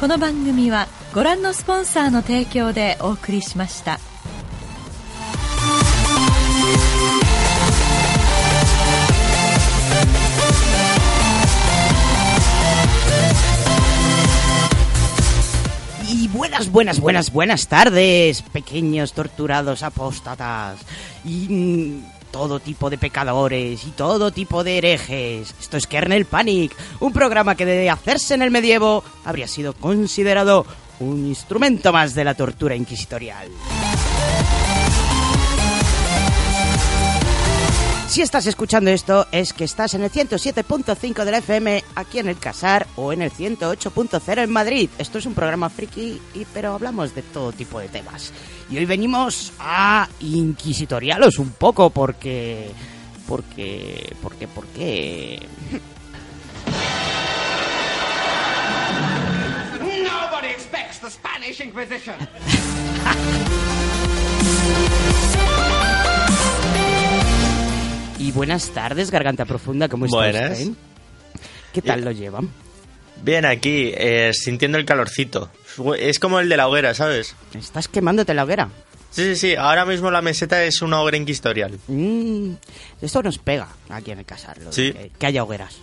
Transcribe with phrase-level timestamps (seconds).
[0.00, 3.98] この番組はご覧のスポンサーの提供でお送りしました。
[16.08, 20.78] Y buenas, buenas, buenas, buenas tardes, pequeños torturados apóstatas
[21.24, 25.54] y todo tipo de pecadores y todo tipo de herejes.
[25.60, 30.66] Esto es Kernel Panic, un programa que de hacerse en el medievo habría sido considerado
[31.00, 33.48] un instrumento más de la tortura inquisitorial.
[38.08, 42.28] Si estás escuchando esto es que estás en el 107.5 de la FM aquí en
[42.28, 44.88] el Casar o en el 108.0 en Madrid.
[44.96, 48.32] Esto es un programa friki, y, pero hablamos de todo tipo de temas.
[48.70, 52.70] Y hoy venimos a inquisitorialos un poco porque...
[53.26, 54.16] Porque...
[54.22, 54.48] Porque...
[54.48, 55.46] Porque...
[59.80, 62.16] Nobody expects the Spanish Inquisition.
[68.18, 70.58] Y buenas tardes, Garganta Profunda, ¿cómo está Buenas.
[71.72, 72.48] ¿Qué tal lo llevan?
[73.22, 75.50] Bien, aquí, eh, sintiendo el calorcito.
[75.98, 77.34] Es como el de la hoguera, ¿sabes?
[77.54, 78.68] ¿Estás quemándote la hoguera?
[79.10, 79.54] Sí, sí, sí.
[79.56, 81.78] Ahora mismo la meseta es una hoguera inquisitorial.
[81.86, 82.52] Mm,
[83.00, 84.92] esto nos pega aquí en el casar, lo de Sí.
[84.92, 85.76] que, que haya hogueras.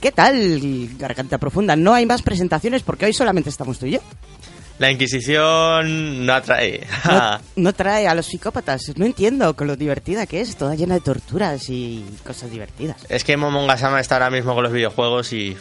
[0.00, 0.60] ¿Qué tal,
[0.98, 1.76] Garganta Profunda?
[1.76, 4.00] No hay más presentaciones porque hoy solamente estamos tú y yo.
[4.78, 6.86] La Inquisición no atrae.
[7.04, 8.92] No, no trae a los psicópatas.
[8.96, 12.96] No entiendo con lo divertida que es, toda llena de torturas y cosas divertidas.
[13.08, 15.56] es que Momongasama está ahora mismo con los videojuegos y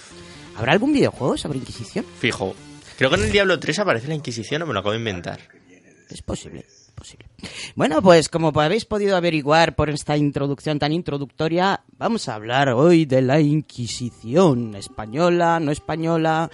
[0.56, 2.06] ¿Habrá algún videojuego sobre Inquisición?
[2.20, 2.56] fijo.
[2.98, 5.40] Creo que en el Diablo 3 aparece la Inquisición o me lo acabo de inventar.
[6.10, 7.26] Es posible, es posible.
[7.76, 13.06] Bueno, pues como habéis podido averiguar por esta introducción tan introductoria, vamos a hablar hoy
[13.06, 16.52] de la Inquisición española, no española,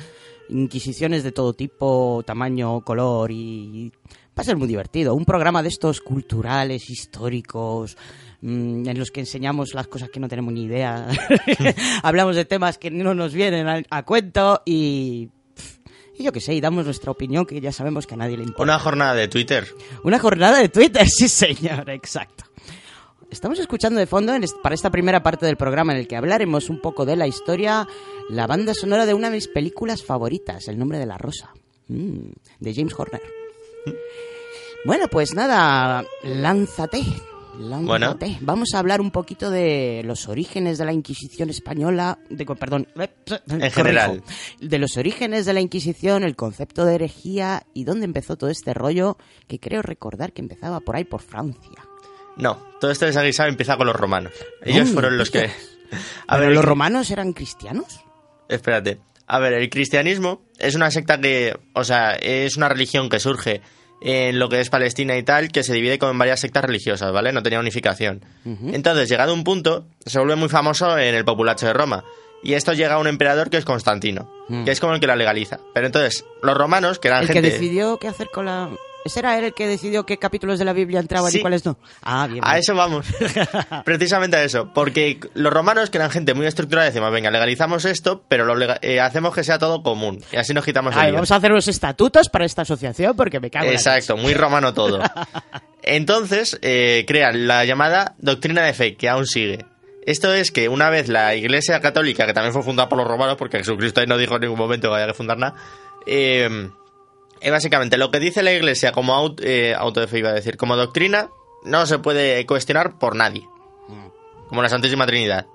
[0.49, 3.91] inquisiciones de todo tipo, tamaño, color y
[4.39, 5.15] va a ser muy divertido.
[5.15, 7.97] Un programa de estos culturales, históricos,
[8.41, 11.07] mm, en los que enseñamos las cosas que no tenemos ni idea.
[12.03, 15.29] Hablamos de temas que no nos vienen a, a cuento y...
[16.17, 18.43] Y yo qué sé, y damos nuestra opinión que ya sabemos que a nadie le
[18.43, 18.63] importa.
[18.63, 19.65] Una jornada de Twitter.
[20.03, 22.43] Una jornada de Twitter, sí señor, exacto.
[23.31, 26.15] Estamos escuchando de fondo en est- para esta primera parte del programa en el que
[26.15, 27.87] hablaremos un poco de la historia,
[28.29, 31.53] la banda sonora de una de mis películas favoritas, El nombre de la rosa,
[31.87, 33.21] Mm, de James Horner.
[34.85, 37.01] Bueno, pues nada, lánzate.
[37.59, 38.37] Lánzate.
[38.41, 42.87] Vamos a hablar un poquito de los orígenes de la Inquisición española, de, perdón,
[43.49, 44.23] en general.
[44.61, 48.73] de los orígenes de la Inquisición, el concepto de herejía y dónde empezó todo este
[48.73, 49.17] rollo,
[49.47, 51.83] que creo recordar que empezaba por ahí, por Francia.
[52.39, 54.33] No, todo esto desaguisado empieza con los romanos.
[54.63, 55.51] Ellos fueron los que...
[56.27, 57.99] A ¿Pero ver, los romanos eran cristianos?
[58.47, 58.99] Espérate.
[59.27, 63.61] A ver, el cristianismo es una secta que, o sea, es una religión que surge
[64.01, 67.11] en lo que es Palestina y tal, que se divide como en varias sectas religiosas,
[67.11, 67.31] ¿vale?
[67.33, 68.23] No tenía unificación.
[68.45, 72.03] Entonces, llegado a un punto, se vuelve muy famoso en el populacho de Roma.
[72.41, 74.63] Y esto llega a un emperador que es Constantino, Mm.
[74.63, 75.59] que es como el que la legaliza.
[75.73, 77.41] Pero entonces, los romanos, que eran El gente...
[77.41, 78.69] que decidió qué hacer con la...
[79.05, 81.77] ¿Ese era él el que decidió qué capítulos de la Biblia entraban y cuáles no?
[82.01, 82.43] Ah, bien.
[82.43, 82.59] A bien.
[82.59, 83.05] eso vamos.
[83.85, 84.71] Precisamente a eso.
[84.73, 88.77] Porque los romanos, que eran gente muy estructurada, decimos, venga, legalizamos esto, pero lo lega-
[88.81, 90.21] eh, hacemos que sea todo común.
[90.31, 93.49] Y así nos quitamos el vamos a hacer los estatutos para esta asociación porque me
[93.49, 94.99] cago en la Exacto, muy romano todo.
[95.81, 99.65] Entonces, eh, crean la llamada doctrina de fe, que aún sigue.
[100.05, 103.35] Esto es que una vez la Iglesia Católica, que también fue fundada por los romanos,
[103.37, 105.53] porque Jesucristo ahí no dijo en ningún momento que había que fundar nada,
[106.05, 106.69] eh,
[107.41, 110.57] eh, básicamente lo que dice la Iglesia como eh, auto de fe, iba a decir,
[110.57, 111.29] como doctrina,
[111.63, 113.47] no se puede cuestionar por nadie.
[114.47, 115.45] Como la Santísima Trinidad.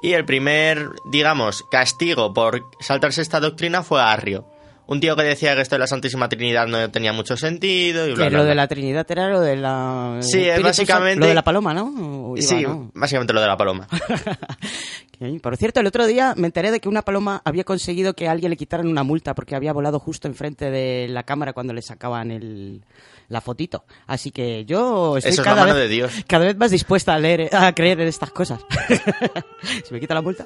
[0.00, 4.46] Y el primer, digamos, castigo por saltarse esta doctrina fue a Arrio,
[4.88, 8.14] un tío que decía que esto de la Santísima Trinidad no tenía mucho sentido y
[8.14, 8.48] bla, Que bla, lo bla.
[8.50, 10.16] de la Trinidad era lo de la...
[10.20, 12.34] Sí, es básicamente- Lo de la paloma, ¿no?
[12.36, 12.90] Iba, Sí, ¿no?
[12.94, 13.86] básicamente lo de la paloma.
[15.42, 18.32] Por cierto, el otro día me enteré de que una paloma había conseguido que a
[18.32, 21.82] alguien le quitaran una multa porque había volado justo enfrente de la cámara cuando le
[21.82, 22.82] sacaban el,
[23.28, 23.84] la fotito.
[24.06, 26.12] Así que yo estoy Eso es la cada, mano vez, de Dios.
[26.28, 28.60] cada vez más dispuesta a leer, a creer en estas cosas.
[29.84, 30.44] si me quita la multa.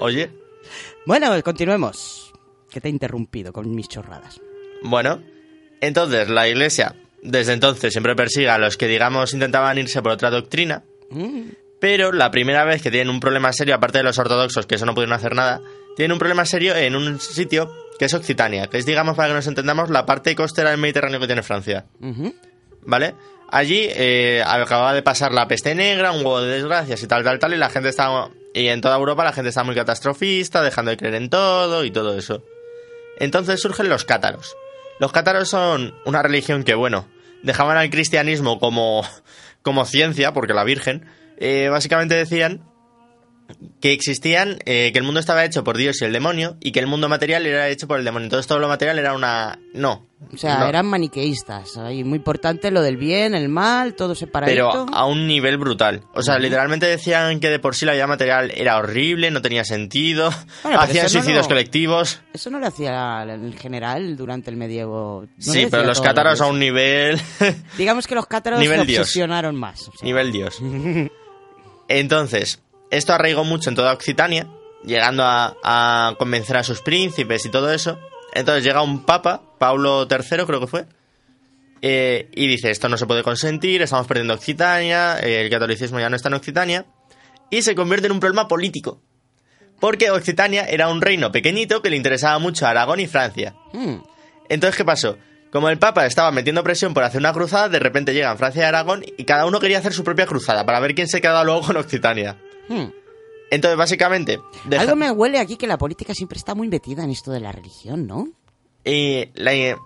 [0.00, 0.30] Oye,
[1.06, 2.31] Bueno, continuemos.
[2.72, 4.40] Que te he interrumpido con mis chorradas.
[4.82, 5.20] bueno,
[5.80, 10.30] entonces la iglesia desde entonces siempre persigue a los que, digamos, intentaban irse por otra
[10.30, 11.50] doctrina, Mm.
[11.80, 14.86] pero la primera vez que tienen un problema serio, aparte de los ortodoxos, que eso
[14.86, 15.60] no pudieron hacer nada,
[15.94, 19.34] tienen un problema serio en un sitio que es Occitania, que es, digamos, para que
[19.34, 21.84] nos entendamos, la parte costera del Mediterráneo que tiene Francia.
[22.84, 23.14] ¿Vale?
[23.50, 27.38] Allí eh, acababa de pasar la peste negra, un huevo de desgracias y tal, tal,
[27.38, 28.30] tal, y la gente estaba.
[28.54, 31.90] Y en toda Europa la gente está muy catastrofista, dejando de creer en todo y
[31.90, 32.42] todo eso.
[33.18, 34.56] Entonces surgen los cátaros.
[34.98, 37.08] Los cátaros son una religión que, bueno,
[37.42, 39.04] dejaban al cristianismo como,
[39.62, 41.06] como ciencia, porque la Virgen,
[41.38, 42.62] eh, básicamente decían
[43.80, 46.80] que existían, eh, que el mundo estaba hecho por Dios y el demonio, y que
[46.80, 48.26] el mundo material era hecho por el demonio.
[48.26, 49.58] Entonces todo lo material era una...
[49.74, 50.06] No.
[50.32, 50.66] O sea, no.
[50.68, 51.76] eran maniqueístas.
[51.78, 54.70] Ahí muy importante lo del bien, el mal, todo separadito.
[54.70, 56.02] Pero a un nivel brutal.
[56.14, 59.64] O sea, literalmente decían que de por sí la vida material era horrible, no tenía
[59.64, 60.30] sentido,
[60.62, 62.20] Bueno, hacían no suicidios lo- colectivos.
[62.32, 65.26] Eso no lo hacía en general durante el medievo.
[65.44, 67.20] No sí, pero los cátaros a un nivel...
[67.76, 69.88] Digamos que los cátaros se obsesionaron más.
[69.88, 70.04] o sea.
[70.06, 70.58] nivel Dios.
[71.88, 72.62] Entonces,
[72.92, 74.46] esto arraigó mucho en toda Occitania,
[74.84, 77.98] llegando a, a convencer a sus príncipes y todo eso.
[78.32, 80.86] Entonces llega un papa, Pablo III creo que fue,
[81.84, 86.14] eh, y dice, esto no se puede consentir, estamos perdiendo Occitania, el catolicismo ya no
[86.14, 86.86] está en Occitania,
[87.50, 89.02] y se convierte en un problema político.
[89.80, 93.56] Porque Occitania era un reino pequeñito que le interesaba mucho a Aragón y Francia.
[93.72, 93.96] Hmm.
[94.48, 95.18] Entonces, ¿qué pasó?
[95.50, 98.66] Como el Papa estaba metiendo presión por hacer una cruzada, de repente llegan Francia y
[98.66, 101.62] Aragón y cada uno quería hacer su propia cruzada para ver quién se quedaba luego
[101.62, 102.36] con Occitania.
[102.68, 102.90] Hmm.
[103.50, 107.10] Entonces, básicamente, deja- Algo me huele aquí que la política siempre está muy metida en
[107.10, 108.28] esto de la religión, ¿no?
[108.84, 109.76] eh, la-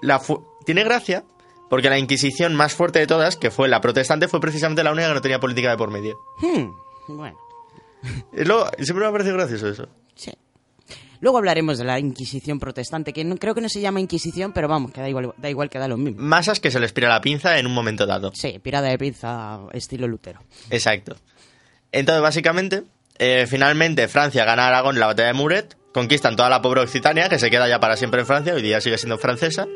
[0.00, 1.24] la fu- tiene gracia
[1.68, 5.08] porque la Inquisición más fuerte de todas, que fue la protestante, fue precisamente la única
[5.08, 6.16] que no tenía política de por medio.
[6.40, 6.70] Hmm.
[7.16, 7.36] Bueno,
[8.32, 9.88] lo- siempre me ha parecido gracioso eso.
[10.14, 10.32] sí.
[11.20, 14.68] Luego hablaremos de la Inquisición protestante, que no, creo que no se llama Inquisición, pero
[14.68, 16.20] vamos, que da igual, da igual que da lo mismo.
[16.22, 18.32] Masas que se les pira la pinza en un momento dado.
[18.34, 20.40] Sí, pirada de pinza estilo Lutero.
[20.70, 21.16] Exacto.
[21.92, 22.82] Entonces, básicamente,
[23.18, 27.28] eh, finalmente Francia gana Aragón en la batalla de Muret, conquistan toda la pobre Occitania,
[27.28, 29.66] que se queda ya para siempre en Francia, hoy día sigue siendo francesa.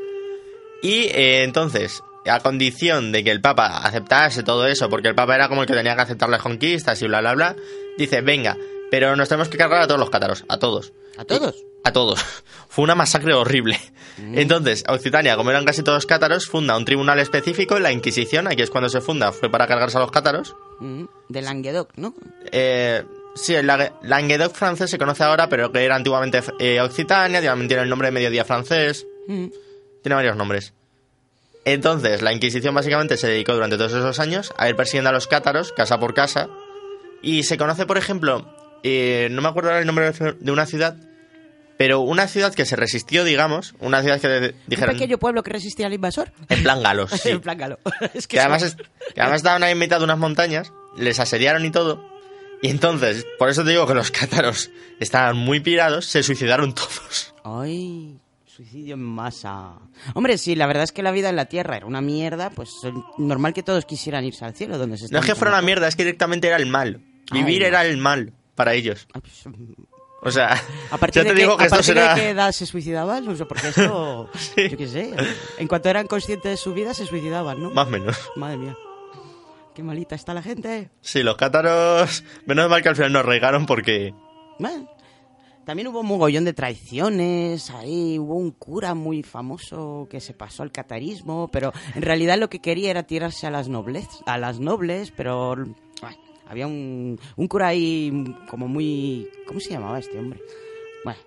[0.82, 5.34] Y eh, entonces, a condición de que el Papa aceptase todo eso, porque el Papa
[5.34, 7.56] era como el que tenía que aceptar las conquistas y bla, bla, bla,
[7.96, 8.56] dice, venga,
[8.90, 10.92] pero nos tenemos que cargar a todos los cátaros, a todos.
[11.16, 11.69] ¿A todos?
[11.84, 12.20] Y- a todos.
[12.68, 13.78] Fue una masacre horrible.
[14.18, 18.70] Entonces, Occitania, como eran casi todos cátaros, funda un tribunal específico, la Inquisición, aquí es
[18.70, 20.54] cuando se funda, fue para cargarse a los cátaros.
[20.78, 22.14] Mm, De Languedoc, ¿no?
[22.52, 23.02] Eh,
[23.34, 27.66] sí, el Langue- Languedoc francés se conoce ahora, pero que era antiguamente eh, Occitania, también
[27.68, 29.46] tiene el nombre de mediodía francés, Mm.
[30.02, 30.74] tiene varios nombres.
[31.64, 35.26] Entonces, la Inquisición básicamente se dedicó durante todos esos años a ir persiguiendo a los
[35.26, 36.48] cátaros, casa por casa,
[37.22, 38.46] y se conoce, por ejemplo,
[38.82, 40.96] eh, no me acuerdo ahora el nombre de una ciudad,
[41.80, 45.50] pero una ciudad que se resistió, digamos, una ciudad que dijeron, Un pequeño pueblo que
[45.50, 46.30] resistía al invasor.
[46.50, 47.30] en plan galos, sí.
[47.30, 47.78] en plan galo.
[48.12, 50.74] es que que además, eso- es- que además estaban ahí en mitad de unas montañas,
[50.98, 52.06] les asediaron y todo.
[52.60, 57.34] Y entonces, por eso te digo que los cátaros estaban muy pirados, se suicidaron todos.
[57.44, 59.72] Ay, suicidio en masa.
[60.12, 62.68] Hombre, sí, la verdad es que la vida en la Tierra era una mierda, pues
[62.84, 65.62] es normal que todos quisieran irse al cielo, donde se No es que fuera una
[65.62, 67.00] mierda, es que directamente era el mal.
[67.32, 69.08] Vivir Ay, era el mal para ellos.
[70.22, 70.60] O sea,
[70.90, 72.14] A partir, ya de, digo que a esto partir será...
[72.14, 74.68] de qué edad se suicidaban, O sea, porque esto, Sí.
[74.68, 75.14] yo qué sé,
[75.58, 77.70] en cuanto eran conscientes de su vida se suicidaban, ¿no?
[77.70, 78.18] Más o menos.
[78.36, 78.76] Madre mía,
[79.74, 80.90] qué malita está la gente.
[81.00, 82.22] Sí, los cátaros...
[82.46, 84.12] Menos mal que al final nos regaron porque...
[84.58, 84.90] Bueno,
[85.64, 90.62] también hubo un mogollón de traiciones, ahí hubo un cura muy famoso que se pasó
[90.62, 94.60] al catarismo, pero en realidad lo que quería era tirarse a las nobles, a las
[94.60, 95.56] nobles, pero
[96.50, 99.28] había un, un cura ahí como muy...
[99.46, 100.42] ¿Cómo se llamaba este hombre?
[101.04, 101.18] Bueno,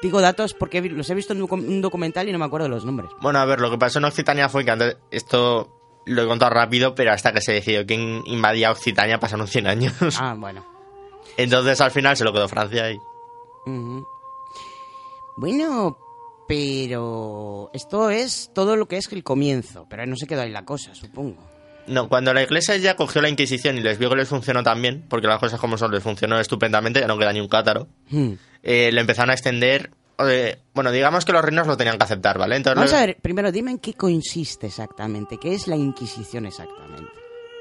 [0.00, 2.64] digo datos porque los he visto en un, docu- un documental y no me acuerdo
[2.64, 3.10] de los nombres.
[3.20, 4.96] Bueno, a ver, lo que pasó en Occitania fue que antes...
[5.10, 5.74] Esto
[6.06, 9.92] lo he contado rápido, pero hasta que se decidió quién invadía Occitania pasaron 100 años.
[10.18, 10.64] Ah, bueno.
[11.36, 12.84] Entonces al final se lo quedó Francia.
[13.66, 14.06] Ujú.
[15.36, 15.98] Bueno,
[16.48, 20.64] pero esto es todo lo que es el comienzo, pero no se quedó ahí la
[20.64, 21.42] cosa, supongo.
[21.88, 24.80] No, cuando la iglesia ya cogió la Inquisición y les vio que les funcionó tan
[24.82, 27.88] bien, porque las cosas como son les funcionó estupendamente, ya no queda ni un cátaro,
[28.10, 28.32] Hmm.
[28.62, 29.90] eh, le empezaron a extender
[30.26, 32.56] eh, bueno, digamos que los reinos lo tenían que aceptar, ¿vale?
[32.56, 37.12] Entonces, Vamos a ver, primero dime en qué consiste exactamente, qué es la Inquisición exactamente.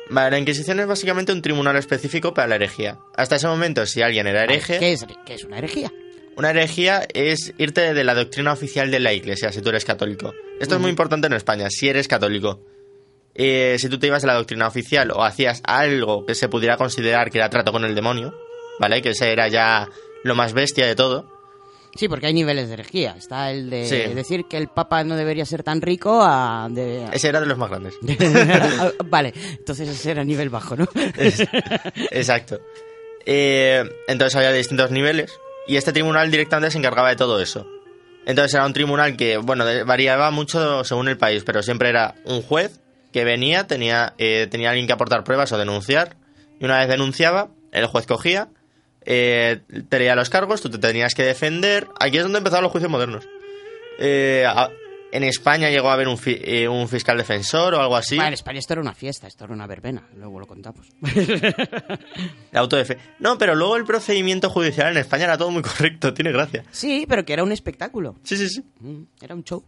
[0.10, 2.98] Vale, la Inquisición es básicamente un tribunal específico para la herejía.
[3.16, 5.92] Hasta ese momento, si alguien era hereje, ¿Qué es, qué es una herejía?
[6.36, 10.34] una herejía es irte de la doctrina oficial de la iglesia, si tú eres católico.
[10.60, 12.62] Esto es muy importante en España, si eres católico.
[13.38, 16.76] Eh, si tú te ibas de la doctrina oficial o hacías algo que se pudiera
[16.76, 18.34] considerar que era trato con el demonio,
[18.80, 19.02] ¿vale?
[19.02, 19.88] Que ese era ya
[20.24, 21.36] lo más bestia de todo.
[21.96, 23.16] Sí, porque hay niveles de herejía.
[23.18, 24.14] Está el de Sí.
[24.14, 26.68] decir que el Papa no debería ser tan rico a...
[26.70, 27.96] de- Ese era de los más grandes.
[29.06, 30.88] vale, entonces ese era nivel bajo, ¿no?
[32.12, 32.60] Exacto.
[33.26, 35.32] Eh, entonces había distintos niveles
[35.68, 37.68] y este tribunal directamente se encargaba de todo eso.
[38.26, 42.42] Entonces era un tribunal que, bueno, variaba mucho según el país, pero siempre era un
[42.42, 42.80] juez
[43.18, 46.18] que venía, tenía, eh, tenía alguien que aportar pruebas o denunciar,
[46.60, 48.50] y una vez denunciaba, el juez cogía,
[49.06, 51.88] eh, te leía los cargos, tú te tenías que defender.
[52.00, 53.28] Aquí es donde empezaron los juicios modernos.
[53.98, 54.70] Eh, a-
[55.12, 58.18] en España llegó a haber un, fi- eh, un fiscal defensor o algo así.
[58.18, 60.86] Bueno, en España esto era una fiesta, esto era una verbena, luego lo contamos.
[62.52, 62.68] La.
[63.20, 66.64] No, pero luego el procedimiento judicial en España era todo muy correcto, tiene gracia.
[66.72, 68.16] Sí, pero que era un espectáculo.
[68.24, 68.64] Sí, sí, sí.
[68.82, 69.64] Mm, Era un show.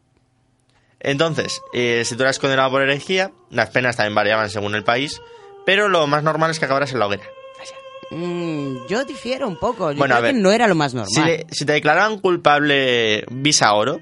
[0.99, 5.21] Entonces, eh, si tú eras condenado por herejía, las penas también variaban según el país,
[5.65, 7.23] pero lo más normal es que acabaras en la hoguera.
[8.11, 9.91] Mm, yo difiero un poco.
[9.91, 11.13] Yo Bueno, a creo que no era lo más normal.
[11.13, 14.01] Si, le- si te declaraban culpable visa oro,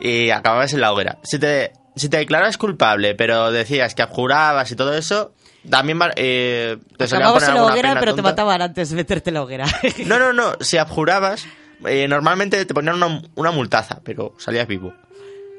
[0.00, 1.18] y acababas en la hoguera.
[1.22, 5.32] Si te, si te declaras culpable, pero decías que abjurabas y todo eso,
[5.68, 9.34] también eh, te Acababas poner en la hoguera, pero te mataban antes de meterte en
[9.34, 9.66] la hoguera.
[10.06, 10.54] No, no, no.
[10.60, 11.46] Si abjurabas,
[11.86, 14.94] eh, normalmente te ponían una, una multaza, pero salías vivo.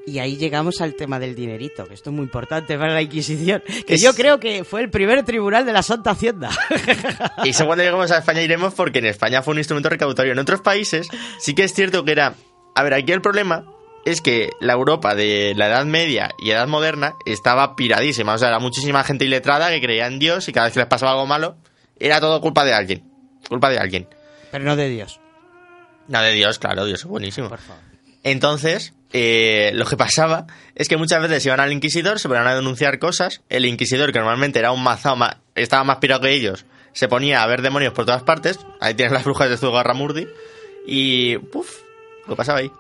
[0.07, 3.61] Y ahí llegamos al tema del dinerito, que esto es muy importante para la Inquisición,
[3.85, 6.49] que Es- yo creo que fue el primer tribunal de la Santa Hacienda.
[7.43, 10.31] Y según cuando lleguemos a España iremos porque en España fue un instrumento recaudatorio.
[10.31, 11.07] En otros países
[11.39, 12.33] sí que es cierto que era...
[12.73, 13.65] A ver, aquí el problema
[14.05, 18.33] es que la Europa de la Edad Media y Edad Moderna estaba piradísima.
[18.33, 20.87] O sea, era muchísima gente iletrada que creía en Dios y cada vez que les
[20.87, 21.57] pasaba algo malo
[21.99, 23.03] era todo culpa de alguien.
[23.49, 24.07] Culpa de alguien.
[24.51, 25.19] Pero no de Dios,
[26.07, 27.49] No de Dios, claro, Dios es buenísimo.
[27.49, 27.81] por favor.
[28.23, 32.55] Entonces, eh, lo que pasaba es que muchas veces iban al inquisidor, se ponían a
[32.55, 33.41] denunciar cosas.
[33.49, 37.41] El inquisidor, que normalmente era un mazao, ma- estaba más pirado que ellos, se ponía
[37.43, 38.59] a ver demonios por todas partes.
[38.79, 40.27] Ahí tienes las brujas de Zugarramurdi.
[40.85, 41.69] Y, puf,
[42.27, 42.71] lo pasaba ahí.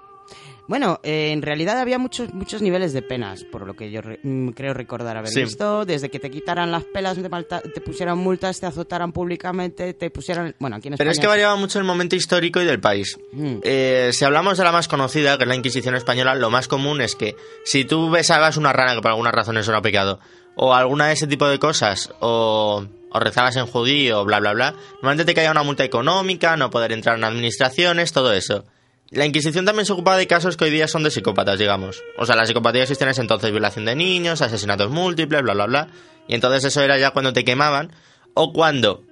[0.67, 4.19] Bueno, eh, en realidad había muchos muchos niveles de penas, por lo que yo re-
[4.21, 5.43] mm, creo recordar haber Sí.
[5.43, 5.85] visto.
[5.85, 10.09] Desde que te quitaran las pelas, te, malta- te pusieran multas, te azotaran públicamente, te
[10.09, 10.55] pusieran...
[10.59, 11.11] Bueno, aquí en Pero España...
[11.11, 13.17] es que variaba mucho el momento histórico y del país.
[13.31, 13.57] Mm.
[13.63, 16.99] Eh, si hablamos de la más conocida, que es la Inquisición española, lo más común
[17.01, 20.19] es que si tú besabas una rana, que por alguna razón eso era pecado,
[20.55, 24.73] o alguna de ese tipo de cosas, o, o rezabas en judío, bla, bla, bla,
[24.95, 28.65] normalmente te caía una multa económica, no poder entrar en administraciones, todo eso.
[29.09, 32.03] La Inquisición también se ocupaba de casos que hoy día son de psicópatas, digamos.
[32.17, 35.87] O sea, la psicopatía existía en entonces, violación de niños, asesinatos múltiples, bla, bla, bla.
[36.27, 37.93] Y entonces eso era ya cuando te quemaban,
[38.33, 39.03] o cuando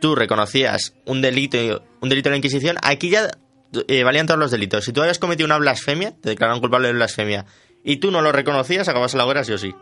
[0.00, 1.58] tú reconocías un delito,
[2.00, 3.30] un delito de la Inquisición, aquí ya
[3.86, 4.84] eh, valían todos los delitos.
[4.84, 7.46] Si tú habías cometido una blasfemia, te declararon culpable de blasfemia,
[7.84, 9.72] y tú no lo reconocías, acabas en la hoguera sí o sí.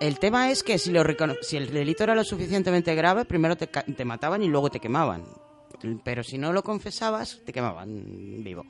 [0.00, 1.04] El tema es que si, lo
[1.42, 5.24] si el delito era lo suficientemente grave, primero te, te mataban y luego te quemaban.
[6.04, 8.64] Pero si no lo confesabas, te quemaban vivo.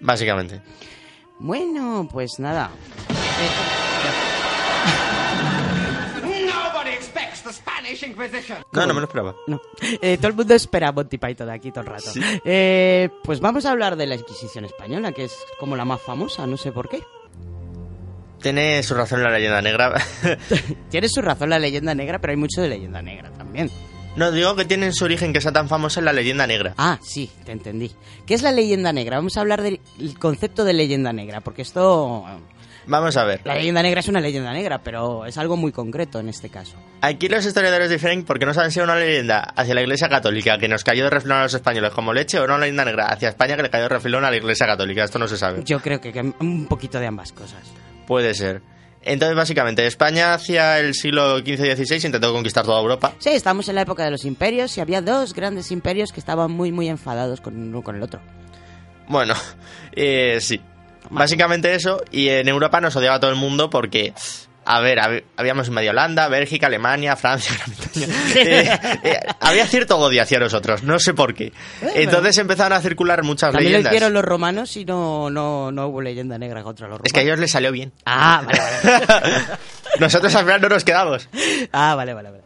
[0.00, 0.60] Básicamente.
[1.38, 2.70] Bueno, pues nada.
[8.72, 9.34] No, no me lo esperaba.
[9.46, 9.60] No.
[10.02, 12.10] Eh, todo el mundo espera a Monty Python aquí todo el rato.
[12.44, 16.46] Eh, pues vamos a hablar de la Inquisición Española, que es como la más famosa,
[16.46, 17.02] no sé por qué.
[18.40, 19.94] Tiene su razón la leyenda negra.
[20.90, 23.70] Tiene su razón la leyenda negra, pero hay mucho de leyenda negra también.
[24.16, 26.74] No digo que tienen su origen que sea tan famosa en la leyenda negra.
[26.76, 27.90] Ah, sí, te entendí.
[28.26, 29.16] ¿Qué es la leyenda negra?
[29.16, 29.80] Vamos a hablar del
[30.18, 32.24] concepto de leyenda negra, porque esto...
[32.86, 33.40] Vamos a ver.
[33.44, 36.76] La leyenda negra es una leyenda negra, pero es algo muy concreto en este caso.
[37.02, 40.58] Aquí los historiadores difieren porque no saben si era una leyenda hacia la Iglesia Católica
[40.58, 43.28] que nos cayó de refilón a los españoles como leche o una leyenda negra hacia
[43.28, 45.04] España que le cayó de refilón a la Iglesia Católica.
[45.04, 45.62] Esto no se sabe.
[45.64, 47.62] Yo creo que un poquito de ambas cosas.
[48.06, 48.62] Puede ser.
[49.02, 53.14] Entonces, básicamente, España hacia el siglo XV-XVI intentó conquistar toda Europa.
[53.18, 56.50] Sí, estamos en la época de los imperios y había dos grandes imperios que estaban
[56.50, 58.20] muy, muy enfadados con uno con el otro.
[59.08, 59.34] Bueno,
[59.92, 60.60] eh, sí.
[61.08, 64.12] Básicamente eso, y en Europa nos odiaba todo el mundo porque,
[64.76, 67.54] a ver, hab- habíamos invadido Holanda, Bélgica, Alemania, Francia.
[68.34, 68.70] Eh,
[69.04, 71.52] eh, había cierto odio hacia nosotros, no sé por qué.
[71.94, 73.92] Entonces empezaron a circular muchas También lo leyendas.
[73.92, 77.06] hicieron los romanos y no, no, no hubo leyenda negra contra los romanos.
[77.06, 77.92] Es que a ellos les salió bien.
[78.06, 79.42] Ah, vale, vale.
[80.00, 81.28] Nosotros al final no nos quedamos.
[81.72, 82.42] ah, vale, vale, vale.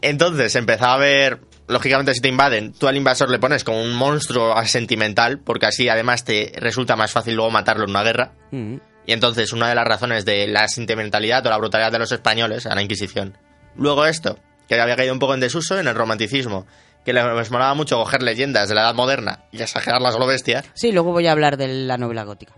[0.00, 3.92] Entonces empezaba a haber lógicamente si te invaden, tú al invasor le pones como un
[3.92, 8.32] monstruo sentimental, porque así además te resulta más fácil luego matarlo en una guerra.
[8.50, 8.76] Mm.
[9.08, 12.66] Y entonces una de las razones de la sentimentalidad o la brutalidad de los españoles
[12.66, 13.38] a la Inquisición.
[13.74, 14.38] Luego esto,
[14.68, 16.66] que había caído un poco en desuso en el romanticismo,
[17.06, 20.62] que les molaba mucho coger leyendas de la Edad Moderna y exagerarlas a lo bestia,
[20.74, 22.52] Sí, luego voy a hablar de la novela gótica.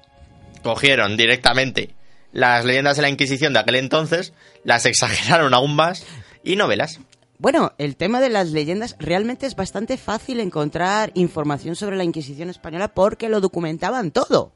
[0.64, 1.94] cogieron directamente
[2.32, 4.32] las leyendas de la Inquisición de aquel entonces,
[4.64, 6.04] las exageraron aún más
[6.42, 6.98] y novelas.
[7.38, 12.50] Bueno, el tema de las leyendas realmente es bastante fácil encontrar información sobre la Inquisición
[12.50, 14.52] española porque lo documentaban todo.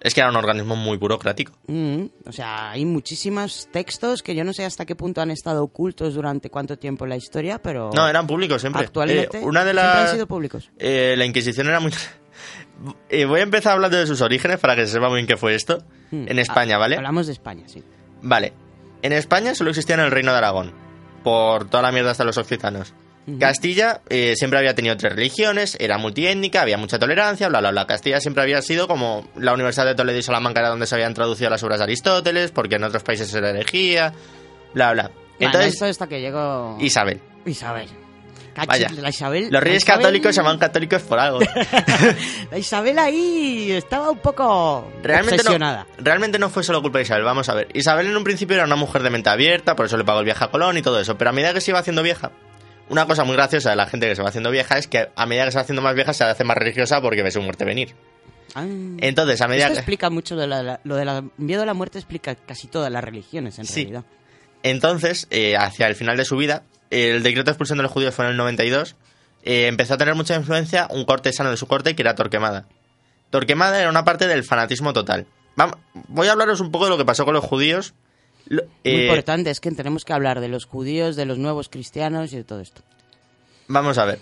[0.00, 1.52] Es que era un organismo muy burocrático.
[1.66, 5.64] Mm, o sea, hay muchísimos textos que yo no sé hasta qué punto han estado
[5.64, 8.84] ocultos durante cuánto tiempo en la historia, pero No, eran públicos siempre.
[8.84, 10.70] actualmente Eh, una de siempre las han sido públicos.
[10.78, 11.92] Eh, la Inquisición era muy...
[13.08, 15.36] Eh, voy a empezar hablando de sus orígenes para que se sepa muy bien qué
[15.36, 15.82] fue esto.
[16.12, 16.96] Mm, En España, ah, ¿vale?
[16.96, 17.82] Hablamos de España, sí.
[18.22, 18.52] Vale.
[19.02, 20.72] En España solo existía en el Reino de Aragón.
[21.24, 22.94] Por toda la mierda hasta los occitanos.
[23.38, 27.86] Castilla eh, siempre había tenido tres religiones, era multiétnica, había mucha tolerancia, bla, bla, bla.
[27.86, 31.14] Castilla siempre había sido como la Universidad de Toledo y Salamanca era donde se habían
[31.14, 34.12] traducido las obras de Aristóteles, porque en otros países era herejía,
[34.74, 35.02] bla, bla.
[35.10, 37.20] Bueno, Entonces, esto hasta que llegó Isabel.
[37.44, 37.88] Isabel.
[38.66, 38.88] Vaya.
[38.90, 39.48] La Isabel.
[39.50, 41.38] Los reyes Isabel- católicos se llaman católicos por algo.
[42.50, 47.22] La Isabel ahí estaba un poco Realmente no, realmente no fue solo culpa de Isabel,
[47.22, 47.68] vamos a ver.
[47.74, 50.24] Isabel en un principio era una mujer de mente abierta, por eso le pagó el
[50.24, 52.32] viaje a Colón y todo eso, pero a medida que se iba haciendo vieja,
[52.90, 55.26] una cosa muy graciosa de la gente que se va haciendo vieja es que a
[55.26, 57.64] medida que se va haciendo más vieja se hace más religiosa porque ve su muerte
[57.64, 57.94] venir.
[58.54, 58.64] Ah.
[58.98, 59.80] Entonces, a medida Esto que...
[59.80, 63.04] explica mucho de la, la- lo del miedo a la muerte explica casi todas las
[63.04, 63.82] religiones en Sí.
[63.82, 64.04] realidad.
[64.62, 68.14] Entonces, eh, hacia el final de su vida, el decreto de expulsión de los judíos
[68.14, 68.96] fue en el 92,
[69.44, 72.66] eh, empezó a tener mucha influencia un cortesano de su corte que era Torquemada.
[73.30, 75.26] Torquemada era una parte del fanatismo total.
[75.56, 75.76] Vam-
[76.08, 77.94] voy a hablaros un poco de lo que pasó con los judíos.
[78.48, 81.68] Lo- Muy eh, importante es que tenemos que hablar de los judíos, de los nuevos
[81.68, 82.82] cristianos y de todo esto.
[83.68, 84.18] Vamos a ver.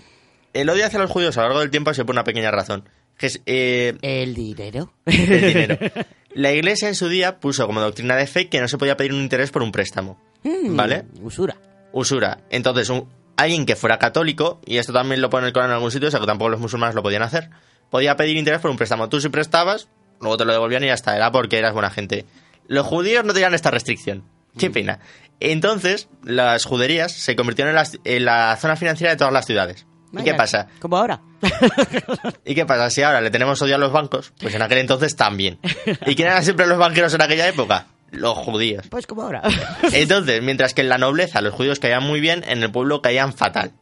[0.52, 2.50] El odio hacia los judíos a lo largo del tiempo ha sido por una pequeña
[2.50, 2.88] razón.
[3.18, 4.92] Que es, eh, El dinero.
[5.06, 5.78] el dinero.
[6.34, 9.14] La iglesia en su día puso como doctrina de fe que no se podía pedir
[9.14, 10.20] un interés por un préstamo.
[10.42, 11.04] Mm, ¿Vale?
[11.22, 11.56] Usura.
[11.92, 12.40] Usura.
[12.50, 15.90] Entonces, un- alguien que fuera católico, y esto también lo pone el Corán en algún
[15.90, 17.48] sitio, o sea que tampoco los musulmanes lo podían hacer,
[17.90, 19.08] podía pedir interés por un préstamo.
[19.08, 19.88] Tú si prestabas,
[20.20, 22.26] luego te lo devolvían y ya está, era porque eras buena gente.
[22.68, 24.24] Los judíos no tenían esta restricción.
[24.58, 25.00] Qué pena.
[25.40, 29.86] Entonces, las juderías se convirtieron en, las- en la zona financiera de todas las ciudades.
[30.12, 30.68] ¿Y qué pasa?
[30.80, 31.20] Como ahora.
[32.44, 32.88] ¿Y qué pasa?
[32.90, 35.58] Si ahora le tenemos odio a los bancos, pues en aquel entonces también.
[36.06, 37.86] ¿Y quién eran siempre los banqueros en aquella época?
[38.12, 38.86] Los judíos.
[38.88, 39.42] Pues como ahora.
[39.92, 43.34] Entonces, mientras que en la nobleza los judíos caían muy bien, en el pueblo caían
[43.34, 43.72] fatal.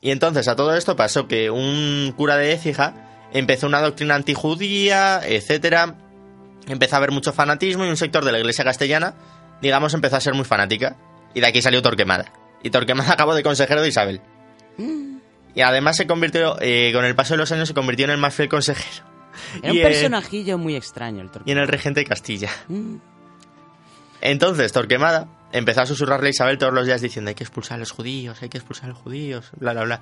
[0.00, 5.20] Y entonces a todo esto pasó que un cura de Écija empezó una doctrina antijudía,
[5.24, 5.94] etcétera.
[6.66, 9.14] Empezó a haber mucho fanatismo y un sector de la iglesia castellana,
[9.62, 10.96] digamos, empezó a ser muy fanática.
[11.34, 12.32] Y de aquí salió Torquemada.
[12.62, 14.20] Y Torquemada acabó de consejero de Isabel.
[15.54, 18.18] Y además se convirtió, eh, con el paso de los años, se convirtió en el
[18.18, 19.04] más fiel consejero.
[19.62, 21.52] Era un Y, personajillo muy extraño el y torque.
[21.52, 22.50] en el regente de Castilla.
[22.68, 22.96] Mm.
[24.20, 27.78] Entonces Torquemada empezó a susurrarle a Isabel todos los días diciendo hay que expulsar a
[27.80, 30.00] los judíos, hay que expulsar a los judíos, bla, bla, bla.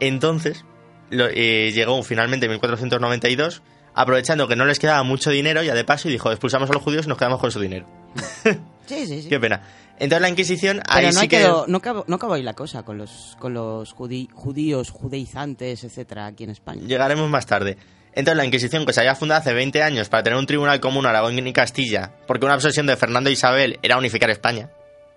[0.00, 0.64] Entonces
[1.10, 3.62] lo- eh, llegó finalmente en 1492,
[4.00, 6.82] aprovechando que no les quedaba mucho dinero, ya de paso, y dijo expulsamos a los
[6.82, 7.86] judíos y nos quedamos con su dinero.
[8.88, 9.28] Sí, sí, sí.
[9.28, 9.60] Qué pena.
[9.98, 11.40] Entonces la Inquisición ahí Pero no, sí que...
[11.68, 16.24] no, acabó, no acabó ahí la cosa con los, con los judí- judíos, judeizantes, etcétera,
[16.24, 16.80] aquí en España.
[16.86, 17.76] Llegaremos más tarde.
[18.14, 21.04] Entonces la Inquisición, que se había fundado hace 20 años para tener un tribunal común
[21.04, 24.70] Aragón y Castilla, porque una obsesión de Fernando e Isabel era unificar España.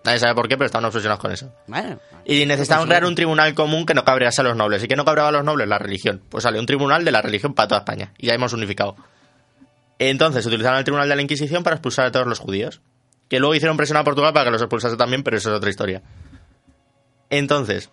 [0.04, 1.54] Nadie sabe por qué, pero estaban obsesionados con eso.
[1.68, 4.84] Bueno, Y necesitaban crear un tribunal común que no cabrease a los nobles.
[4.84, 5.68] ¿Y que no cabreaba a los nobles?
[5.68, 6.24] La religión.
[6.30, 8.14] Pues sale un tribunal de la religión para toda España.
[8.18, 8.96] Y ya hemos unificado.
[10.00, 12.82] Entonces utilizaron el tribunal de la Inquisición para expulsar a todos los judíos.
[13.30, 15.70] Que luego hicieron presión a Portugal para que los expulsase también, pero eso es otra
[15.70, 16.02] historia.
[17.30, 17.92] Entonces,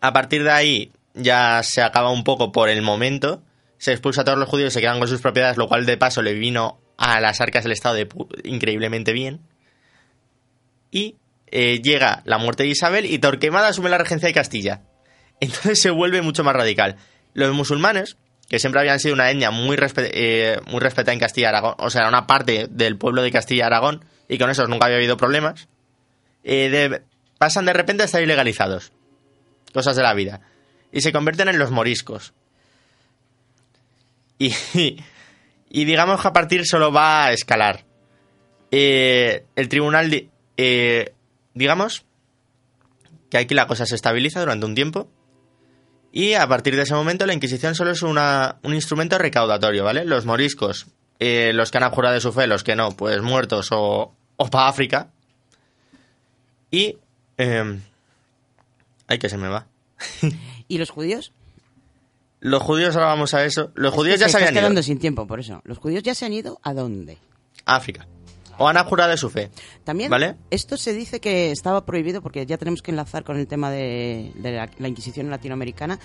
[0.00, 3.42] a partir de ahí ya se acaba un poco por el momento.
[3.78, 5.96] Se expulsa a todos los judíos y se quedan con sus propiedades, lo cual de
[5.96, 8.08] paso le vino a las arcas del Estado de
[8.44, 9.40] increíblemente bien.
[10.90, 14.82] Y eh, llega la muerte de Isabel y Torquemada asume la regencia de Castilla.
[15.40, 16.96] Entonces se vuelve mucho más radical.
[17.34, 18.16] Los musulmanes,
[18.48, 22.08] que siempre habían sido una etnia muy, eh, muy respetada en Castilla Aragón, o sea,
[22.08, 25.68] una parte del pueblo de Castilla y Aragón, y con esos nunca había habido problemas,
[26.44, 27.02] eh, de-
[27.38, 28.92] pasan de repente a estar ilegalizados.
[29.72, 30.40] Cosas de la vida.
[30.92, 32.32] Y se convierten en los moriscos.
[34.38, 34.54] Y,
[35.68, 37.84] y digamos que a partir solo va a escalar.
[38.70, 40.30] El tribunal,
[40.62, 41.14] eh,
[41.54, 42.04] digamos
[43.30, 45.08] que aquí la cosa se estabiliza durante un tiempo.
[46.12, 50.04] Y a partir de ese momento la Inquisición solo es una, un instrumento recaudatorio, ¿vale?
[50.04, 53.68] Los moriscos, eh, los que han abjurado de su fe, los que no, pues muertos
[53.70, 55.12] o, o para África.
[56.70, 56.98] Y...
[57.38, 57.80] Eh,
[59.06, 59.66] ay, que se me va.
[60.68, 61.32] ¿Y los judíos?
[62.40, 63.70] Los judíos, ahora vamos a eso.
[63.74, 65.62] Los judíos Es ya se habían ido quedando sin tiempo, por eso.
[65.64, 67.16] ¿Los judíos ya se han ido a dónde?
[67.64, 68.06] África.
[68.62, 69.50] O han jurado de su fe.
[69.84, 70.36] También ¿Vale?
[70.50, 74.32] esto se dice que estaba prohibido porque ya tenemos que enlazar con el tema de,
[74.34, 75.98] de la, la Inquisición latinoamericana.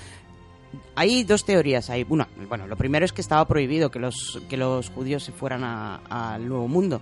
[0.96, 2.06] Hay dos teorías ahí.
[2.08, 5.65] Una, bueno, lo primero es que estaba prohibido que los, que los judíos se fueran
[5.65, 7.02] al Nuevo Mundo.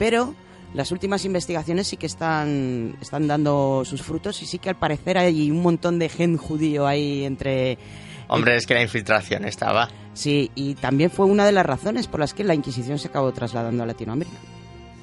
[0.00, 0.34] Pero
[0.74, 5.16] las últimas investigaciones sí que están, están dando sus frutos y sí que al parecer
[5.16, 7.78] hay un montón de gen judío ahí entre...
[8.26, 9.88] Hombre, es que la infiltración estaba.
[10.12, 13.32] Sí, y también fue una de las razones por las que la Inquisición se acabó
[13.32, 14.36] trasladando a Latinoamérica.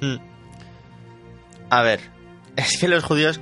[0.00, 0.16] Mm.
[1.70, 2.00] A ver,
[2.56, 3.40] es que los judíos...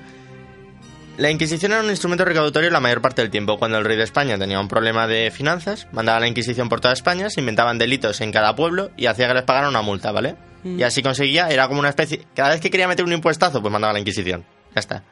[1.16, 3.56] La Inquisición era un instrumento recaudatorio la mayor parte del tiempo.
[3.56, 6.80] Cuando el rey de España tenía un problema de finanzas, mandaba a la Inquisición por
[6.80, 10.10] toda España, se inventaban delitos en cada pueblo y hacía que les pagaran una multa,
[10.10, 10.34] ¿vale?
[10.64, 12.26] Y así conseguía, era como una especie...
[12.34, 14.44] Cada vez que quería meter un impuestazo, pues mandaba a la Inquisición.
[14.74, 15.04] Ya está.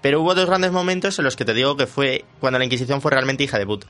[0.00, 3.00] Pero hubo dos grandes momentos en los que te digo que fue cuando la Inquisición
[3.00, 3.86] fue realmente hija de puta.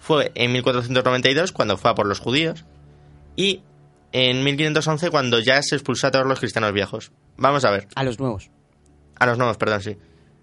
[0.00, 2.64] Fue en 1492, cuando fue a por los judíos,
[3.36, 3.62] y
[4.12, 7.12] en 1511, cuando ya se expulsó a todos los cristianos viejos.
[7.36, 7.88] Vamos a ver.
[7.94, 8.50] A los nuevos.
[9.18, 9.96] A los nuevos, perdón, sí.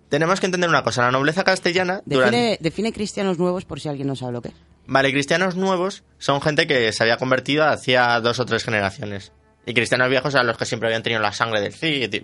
[0.09, 1.01] Tenemos que entender una cosa.
[1.01, 2.01] La nobleza castellana...
[2.05, 4.55] Define, durante- define cristianos nuevos por si alguien no sabe lo que es.
[4.87, 9.31] Vale, cristianos nuevos son gente que se había convertido hacía dos o tres generaciones.
[9.65, 12.13] Y cristianos viejos eran los que siempre habían tenido la sangre del Cid.
[12.13, 12.23] y-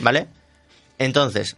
[0.00, 0.28] ¿Vale?
[0.98, 1.56] Entonces,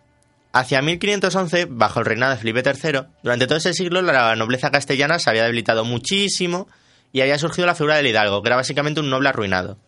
[0.53, 5.19] hacia 1511, bajo el reinado de Felipe III, durante todo ese siglo la nobleza castellana
[5.19, 6.69] se había debilitado muchísimo
[7.12, 9.79] y había surgido la figura del hidalgo, que era básicamente un noble arruinado.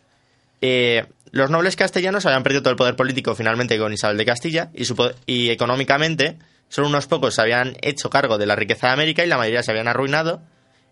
[0.61, 4.71] Eh, los nobles castellanos habían perdido todo el poder político finalmente con Isabel de Castilla
[4.73, 8.93] y, su y económicamente solo unos pocos se habían hecho cargo de la riqueza de
[8.93, 10.43] América y la mayoría se habían arruinado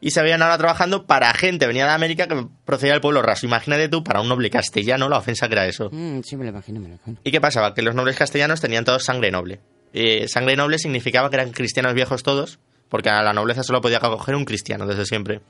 [0.00, 3.46] y se habían ahora trabajando para gente venida de América que procedía del pueblo raso.
[3.46, 5.90] Imagínate tú, para un noble castellano, la ofensa que era eso.
[5.92, 7.18] Mm, sí, me lo imagino, me lo imagino.
[7.22, 7.72] ¿Y qué pasaba?
[7.72, 9.60] Que los nobles castellanos tenían todos sangre noble.
[9.92, 13.98] Eh, sangre noble significaba que eran cristianos viejos todos, porque a la nobleza solo podía
[13.98, 15.40] acoger un cristiano desde siempre.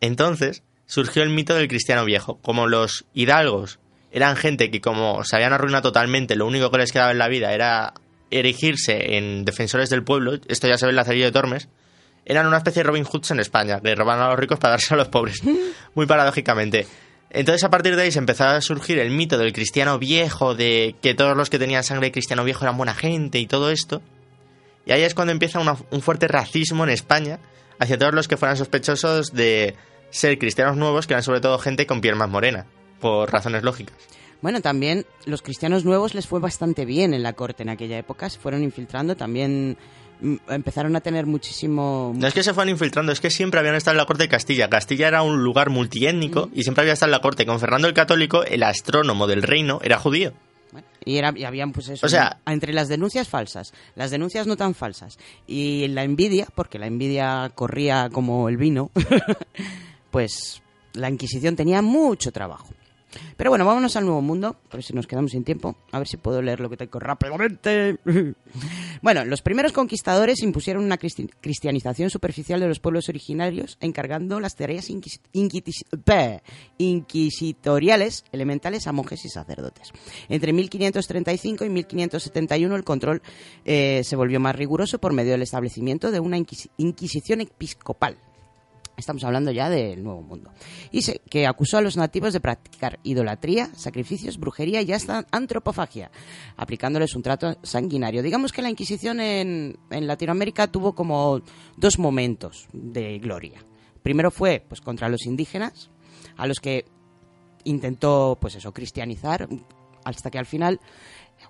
[0.00, 2.38] Entonces surgió el mito del cristiano viejo.
[2.42, 3.78] Como los hidalgos
[4.12, 7.28] eran gente que como se habían arruinado totalmente, lo único que les quedaba en la
[7.28, 7.94] vida era
[8.30, 11.68] erigirse en defensores del pueblo, esto ya se ve en Lazarillo de Tormes,
[12.24, 14.94] eran una especie de Robin Hoods en España, que robaban a los ricos para darse
[14.94, 15.42] a los pobres,
[15.94, 16.86] muy paradójicamente.
[17.30, 20.96] Entonces a partir de ahí se empezó a surgir el mito del cristiano viejo, de
[21.02, 24.02] que todos los que tenían sangre de cristiano viejo eran buena gente y todo esto.
[24.86, 27.38] Y ahí es cuando empieza una- un fuerte racismo en España
[27.78, 29.76] hacia todos los que fueran sospechosos de
[30.10, 32.66] ser cristianos nuevos, que eran sobre todo gente con piel más morena,
[33.00, 33.96] por razones lógicas.
[34.42, 38.28] Bueno, también los cristianos nuevos les fue bastante bien en la corte en aquella época,
[38.28, 39.76] se fueron infiltrando, también
[40.20, 42.12] mm, empezaron a tener muchísimo...
[42.14, 44.28] No es que se fueran infiltrando, es que siempre habían estado en la corte de
[44.28, 44.68] Castilla.
[44.68, 47.46] Castilla era un lugar multiétnico y siempre había estado en la corte.
[47.46, 50.32] Con Fernando el Católico, el astrónomo del reino era judío.
[51.06, 52.52] Y, era, y habían, pues eso, O sea- ¿no?
[52.52, 57.50] entre las denuncias falsas, las denuncias no tan falsas y la envidia, porque la envidia
[57.54, 58.90] corría como el vino,
[60.10, 60.62] pues
[60.94, 62.68] la Inquisición tenía mucho trabajo.
[63.36, 65.76] Pero bueno, vámonos al Nuevo Mundo, por si nos quedamos sin tiempo.
[65.92, 67.98] A ver si puedo leer lo que tengo rápidamente.
[69.02, 74.56] bueno, los primeros conquistadores impusieron una cristi- cristianización superficial de los pueblos originarios, encargando las
[74.56, 74.88] tareas
[76.78, 79.92] inquisitoriales elementales a monjes y sacerdotes.
[80.28, 83.22] Entre 1535 y 1571 el control
[83.64, 88.16] eh, se volvió más riguroso por medio del establecimiento de una inquisi- inquisición episcopal.
[88.96, 90.50] Estamos hablando ya del Nuevo Mundo.
[90.90, 96.10] Y se- que acusó a los nativos de practicar idolatría, sacrificios, brujería y hasta antropofagia,
[96.56, 98.22] aplicándoles un trato sanguinario.
[98.22, 101.42] Digamos que la Inquisición en, en Latinoamérica tuvo como
[101.76, 103.62] dos momentos de gloria.
[104.02, 105.90] Primero fue pues contra los indígenas,
[106.36, 106.86] a los que
[107.64, 109.46] intentó pues eso cristianizar
[110.04, 110.80] hasta que al final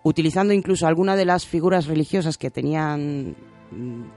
[0.03, 3.37] utilizando incluso alguna de las figuras religiosas que tenían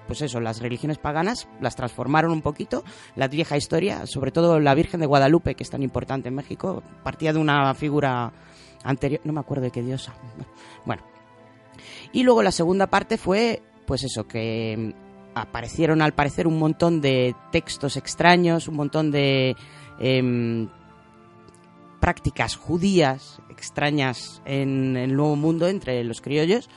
[0.08, 2.84] pues eso, las religiones paganas las transformaron un poquito,
[3.16, 6.84] la vieja historia, sobre todo la Virgen de Guadalupe, que es tan importante en México,
[7.04, 8.32] partía de una figura
[8.84, 10.14] anterior, no me acuerdo de qué diosa.
[10.86, 11.04] Bueno.
[12.12, 17.02] Y luego la segunda parte fue pues eso que mm, aparecieron al parecer un montón
[17.02, 19.56] de textos extraños, un montón de
[20.00, 20.70] em,
[22.00, 26.70] prácticas judías extrañas en el Nuevo Mundo entre los criollos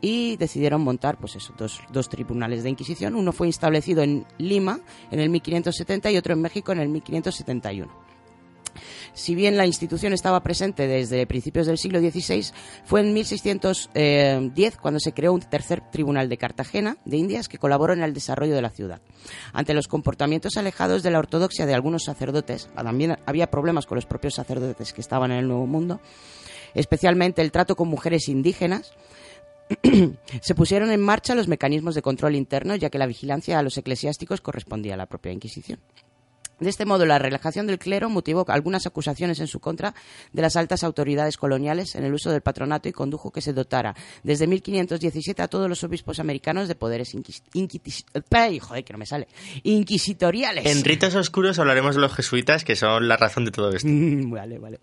[0.00, 3.14] y decidieron montar pues eso, dos, dos tribunales de Inquisición.
[3.14, 4.80] Uno fue establecido en Lima
[5.10, 8.08] en el 1570 y otro en México en el 1571.
[9.12, 12.52] Si bien la institución estaba presente desde principios del siglo XVI,
[12.84, 17.92] fue en 1610 cuando se creó un tercer tribunal de Cartagena de Indias que colaboró
[17.92, 19.00] en el desarrollo de la ciudad.
[19.52, 24.06] Ante los comportamientos alejados de la ortodoxia de algunos sacerdotes, también había problemas con los
[24.06, 26.00] propios sacerdotes que estaban en el Nuevo Mundo,
[26.74, 28.92] especialmente el trato con mujeres indígenas,
[30.40, 33.76] se pusieron en marcha los mecanismos de control interno, ya que la vigilancia a los
[33.78, 35.78] eclesiásticos correspondía a la propia Inquisición.
[36.60, 39.94] De este modo, la relajación del clero motivó algunas acusaciones en su contra
[40.32, 43.94] de las altas autoridades coloniales en el uso del patronato y condujo que se dotara
[44.24, 48.98] desde 1517 a todos los obispos americanos de poderes inquis- inquitis- Ay, joder, que no
[48.98, 49.28] me sale.
[49.62, 50.66] inquisitoriales.
[50.66, 53.88] En ritos oscuros hablaremos de los jesuitas, que son la razón de todo esto.
[54.28, 54.80] Vale, vale.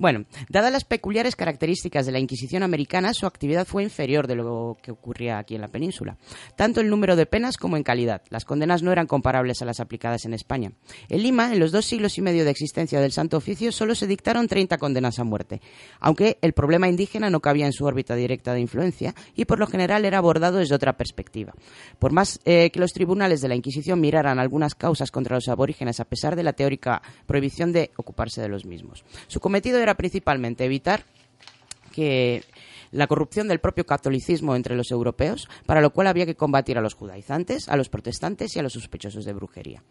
[0.00, 4.78] Bueno, dadas las peculiares características de la Inquisición americana, su actividad fue inferior de lo
[4.82, 6.16] que ocurría aquí en la península,
[6.56, 8.22] tanto en número de penas como en calidad.
[8.30, 10.72] Las condenas no eran comparables a las aplicadas en España.
[11.10, 14.06] En Lima, en los dos siglos y medio de existencia del Santo Oficio, solo se
[14.06, 15.60] dictaron 30 condenas a muerte,
[15.98, 19.66] aunque el problema indígena no cabía en su órbita directa de influencia y por lo
[19.66, 21.52] general era abordado desde otra perspectiva.
[21.98, 26.00] Por más eh, que los tribunales de la Inquisición miraran algunas causas contra los aborígenes
[26.00, 29.04] a pesar de la teórica prohibición de ocuparse de los mismos.
[29.26, 31.04] Su cometido era principalmente evitar
[31.92, 32.44] que
[32.92, 36.80] la corrupción del propio catolicismo entre los europeos, para lo cual había que combatir a
[36.80, 39.82] los judaizantes, a los protestantes y a los sospechosos de brujería.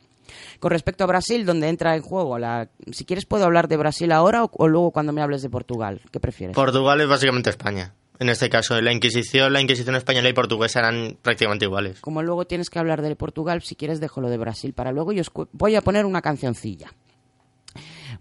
[0.60, 2.70] Con respecto a Brasil, donde entra en juego la...
[2.92, 6.02] Si quieres puedo hablar de Brasil ahora o, o luego cuando me hables de Portugal.
[6.12, 6.56] ¿Qué prefieres?
[6.56, 7.94] Portugal es básicamente España.
[8.20, 12.02] En este caso, la Inquisición, la Inquisición española y portuguesa eran prácticamente iguales.
[12.02, 15.14] Como luego tienes que hablar de Portugal, si quieres dejo lo de Brasil para luego
[15.14, 16.94] y os voy a poner una cancioncilla.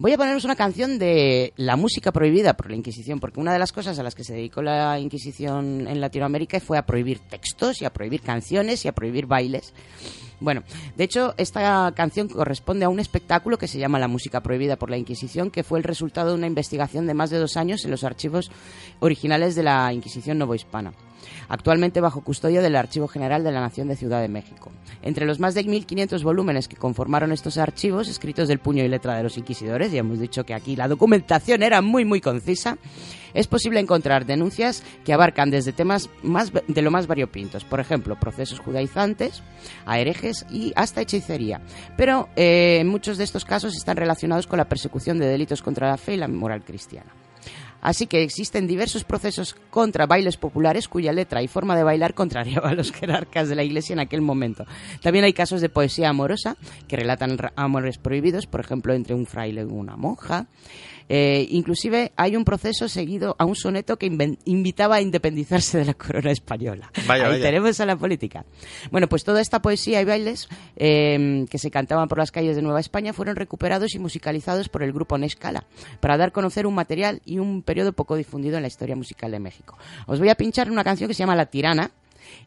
[0.00, 3.58] Voy a poneros una canción de la música prohibida por la Inquisición, porque una de
[3.58, 7.82] las cosas a las que se dedicó la Inquisición en Latinoamérica fue a prohibir textos
[7.82, 9.74] y a prohibir canciones y a prohibir bailes.
[10.38, 10.62] Bueno,
[10.96, 14.88] de hecho, esta canción corresponde a un espectáculo que se llama La música prohibida por
[14.88, 17.90] la Inquisición, que fue el resultado de una investigación de más de dos años en
[17.90, 18.52] los archivos
[19.00, 20.92] originales de la Inquisición novohispana
[21.48, 24.70] actualmente bajo custodia del Archivo General de la Nación de Ciudad de México.
[25.02, 29.16] Entre los más de 1.500 volúmenes que conformaron estos archivos, escritos del puño y letra
[29.16, 32.78] de los inquisidores, ya hemos dicho que aquí la documentación era muy muy concisa,
[33.34, 38.18] es posible encontrar denuncias que abarcan desde temas más de lo más variopintos, por ejemplo,
[38.18, 39.42] procesos judaizantes,
[39.86, 41.60] a herejes y hasta hechicería.
[41.96, 45.96] Pero eh, muchos de estos casos están relacionados con la persecución de delitos contra la
[45.96, 47.12] fe y la moral cristiana.
[47.80, 52.70] Así que existen diversos procesos contra bailes populares cuya letra y forma de bailar contrariaba
[52.70, 54.64] a los jerarcas de la Iglesia en aquel momento.
[55.02, 59.62] También hay casos de poesía amorosa que relatan amores prohibidos, por ejemplo, entre un fraile
[59.62, 60.46] y una monja.
[61.08, 64.06] Eh, inclusive hay un proceso seguido a un soneto que
[64.44, 66.90] invitaba a independizarse de la corona española.
[67.06, 67.42] Vaya, Ahí vaya.
[67.44, 68.44] tenemos a la política.
[68.90, 72.62] Bueno, pues toda esta poesía y bailes eh, que se cantaban por las calles de
[72.62, 75.64] Nueva España fueron recuperados y musicalizados por el grupo Nescala
[76.00, 79.30] para dar a conocer un material y un periodo poco difundido en la historia musical
[79.30, 79.78] de México.
[80.06, 81.90] Os voy a pinchar una canción que se llama La Tirana.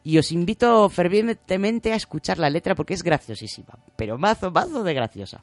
[0.04, 4.94] Y os invito fervientemente a escuchar la letra porque es graciosísima, pero mazo, mazo de
[4.94, 5.42] graciosa.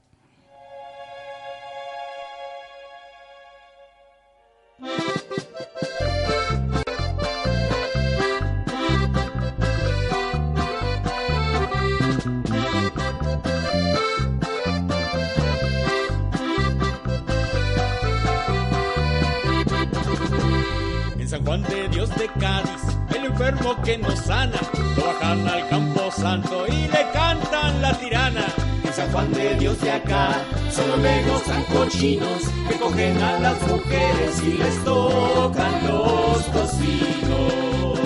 [21.30, 22.82] San Juan de Dios de Cádiz,
[23.16, 24.60] el enfermo que no sana,
[24.98, 28.69] lo bajan al campo santo y le cantan la tirana.
[29.00, 34.44] San Juan de Dios de acá, solo legos tan cochinos que cogen a las mujeres
[34.44, 38.00] y les tocan los tocinos.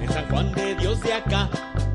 [0.00, 1.50] En San Juan de Dios de acá,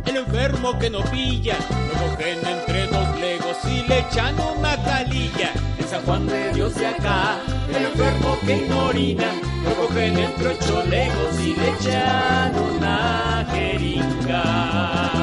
[0.06, 5.54] el enfermo que no pilla, lo cogen entre dos legos y le echan una calilla.
[5.80, 7.40] En San Juan de Dios de acá,
[7.76, 15.17] el enfermo que no orina, lo cogen entre ocho legos y le echan una jeringa.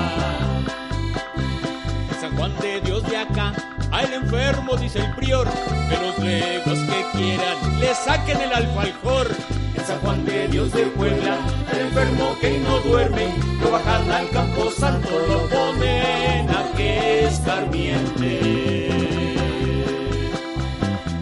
[2.65, 3.53] De Dios de acá,
[3.93, 9.29] al enfermo dice el prior, que los legos que quieran le saquen el alfaljor.
[9.77, 11.37] En San Juan de Dios de Puebla,
[11.73, 18.89] el enfermo que no duerme, lo bajan al campo santo, lo ponen a que escarmiente.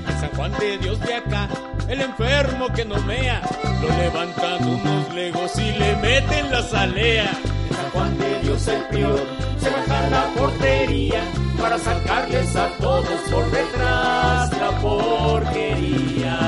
[0.06, 1.48] En San Juan de Dios de acá,
[1.88, 3.42] el enfermo que no mea,
[3.82, 7.32] lo levantan unos legos y le meten la salea.
[7.68, 11.22] En San Juan de Dios el prior, se baja la portería
[11.60, 16.38] para sacarles a todos por detrás la porquería.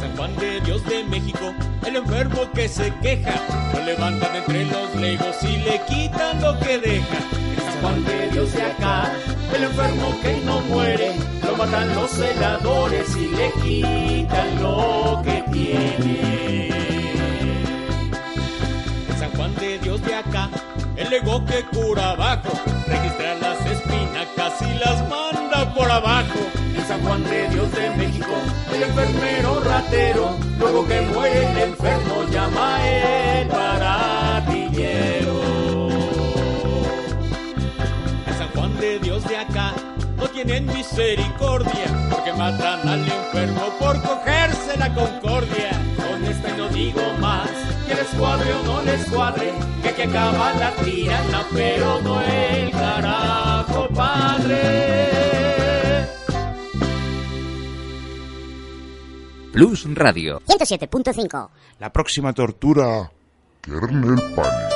[0.00, 1.52] San Juan de Dios de México,
[1.86, 3.34] el enfermo que se queja,
[3.74, 7.18] lo levantan entre los legos y le quitan lo que deja.
[7.66, 9.12] San Juan de Dios de acá,
[9.54, 11.12] el enfermo que no muere,
[11.46, 16.93] lo matan los celadores y le quitan lo que tiene.
[20.96, 22.52] El ego que cura abajo,
[22.86, 26.38] registra las espinacas y las manda por abajo.
[26.76, 28.34] En San Juan de Dios de México,
[28.72, 35.40] el enfermero ratero, luego que muere el enfermo llama el baratillero.
[38.28, 39.72] En San Juan de Dios de acá
[40.16, 45.72] no tienen misericordia, porque matan al enfermo por cogerse la concordia.
[45.96, 47.50] Con esta no digo más,
[47.86, 52.70] que les cuadre o no les cuadre, que aquí acaba la tirana, pero no el
[52.70, 54.84] carajo padre.
[59.52, 60.40] Plus Radio.
[60.46, 61.48] 107.5.
[61.78, 63.10] La próxima tortura.
[63.60, 64.74] Kernel Panic.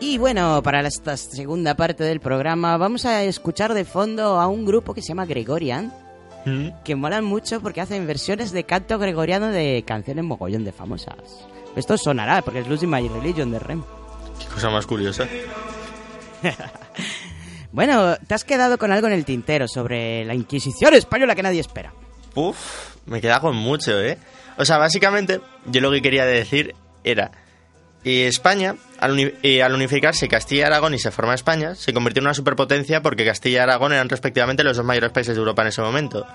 [0.00, 4.64] Y bueno, para esta segunda parte del programa vamos a escuchar de fondo a un
[4.64, 5.92] grupo que se llama Gregorian,
[6.46, 6.68] ¿Mm?
[6.84, 11.16] que molan mucho porque hacen versiones de canto gregoriano de canciones mogollón de famosas.
[11.76, 13.82] Esto sonará porque es Losing My Religion de Rem.
[14.38, 15.26] Qué cosa más curiosa.
[17.72, 21.60] Bueno, te has quedado con algo en el tintero sobre la Inquisición española que nadie
[21.60, 21.92] espera.
[22.34, 22.56] Uf,
[23.04, 24.16] me queda con mucho, ¿eh?
[24.56, 27.32] O sea, básicamente, yo lo que quería decir era...
[28.04, 32.20] eh, España, al, eh, al unificarse Castilla y Aragón y se forma España, se convirtió
[32.20, 35.62] en una superpotencia porque Castilla y Aragón eran respectivamente los dos mayores países de Europa
[35.62, 36.26] en ese momento.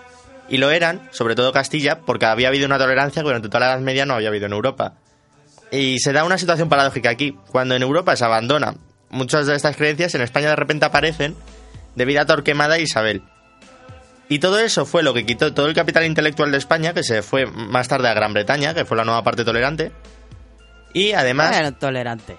[0.50, 3.74] Y lo eran, sobre todo Castilla, porque había habido una tolerancia que durante toda la
[3.74, 4.96] Edad Media no había habido en Europa.
[5.72, 7.38] Y se da una situación paradójica aquí.
[7.48, 8.76] Cuando en Europa se abandona
[9.10, 11.36] muchas de estas creencias, en España de repente aparecen
[11.96, 13.24] debido a Torquemada e Isabel.
[14.28, 17.22] Y todo eso fue lo que quitó todo el capital intelectual de España, que se
[17.22, 19.92] fue más tarde a Gran Bretaña, que fue la nueva parte tolerante.
[20.94, 22.38] Y además, Bueno, tolerante.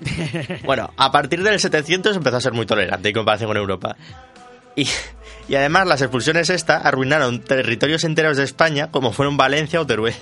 [0.64, 3.96] bueno, a partir del 700 empezó a ser muy tolerante en comparación con Europa.
[4.74, 4.88] Y,
[5.48, 10.14] y además las expulsiones esta arruinaron territorios enteros de España, como fueron Valencia o Teruel.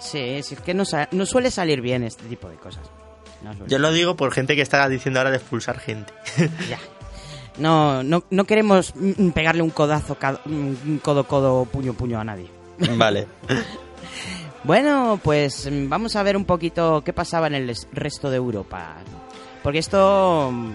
[0.00, 2.88] Sí, sí, es que no, no suele salir bien este tipo de cosas.
[3.42, 3.66] No.
[3.66, 6.12] Yo lo digo por gente que está diciendo ahora de expulsar gente.
[6.68, 6.78] Ya.
[7.56, 8.94] No, no, no queremos
[9.34, 12.48] pegarle un codazo, un codo, codo, puño, puño a nadie.
[12.96, 13.26] vale.
[14.64, 18.36] Bueno, pues mm, vamos a ver un poquito qué pasaba en el es- resto de
[18.36, 18.96] Europa.
[19.62, 20.72] Porque esto, mm,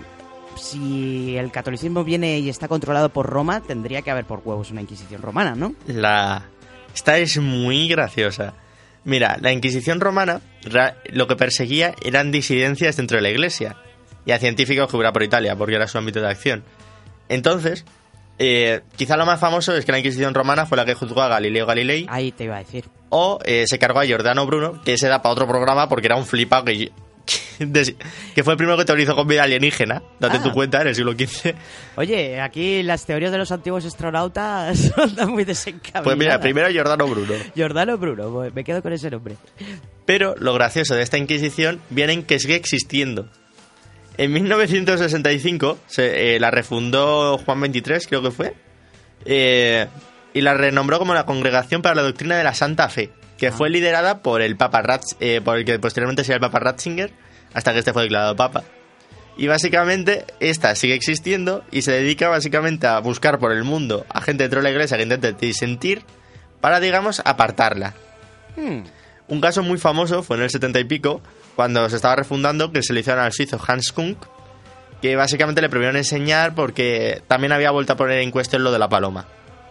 [0.57, 4.81] si el catolicismo viene y está controlado por Roma, tendría que haber por huevos una
[4.81, 5.73] Inquisición romana, ¿no?
[5.87, 6.45] La...
[6.93, 8.53] Esta es muy graciosa.
[9.03, 10.41] Mira, la Inquisición romana
[11.09, 13.75] lo que perseguía eran disidencias dentro de la Iglesia
[14.25, 16.63] y a científicos que por Italia, porque era su ámbito de acción.
[17.29, 17.83] Entonces,
[18.39, 21.27] eh, quizá lo más famoso es que la Inquisición romana fue la que juzgó a
[21.27, 22.85] Galileo Galilei Ahí te iba a decir.
[23.09, 26.15] o eh, se cargó a Giordano Bruno, que ese da para otro programa porque era
[26.15, 26.91] un flipado que,
[27.59, 27.95] que,
[28.35, 30.01] que fue el primero que teorizó con vida alienígena.
[30.19, 30.43] Date Ah.
[30.43, 31.53] tu cuenta, en el siglo XV.
[31.95, 36.03] Oye, aquí las teorías de los antiguos astronautas andan muy desencaminadas.
[36.03, 37.33] Pues mira, primero Giordano Bruno.
[37.55, 39.35] Giordano Bruno, me quedo con ese nombre.
[40.05, 43.29] Pero lo gracioso de esta Inquisición viene en que sigue existiendo.
[44.17, 48.53] En 1965 se, eh, la refundó Juan XXIII, creo que fue,
[49.25, 49.87] eh,
[50.33, 53.69] y la renombró como la Congregación para la Doctrina de la Santa Fe, que fue
[53.69, 57.11] liderada por el Papa Ratz, eh, por el que posteriormente sería el Papa Ratzinger,
[57.53, 58.63] hasta que este fue declarado Papa.
[59.35, 64.21] Y básicamente esta sigue existiendo y se dedica básicamente a buscar por el mundo a
[64.21, 66.03] gente dentro de la iglesia que intente disentir
[66.61, 67.95] para, digamos, apartarla.
[68.55, 68.83] Hmm.
[69.27, 71.21] Un caso muy famoso fue en el 70 y pico,
[71.55, 74.17] cuando se estaba refundando, que se le hicieron al suizo Hans Kunk,
[75.01, 78.79] que básicamente le prohibieron enseñar porque también había vuelto a poner en cuestión lo de
[78.79, 79.27] la paloma.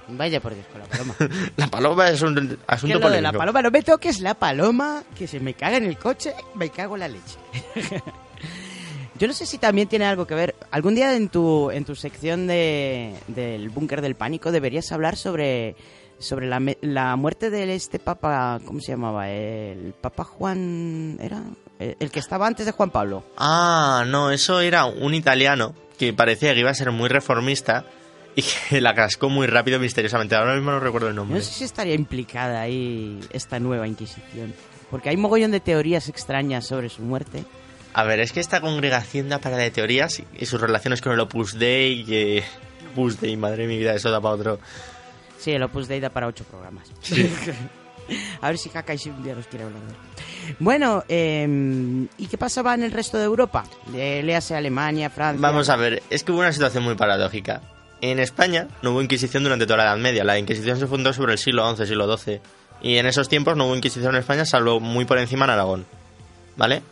[0.09, 1.15] Vaya por Dios con la paloma.
[1.57, 3.39] La paloma es un ¿Qué asunto lo de la polémico.
[3.39, 3.63] paloma?
[3.63, 7.01] No me toques la paloma, que se me caga en el coche, me cago en
[7.01, 7.39] la leche.
[9.19, 10.55] Yo no sé si también tiene algo que ver.
[10.73, 15.77] Algún día en tu, en tu sección de, del búnker del pánico deberías hablar sobre,
[16.19, 19.31] sobre la, la muerte de este papa, ¿cómo se llamaba?
[19.31, 21.43] El papa Juan, ¿era?
[21.99, 23.25] El, que estaba antes de Juan Pablo.
[23.37, 27.85] Ah, no, eso era un italiano que parecía que iba a ser muy reformista
[28.35, 30.35] y que la cascó muy rápido misteriosamente.
[30.35, 31.39] Ahora mismo no recuerdo el nombre.
[31.39, 34.55] no sé si estaría implicada ahí esta nueva Inquisición.
[34.91, 37.45] Porque hay mogollón de teorías extrañas sobre su muerte.
[37.95, 41.21] A ver, es que esta congregación da para de teorías y- sus relaciones con el
[41.21, 42.43] Opus Dei, que...
[42.93, 44.59] Opus Dei, madre mía, eso da para otro...
[45.39, 46.89] Sí, el Opus Dei da para ocho programas.
[48.41, 49.81] a ver si Kakai si un día nos quiere hablar.
[50.59, 53.65] Bueno, eh, ¿y qué pasaba en el resto de Europa?
[53.95, 55.41] Eh, léase Alemania, Francia...
[55.41, 57.61] Vamos a ver, es que hubo una situación muy paradójica.
[58.01, 60.25] En España no hubo Inquisición durante toda la Edad Media.
[60.25, 62.41] La Inquisición se fundó sobre el siglo XI, siglo XII.
[62.83, 65.87] Y en esos tiempos no hubo Inquisición en España, salvo muy por encima en Aragón.
[66.57, 66.83] ¿Vale?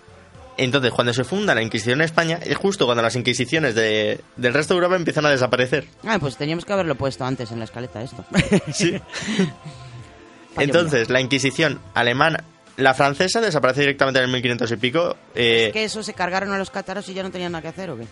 [0.57, 4.53] Entonces, cuando se funda la Inquisición en España, es justo cuando las Inquisiciones de- del
[4.55, 5.87] resto de Europa empiezan a desaparecer.
[6.07, 8.25] Ah, pues teníamos que haberlo puesto antes en la escaleta esto.
[8.72, 9.01] Sí.
[10.57, 12.45] Entonces, la Inquisición alemana,
[12.77, 15.16] la francesa desaparece directamente en el 1500 y pico.
[15.35, 17.68] eh, ¿Es que eso se cargaron a los cátaros y ya no tenían nada que
[17.68, 18.05] hacer o qué?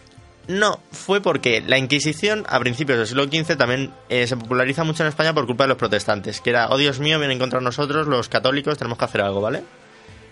[0.48, 5.02] No, fue porque la Inquisición a principios del siglo XV también eh, se populariza mucho
[5.02, 8.06] en España por culpa de los protestantes, que era, oh Dios mío, vienen contra nosotros
[8.06, 9.62] los católicos, tenemos que hacer algo, ¿vale?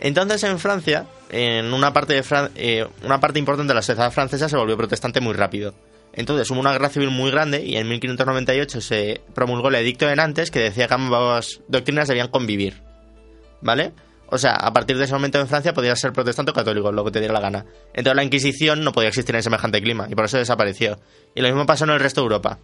[0.00, 4.10] Entonces en Francia, en una parte, de Fran- eh, una parte importante de la sociedad
[4.10, 5.74] francesa se volvió protestante muy rápido.
[6.14, 10.16] Entonces hubo una guerra civil muy grande y en 1598 se promulgó el edicto de
[10.16, 12.80] Nantes que decía que ambas doctrinas debían convivir.
[13.60, 13.92] ¿Vale?
[14.28, 17.04] O sea, a partir de ese momento en Francia podías ser protestante o católico, lo
[17.04, 17.64] que te diera la gana.
[17.94, 20.98] Entonces la Inquisición no podía existir en semejante clima y por eso desapareció.
[21.34, 22.58] Y lo mismo pasó en el resto de Europa.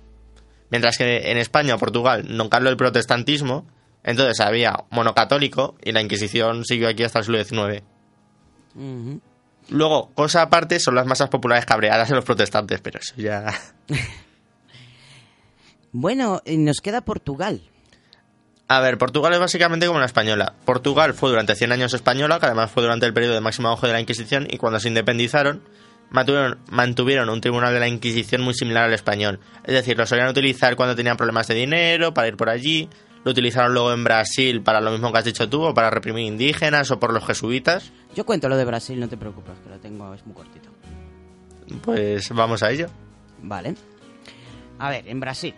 [0.70, 3.66] Mientras que en España o Portugal no caló el protestantismo,
[4.02, 7.84] entonces había monocatólico y la Inquisición siguió aquí hasta el siglo XIX.
[8.74, 9.20] Ujú.
[9.68, 13.54] Luego, cosa aparte, son las masas populares cabreadas en los protestantes, pero eso ya...
[15.94, 17.60] Bueno, nos queda Portugal.
[18.74, 20.54] A ver, Portugal es básicamente como la española.
[20.64, 23.86] Portugal fue durante 100 años española, que además fue durante el periodo de máximo auge
[23.86, 25.60] de la Inquisición, y cuando se independizaron,
[26.08, 29.40] mantuvieron, mantuvieron un tribunal de la Inquisición muy similar al español.
[29.64, 32.88] Es decir, lo solían utilizar cuando tenían problemas de dinero, para ir por allí.
[33.24, 36.24] Lo utilizaron luego en Brasil para lo mismo que has dicho tú, o para reprimir
[36.24, 37.92] indígenas, o por los jesuitas.
[38.14, 40.70] Yo cuento lo de Brasil, no te preocupes, que lo tengo, es muy cortito.
[41.82, 42.86] Pues vamos a ello.
[43.42, 43.74] Vale.
[44.78, 45.54] A ver, en Brasil.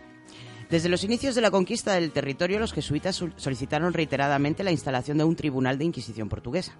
[0.74, 5.16] Desde los inicios de la conquista del territorio, los jesuitas sol- solicitaron reiteradamente la instalación
[5.18, 6.72] de un tribunal de Inquisición portuguesa,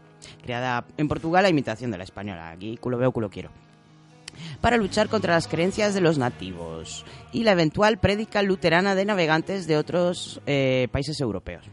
[0.42, 2.50] creada en Portugal a imitación de la española.
[2.50, 3.50] Aquí culo veo, culo quiero.
[4.60, 9.68] Para luchar contra las creencias de los nativos y la eventual prédica luterana de navegantes
[9.68, 11.64] de otros eh, países europeos.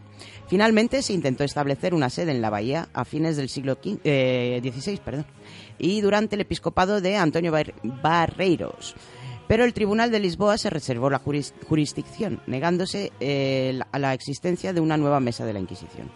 [0.48, 4.62] Finalmente se intentó establecer una sede en la bahía a fines del siglo XV eh,
[4.64, 5.26] XVI perdón,
[5.80, 8.94] y durante el episcopado de Antonio Bar- Barreiros.
[9.52, 14.72] Pero el Tribunal de Lisboa se reservó la juris- jurisdicción, negándose eh, a la existencia
[14.72, 16.10] de una nueva mesa de la Inquisición.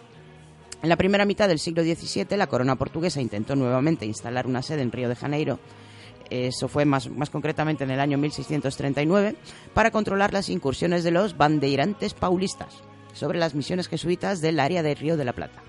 [0.82, 4.80] En la primera mitad del siglo XVII, la corona portuguesa intentó nuevamente instalar una sede
[4.80, 5.58] en Río de Janeiro,
[6.30, 9.36] eso fue más, más concretamente en el año 1639,
[9.74, 12.82] para controlar las incursiones de los bandeirantes paulistas
[13.12, 15.60] sobre las misiones jesuitas del área de Río de la Plata,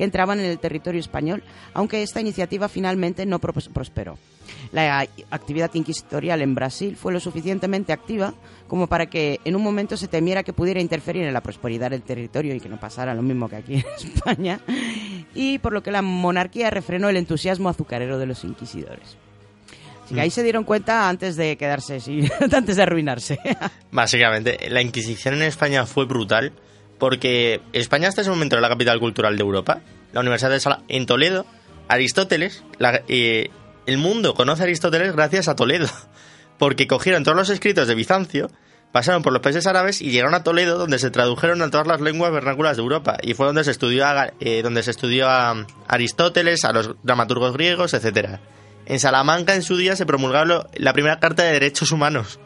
[0.00, 1.42] que entraban en el territorio español,
[1.74, 4.16] aunque esta iniciativa finalmente no pros- prosperó.
[4.72, 8.32] La actividad inquisitorial en Brasil fue lo suficientemente activa
[8.66, 12.00] como para que en un momento se temiera que pudiera interferir en la prosperidad del
[12.00, 13.84] territorio y que no pasara lo mismo que aquí en
[14.14, 14.60] España,
[15.34, 19.18] y por lo que la monarquía refrenó el entusiasmo azucarero de los inquisidores.
[20.06, 22.22] Así que ahí se dieron cuenta antes de quedarse, sí,
[22.52, 23.38] antes de arruinarse.
[23.92, 26.52] Básicamente, la Inquisición en España fue brutal
[27.00, 29.80] porque España hasta ese momento era la capital cultural de Europa.
[30.12, 31.44] La Universidad de en Toledo,
[31.88, 33.50] Aristóteles, la- eh,
[33.86, 35.88] el mundo conoce a Aristóteles gracias a Toledo,
[36.58, 38.50] porque cogieron todos los escritos de Bizancio,
[38.92, 42.00] pasaron por los países árabes y llegaron a Toledo, donde se tradujeron a todas las
[42.00, 45.66] lenguas vernáculas de Europa y fue donde se estudió a, eh, donde se estudió a
[45.88, 48.40] Aristóteles, a los dramaturgos griegos, etcétera.
[48.86, 52.40] En Salamanca en su día se promulgó lo- la primera Carta de Derechos Humanos.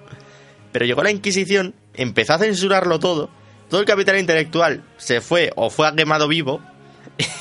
[0.72, 3.30] Pero llegó la Inquisición, empezó a censurarlo todo,
[3.74, 6.60] todo el capital intelectual se fue o fue quemado vivo,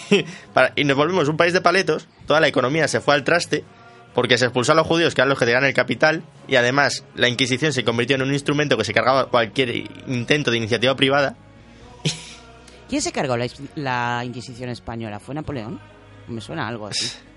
[0.76, 3.64] y nos volvimos un país de paletos, toda la economía se fue al traste,
[4.16, 7.06] porque se expulsó a los judíos que eran los que tenían el capital, y además
[7.14, 9.76] la Inquisición se convirtió en un instrumento que se cargaba cualquier
[10.08, 11.36] intento de iniciativa privada.
[12.90, 15.20] ¿Quién se cargó la, la Inquisición española?
[15.20, 15.80] ¿Fue Napoleón?
[16.30, 17.16] Me suena algo así.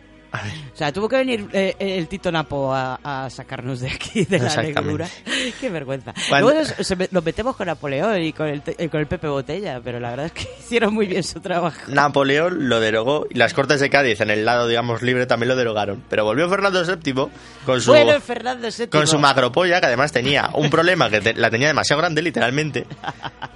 [0.73, 4.39] O sea, tuvo que venir eh, el Tito Napo a, a sacarnos de aquí, de
[4.39, 5.09] la negrura.
[5.61, 6.13] Qué vergüenza.
[6.29, 9.29] Cuando- Luego nos, se nos metemos con Napoleón y con el, eh, con el Pepe
[9.29, 11.79] Botella, pero la verdad es que hicieron muy bien su trabajo.
[11.89, 15.57] Napoleón lo derogó y las Cortes de Cádiz en el lado, digamos, libre también lo
[15.57, 16.03] derogaron.
[16.09, 17.15] Pero volvió Fernando VII
[17.65, 17.91] con su...
[17.91, 18.89] Bueno, Fernando VII.
[18.89, 22.87] con su macropolla, que además tenía un problema que te- la tenía demasiado grande, literalmente.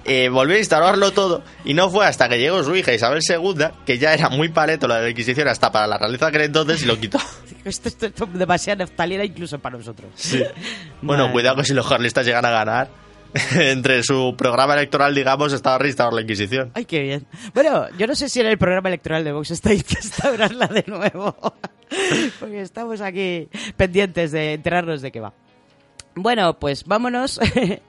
[0.05, 3.65] Eh, volvió a instalarlo todo y no fue hasta que llegó su hija Isabel II,
[3.85, 6.45] que ya era muy paleto la de la Inquisición hasta para la realeza que era
[6.45, 7.19] entonces, y lo quitó.
[7.65, 10.09] Esto, esto- esto es demasiado naftalina incluso para nosotros.
[10.15, 10.43] Sí.
[11.01, 11.33] Bueno, Madre.
[11.33, 12.89] cuidado que si los carlistas llegan a ganar,
[13.55, 16.71] entre su programa electoral, digamos, estaba reinstalar la Inquisición.
[16.73, 17.27] Ay, qué bien.
[17.53, 21.35] Bueno, yo no sé si en el programa electoral de Vox está instaurarla de nuevo.
[22.39, 23.47] Porque estamos aquí
[23.77, 25.33] pendientes de enterarnos de qué va.
[26.15, 27.39] Bueno, pues vámonos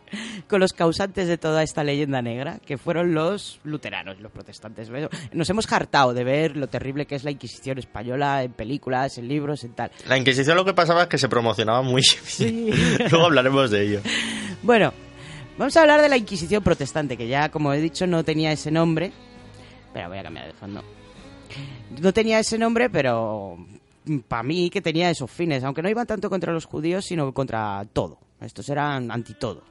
[0.48, 4.90] con los causantes de toda esta leyenda negra, que fueron los luteranos, los protestantes.
[5.32, 9.26] Nos hemos hartado de ver lo terrible que es la Inquisición española en películas, en
[9.26, 9.90] libros, en tal.
[10.06, 12.02] La Inquisición lo que pasaba es que se promocionaba muy
[12.38, 12.70] bien.
[13.10, 14.00] Luego hablaremos de ello.
[14.62, 14.92] Bueno,
[15.58, 18.70] vamos a hablar de la Inquisición protestante, que ya, como he dicho, no tenía ese
[18.70, 19.10] nombre.
[19.92, 20.84] Pero voy a cambiar de fondo.
[22.00, 23.58] No tenía ese nombre, pero
[24.28, 27.84] para mí que tenía esos fines, aunque no iban tanto contra los judíos, sino contra
[27.92, 28.18] todo.
[28.40, 29.62] Estos eran anti todo.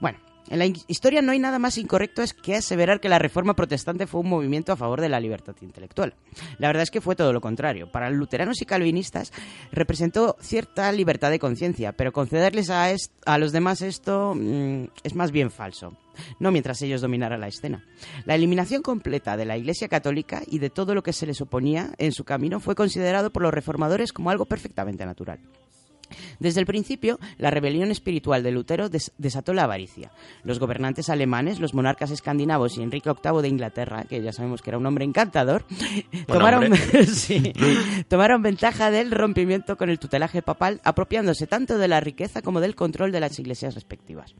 [0.00, 0.18] Bueno,
[0.50, 4.06] En la historia no hay nada más incorrecto es que aseverar que la reforma protestante
[4.06, 6.14] fue un movimiento a favor de la libertad intelectual.
[6.58, 7.90] La verdad es que fue todo lo contrario.
[7.90, 9.32] Para luteranos y calvinistas
[9.72, 12.88] representó cierta libertad de conciencia, pero concederles a,
[13.26, 15.96] a los demás esto mm, es más bien falso.
[16.40, 17.84] No mientras ellos dominaran la escena.
[18.24, 21.92] La eliminación completa de la Iglesia Católica y de todo lo que se les oponía
[21.98, 25.38] en su camino fue considerado por los reformadores como algo perfectamente natural.
[26.38, 30.10] Desde el principio, la rebelión espiritual de Lutero des- desató la avaricia.
[30.44, 34.70] Los gobernantes alemanes, los monarcas escandinavos y Enrique VIII de Inglaterra, que ya sabemos que
[34.70, 35.64] era un hombre encantador,
[36.26, 36.74] tomaron,
[37.06, 37.52] sí,
[38.08, 42.74] tomaron ventaja del rompimiento con el tutelaje papal, apropiándose tanto de la riqueza como del
[42.74, 44.34] control de las iglesias respectivas.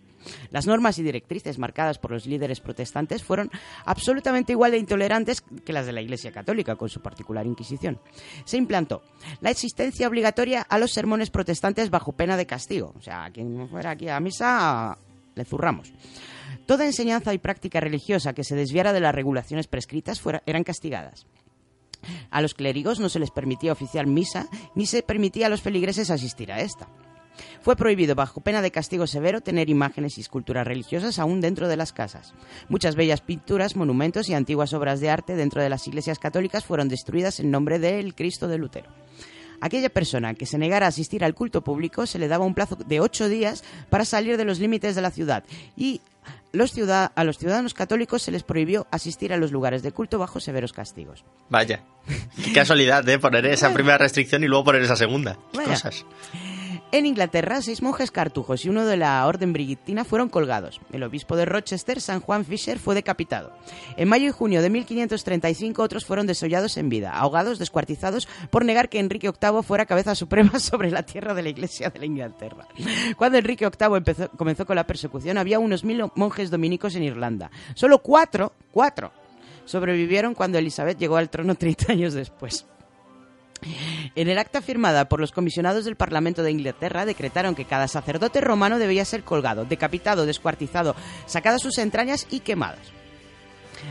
[0.50, 3.50] Las normas y directrices marcadas por los líderes protestantes fueron
[3.84, 7.98] absolutamente igual de intolerantes que las de la Iglesia Católica, con su particular Inquisición.
[8.44, 9.02] Se implantó
[9.40, 11.57] la existencia obligatoria a los sermones protestantes
[11.90, 12.94] bajo pena de castigo.
[12.98, 14.96] O sea, quien fuera aquí a misa,
[15.34, 15.92] le zurramos.
[16.66, 21.26] Toda enseñanza y práctica religiosa que se desviara de las regulaciones prescritas fuera- eran castigadas.
[22.30, 26.10] A los clérigos no se les permitía oficiar misa, ni se permitía a los feligreses
[26.10, 26.88] asistir a esta.
[27.60, 31.76] Fue prohibido, bajo pena de castigo severo, tener imágenes y esculturas religiosas aún dentro de
[31.76, 32.34] las casas.
[32.68, 36.88] Muchas bellas pinturas, monumentos y antiguas obras de arte dentro de las iglesias católicas fueron
[36.88, 38.90] destruidas en nombre del Cristo de Lutero.
[39.60, 42.76] Aquella persona que se negara a asistir al culto público se le daba un plazo
[42.76, 45.44] de ocho días para salir de los límites de la ciudad
[45.76, 46.00] y
[46.52, 50.18] los ciudad- a los ciudadanos católicos se les prohibió asistir a los lugares de culto
[50.18, 51.24] bajo severos castigos.
[51.50, 51.82] Vaya.
[52.42, 55.38] Qué casualidad de poner esa primera restricción y luego poner esa segunda.
[55.52, 56.04] Qué cosas.
[56.90, 60.80] En Inglaterra, seis monjes cartujos y uno de la Orden Brigitina fueron colgados.
[60.90, 63.52] El obispo de Rochester, San Juan Fisher, fue decapitado.
[63.98, 68.88] En mayo y junio de 1535 otros fueron desollados en vida, ahogados, descuartizados, por negar
[68.88, 72.66] que Enrique VIII fuera cabeza suprema sobre la tierra de la Iglesia de la Inglaterra.
[73.18, 77.50] Cuando Enrique VIII empezó- comenzó con la persecución, había unos mil monjes dominicos en Irlanda.
[77.74, 79.12] Solo cuatro, cuatro,
[79.66, 82.64] sobrevivieron cuando Elizabeth llegó al trono 30 años después.
[84.14, 88.40] En el acta firmada por los comisionados del Parlamento de Inglaterra decretaron que cada sacerdote
[88.40, 90.94] romano debía ser colgado, decapitado, descuartizado,
[91.26, 92.78] sacadas sus entrañas y quemadas.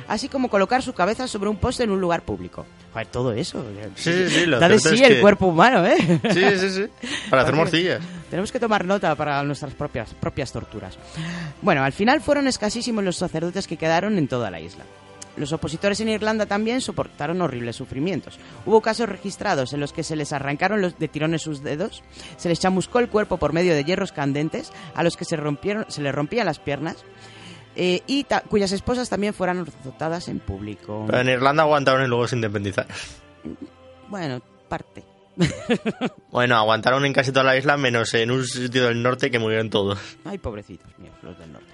[0.08, 2.66] Así como colocar su cabeza sobre un poste en un lugar público.
[2.92, 3.64] Joder, todo eso.
[3.96, 5.96] Sí, sí, sí, lo Da de cierto sí es el que- cuerpo humano, ¿eh?
[6.34, 7.10] Sí, sí, sí.
[7.30, 8.02] Para hacer morcillas.
[8.30, 10.98] Tenemos que tomar nota para nuestras propias, propias torturas.
[11.62, 14.84] Bueno, al final fueron escasísimos los sacerdotes que quedaron en toda la isla.
[15.38, 18.40] Los opositores en Irlanda también soportaron horribles sufrimientos.
[18.66, 22.04] Hubo casos registrados en los que se les arrancaron los de tirones sus dedos,
[22.38, 25.86] se les chamuscó el cuerpo por medio de hierros candentes, a los que se, rompieron,
[25.90, 26.98] se les rompían las piernas,
[27.76, 31.06] eh, y cuyas esposas también fueran azotadas en público.
[31.06, 32.92] Pero en Irlanda aguantaron y luego se independizaron.
[34.10, 35.04] Bueno, parte.
[36.32, 39.70] Bueno, aguantaron en casi toda la isla, menos en un sitio del norte que murieron
[39.70, 40.00] todos.
[40.26, 41.68] Ay, pobrecitos míos, los del norte.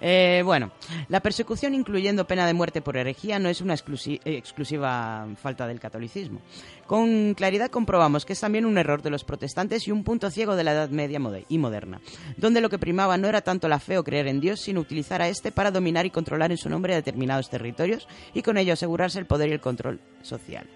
[0.00, 0.72] Eh, bueno,
[1.08, 5.78] la persecución incluyendo pena de muerte por herejía no es una exclusi- exclusiva falta del
[5.80, 6.40] catolicismo.
[6.86, 10.56] Con claridad comprobamos que es también un error de los protestantes y un punto ciego
[10.56, 12.00] de la Edad Media y moderna,
[12.36, 15.22] donde lo que primaba no era tanto la fe o creer en Dios, sino utilizar
[15.22, 19.18] a éste para dominar y controlar en su nombre determinados territorios y con ello asegurarse
[19.18, 20.66] el poder y el control social.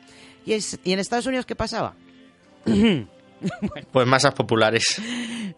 [0.47, 1.95] ¿Y, y en Estados Unidos qué pasaba?
[3.93, 5.03] Pues masas populares.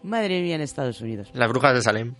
[0.03, 1.29] Madre mía, en Estados Unidos.
[1.33, 2.15] Las brujas de Salem.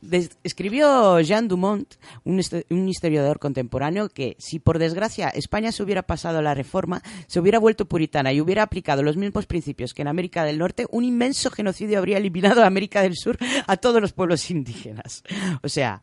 [0.00, 5.82] Des- escribió Jean Dumont, un, hist- un historiador contemporáneo, que si por desgracia España se
[5.82, 10.00] hubiera pasado la reforma, se hubiera vuelto puritana y hubiera aplicado los mismos principios que
[10.00, 13.36] en América del Norte, un inmenso genocidio habría eliminado a América del Sur
[13.66, 15.22] a todos los pueblos indígenas.
[15.62, 16.00] O sea,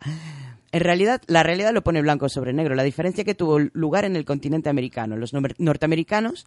[0.72, 2.76] en realidad, la realidad lo pone blanco sobre negro.
[2.76, 5.16] La diferencia que tuvo lugar en el continente americano.
[5.18, 6.46] Los norteamericanos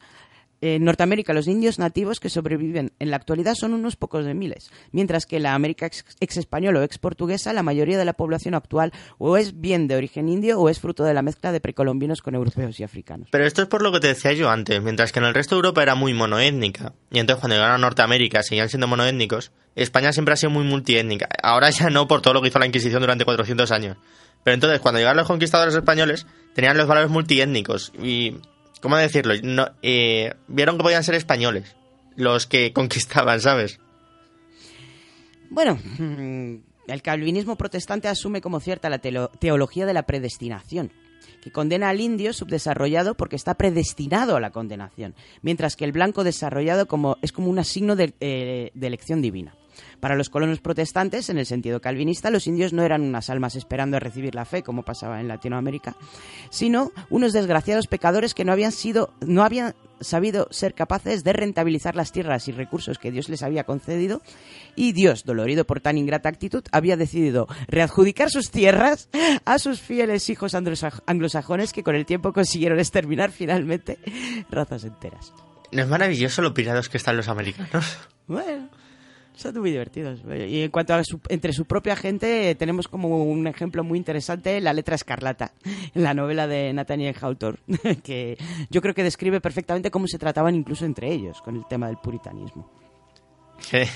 [0.61, 4.71] en Norteamérica, los indios nativos que sobreviven en la actualidad son unos pocos de miles,
[4.93, 8.55] mientras que en la América ex, española o ex portuguesa, la mayoría de la población
[8.55, 12.21] actual o es bien de origen indio o es fruto de la mezcla de precolombinos
[12.21, 13.29] con europeos y africanos.
[13.31, 15.55] Pero esto es por lo que te decía yo antes, mientras que en el resto
[15.55, 20.13] de Europa era muy monoétnica, y entonces cuando llegaron a Norteamérica seguían siendo monoétnicos, España
[20.13, 21.29] siempre ha sido muy multiétnica.
[21.43, 23.97] Ahora ya no por todo lo que hizo la Inquisición durante 400 años.
[24.43, 28.37] Pero entonces cuando llegaron los conquistadores españoles tenían los valores multiétnicos y,
[28.81, 29.35] ¿cómo decirlo?
[29.83, 31.77] Eh, vieron que podían ser españoles
[32.17, 33.81] los que conquistaban, ¿sabes?
[35.51, 36.57] Bueno, mm,
[36.87, 40.93] el calvinismo protestante asume como cierta la teología de la predestinación,
[41.43, 46.25] que condena al indio subdesarrollado porque está predestinado a la condenación, mientras que el blanco
[46.25, 49.55] desarrollado como, es como un signo de, eh, de elección divina.
[50.01, 53.97] Para los colonos protestantes, en el sentido calvinista, los indios no eran unas almas esperando
[53.97, 55.95] a recibir la fe, como pasaba en Latinoamérica,
[56.51, 61.95] sino unos desgraciados pecadores que no habían sido, no habían sabido ser capaces de rentabilizar
[61.95, 64.23] las tierras y recursos que Dios les había concedido
[64.75, 69.11] y Dios, dolorido por tan ingrata actitud, había decidido readjudicar sus tierras
[69.45, 73.99] a sus fieles hijos anglosa- anglosajones que con el tiempo consiguieron exterminar finalmente
[74.51, 75.35] razas enteras.
[75.73, 77.99] No es maravilloso lo pirados que están los americanos.
[78.27, 78.69] Bueno,
[79.41, 80.21] son muy divertidos.
[80.49, 83.99] Y en cuanto a su- entre su propia gente, eh, tenemos como un ejemplo muy
[83.99, 85.53] interesante la letra escarlata,
[85.95, 87.59] en la novela de Nathaniel Hawthorne,
[88.05, 88.39] que
[88.71, 91.97] yo creo que describe perfectamente cómo se trataban incluso entre ellos con el tema del
[91.99, 92.71] puritanismo.
[93.71, 93.89] Que-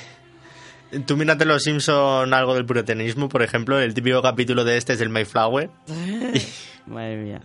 [1.06, 5.00] Tú mírate los Simpson algo del puritanismo, por ejemplo, el típico capítulo de este es
[5.00, 5.68] del Mayflower.
[6.86, 7.40] Madre mía.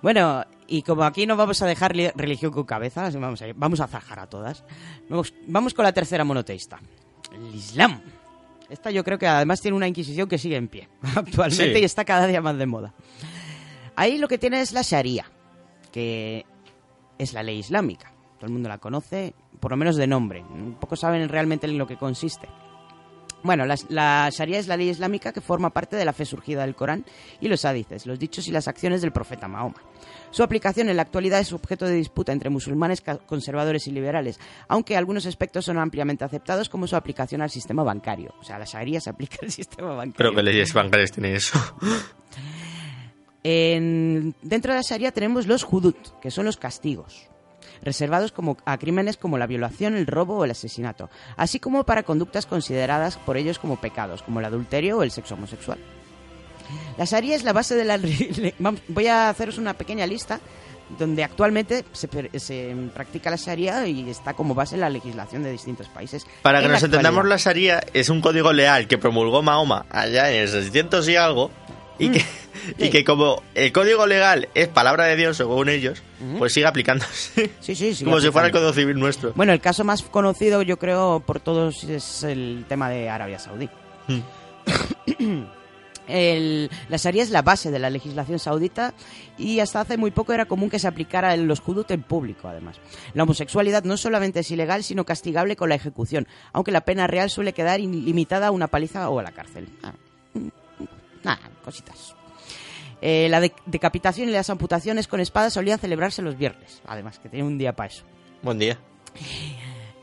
[0.00, 3.80] Bueno, y como aquí no vamos a dejar li- religión con cabezas, vamos a, vamos
[3.80, 4.64] a zajar a todas.
[5.10, 6.80] Vamos, vamos con la tercera monoteísta,
[7.34, 8.00] el Islam.
[8.70, 11.80] Esta yo creo que además tiene una inquisición que sigue en pie actualmente Sí.
[11.80, 12.94] y está cada día más de moda.
[13.96, 15.26] Ahí lo que tiene es la Sharia,
[15.92, 16.46] que
[17.18, 18.12] es la ley islámica.
[18.38, 20.42] Todo el mundo la conoce, por lo menos de nombre.
[20.80, 22.48] Pocos saben realmente en lo que consiste.
[23.42, 26.62] Bueno, la, la Sharia es la ley islámica que forma parte de la fe surgida
[26.62, 27.04] del Corán
[27.40, 29.76] y los hadices, los dichos y las acciones del profeta Mahoma.
[30.30, 34.96] Su aplicación en la actualidad es objeto de disputa entre musulmanes conservadores y liberales, aunque
[34.96, 38.32] algunos aspectos son ampliamente aceptados como su aplicación al sistema bancario.
[38.40, 40.14] O sea, la Sharia se aplica al sistema bancario.
[40.16, 41.58] Creo que leyes bancarias tienen eso.
[43.44, 47.28] En- dentro de la Sharia tenemos los hudud, que son los castigos,
[47.82, 52.02] reservados como, a crímenes como la violación, el robo o el asesinato, así como para
[52.02, 55.78] conductas consideradas por ellos como pecados, como el adulterio o el sexo homosexual.
[56.96, 57.98] La Sharia es la base de la...
[58.88, 60.40] Voy a haceros una pequeña lista
[60.98, 62.08] donde actualmente se,
[62.38, 66.26] se practica la Sharia y está como base en la legislación de distintos países.
[66.42, 70.30] Para que En nos entendamos, la Sharia es un código leal que promulgó Mahoma allá
[70.30, 71.50] en el 600 y algo,
[71.98, 72.18] y que,
[72.78, 72.90] y sí.
[72.90, 76.02] que como el código legal es palabra de Dios, según ellos,
[76.38, 77.50] pues sigue aplicándose.
[77.60, 79.32] Sí, sí, sigue como si fuera el código civil nuestro.
[79.34, 83.68] Bueno, el caso más conocido, yo creo, por todos es el tema de Arabia Saudí.
[84.08, 84.20] Mm.
[86.08, 88.92] El- la Sharia es la base de la legislación saudita
[89.38, 92.48] y hasta hace muy poco era común que se aplicara en los hudud en público,
[92.48, 92.76] además.
[93.14, 97.30] La homosexualidad no solamente es ilegal, sino castigable con la ejecución, aunque la pena real
[97.30, 99.68] suele quedar limitada a una paliza o a la cárcel.
[99.84, 100.11] Ah, mm, mm,
[101.24, 102.14] Nada, cositas.
[103.00, 107.28] Eh, la de- decapitación y las amputaciones con espada solían celebrarse los viernes, además, que
[107.28, 108.04] tenía un día para eso.
[108.42, 108.78] Buen día.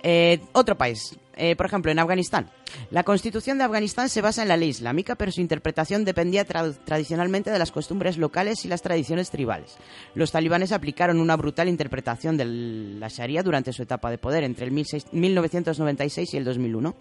[0.04, 2.50] Eh, otro país, eh, por ejemplo, en Afganistán.
[2.92, 6.76] La constitución de Afganistán se basa en la ley islámica, pero su interpretación dependía tra-
[6.86, 9.78] tradicionalmente de las costumbres locales y las tradiciones tribales.
[10.16, 14.66] Los talibanes aplicaron una brutal interpretación de la Sharia durante su etapa de poder, entre
[14.66, 16.96] el 16 1996 y el 2001,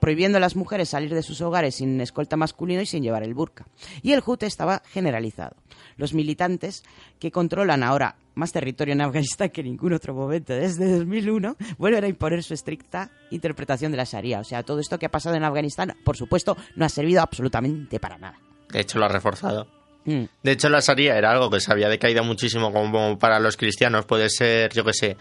[0.00, 3.34] prohibiendo a las mujeres salir de sus hogares sin escolta masculino y sin llevar el
[3.34, 3.66] burka.
[4.02, 5.56] Y el jute estaba generalizado.
[5.96, 6.82] Los militantes
[7.18, 12.02] que controlan ahora más territorio en Afganistán que en ningún otro momento desde 2001 vuelven
[12.04, 14.40] a imponer su estricta interpretación de la Sharia.
[14.40, 17.98] O sea, todo esto que ha pasado en Afganistán, por supuesto, no ha servido absolutamente
[18.00, 18.38] para nada.
[18.70, 19.66] De hecho, lo ha reforzado.
[20.04, 20.24] Mm.
[20.42, 24.04] De hecho, la Sharia era algo que se había decaído muchísimo como para los cristianos.
[24.04, 25.16] Puede ser, yo que sé,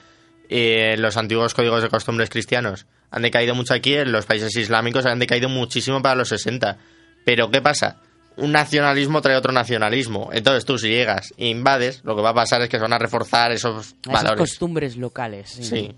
[0.49, 5.05] eh, los antiguos códigos de costumbres cristianos han decaído mucho aquí, en los países islámicos
[5.05, 6.77] han decaído muchísimo para los 60.
[7.23, 8.01] Pero, ¿qué pasa?
[8.35, 10.31] Un nacionalismo trae otro nacionalismo.
[10.33, 12.93] Entonces tú si llegas e invades, lo que va a pasar es que se van
[12.93, 14.39] a reforzar esos A esas valores.
[14.39, 15.49] costumbres locales.
[15.51, 15.63] sí.
[15.63, 15.95] Sí.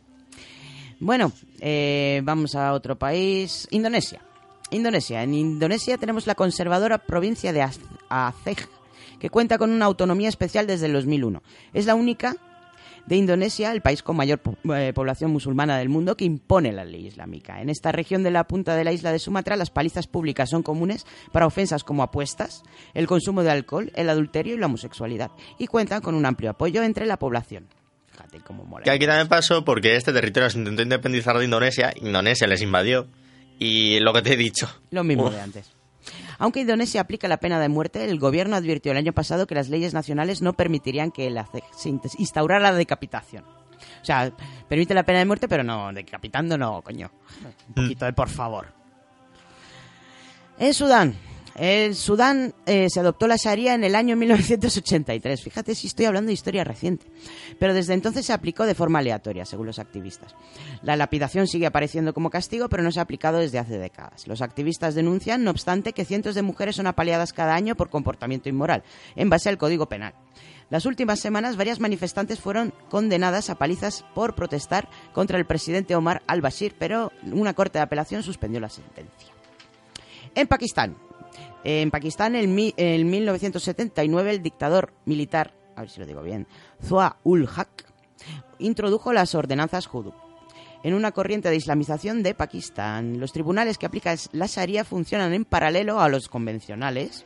[0.99, 3.67] Bueno, eh, vamos a otro país.
[3.71, 4.21] Indonesia.
[4.71, 5.23] Indonesia.
[5.23, 7.61] En Indonesia tenemos la conservadora provincia de
[8.09, 8.67] Aceh,
[9.19, 11.41] que cuenta con una autonomía especial desde el 2001.
[11.73, 12.35] Es la única
[13.05, 14.41] de Indonesia, el país con mayor
[14.73, 17.61] eh, población musulmana del mundo, que impone la ley islámica.
[17.61, 20.63] En esta región de la punta de la isla de Sumatra, las palizas públicas son
[20.63, 25.67] comunes para ofensas como apuestas, el consumo de alcohol, el adulterio y la homosexualidad, y
[25.67, 27.67] cuentan con un amplio apoyo entre la población.
[28.15, 28.83] Fíjate cómo mola.
[28.83, 33.07] Que aquí también pasó porque este territorio se intentó independizar de Indonesia, Indonesia les invadió.
[33.59, 34.67] Y lo que te he dicho.
[34.91, 35.33] Lo mismo Uf.
[35.33, 35.71] de antes.
[36.37, 39.69] Aunque Indonesia aplica la pena de muerte, el gobierno advirtió el año pasado que las
[39.69, 43.43] leyes nacionales no permitirían que la se instaurara la decapitación.
[43.45, 44.31] O sea,
[44.67, 47.11] permite la pena de muerte, pero no, decapitando no, coño.
[47.69, 48.67] Un poquito de por favor.
[50.59, 51.15] En Sudán.
[51.57, 55.41] En Sudán eh, se adoptó la Sharia en el año 1983.
[55.41, 57.05] Fíjate si estoy hablando de historia reciente.
[57.57, 60.35] Pero desde entonces se aplicó de forma aleatoria, según los activistas.
[60.81, 64.27] La lapidación sigue apareciendo como castigo, pero no se ha aplicado desde hace décadas.
[64.27, 68.49] Los activistas denuncian, no obstante, que cientos de mujeres son apaleadas cada año por comportamiento
[68.49, 68.83] inmoral,
[69.15, 70.13] en base al Código Penal.
[70.69, 76.21] Las últimas semanas, varias manifestantes fueron condenadas a palizas por protestar contra el presidente Omar
[76.27, 79.29] al-Bashir, pero una corte de apelación suspendió la sentencia.
[80.33, 80.97] En Pakistán.
[81.67, 86.47] En Pakistán, en, en 1979, el dictador militar, a ver si lo digo bien,
[86.83, 87.85] Zua ul Haq,
[88.59, 90.13] introdujo las ordenanzas Hudu
[90.83, 93.19] en una corriente de islamización de Pakistán.
[93.19, 97.25] Los tribunales que aplican la Sharia funcionan en paralelo a los convencionales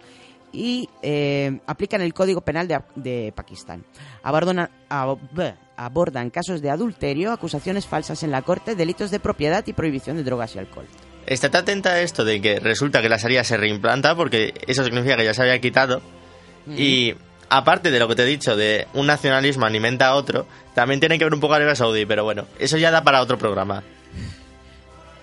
[0.53, 3.83] y eh, aplican el Código Penal de, Pakistán.
[4.23, 9.73] Abordan, ab- abordan casos de adulterio, acusaciones falsas en la corte, delitos de propiedad y
[9.73, 10.85] prohibición de drogas y alcohol.
[11.30, 15.15] Estate atenta a esto de que resulta que la Sharia se reimplanta porque eso significa
[15.15, 16.01] que ya se había quitado.
[16.75, 17.13] Y
[17.49, 21.19] aparte de lo que te he dicho de un nacionalismo alimenta a otro, también tiene
[21.19, 23.84] que ver un poco Arabia Saudí, pero bueno, eso ya da para otro programa.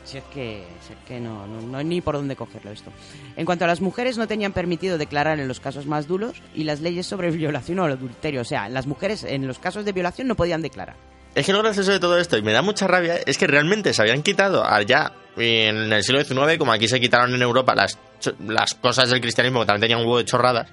[0.05, 2.93] Si es que, si es que no, no, no hay ni por dónde cogerlo esto.
[3.37, 6.63] En cuanto a las mujeres, no tenían permitido declarar en los casos más duros y
[6.63, 8.43] las leyes sobre violación o adulterio.
[8.43, 10.95] O sea, las mujeres en los casos de violación no podían declarar.
[11.37, 13.93] Es que lo gracioso de todo esto, y me da mucha rabia, es que realmente
[13.93, 17.99] se habían quitado allá en el siglo XIX, como aquí se quitaron en Europa las,
[18.39, 20.71] las cosas del cristianismo que también tenían un huevo de chorradas,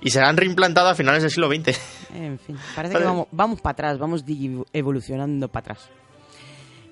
[0.00, 1.76] y se han reimplantado a finales del siglo XX.
[2.14, 4.24] En fin, parece que vamos, vamos para atrás, vamos
[4.72, 5.90] evolucionando para atrás.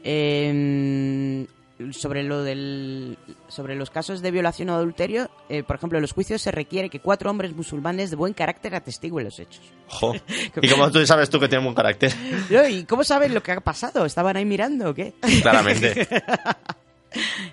[0.03, 1.47] Eh,
[1.93, 3.19] sobre lo del
[3.49, 6.89] sobre los casos de violación o adulterio, eh, por ejemplo, en los juicios se requiere
[6.91, 9.63] que cuatro hombres musulmanes de buen carácter atestiguen los hechos.
[9.89, 10.15] Jo.
[10.63, 12.13] Y como tú sabes tú que tiene buen carácter,
[12.51, 14.05] No, ¿Y cómo saben lo que ha pasado?
[14.05, 15.15] ¿Estaban ahí mirando o qué?
[15.43, 16.09] claramente.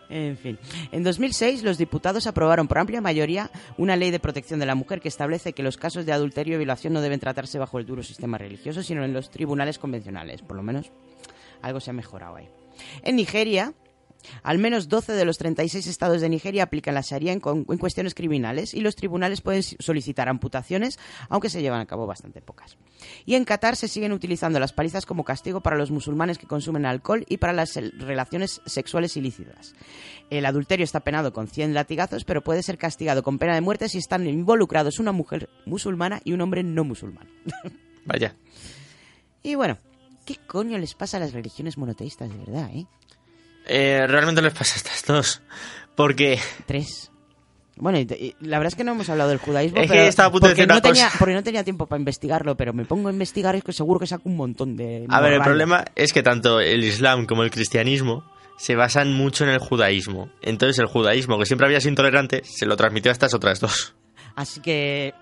[0.09, 0.57] En fin,
[0.93, 5.01] en 2006 los diputados aprobaron por amplia mayoría una ley de protección de la mujer
[5.01, 8.01] que establece que los casos de adulterio y violación no deben tratarse bajo el duro
[8.01, 10.41] sistema religioso, sino en los tribunales convencionales.
[10.41, 10.91] Por lo menos
[11.61, 12.47] algo se ha mejorado ahí.
[13.03, 13.73] En Nigeria,
[14.43, 18.73] al menos 12 de los 36 estados de Nigeria aplican la Sharia en, cuestiones criminales
[18.73, 20.99] y los tribunales pueden solicitar amputaciones,
[21.29, 22.77] aunque se llevan a cabo bastante pocas.
[23.25, 26.85] Y en Qatar se siguen utilizando las palizas como castigo para los musulmanes que consumen
[26.85, 29.73] alcohol y para las relaciones sexuales ilícitas.
[30.29, 33.89] El adulterio está penado con 100 latigazos, pero puede ser castigado con pena de muerte
[33.89, 37.27] si están involucrados una mujer musulmana y un hombre no musulmán.
[38.05, 38.35] Vaya.
[39.41, 39.77] Y bueno,
[40.25, 42.85] ¿qué coño les pasa a las religiones monoteístas de verdad, eh?
[43.65, 45.41] Eh, realmente les pasa a estas dos.
[45.95, 47.11] Porque Tres.
[47.75, 50.27] Bueno, y la verdad es que no hemos hablado del judaísmo, Es que pero estaba
[50.27, 51.17] a punto de decir no una tenía, cosa.
[51.19, 54.01] porque no tenía tiempo para investigarlo, pero me pongo a investigar y es que seguro
[54.01, 55.05] que saco un montón de...
[55.07, 58.25] A ver, el problema es que tanto el Islam como el cristianismo
[58.57, 60.29] se basan mucho en el judaísmo.
[60.41, 63.95] Entonces el judaísmo, que siempre había sido intolerante, se lo transmitió a estas otras dos.
[64.35, 65.13] Así que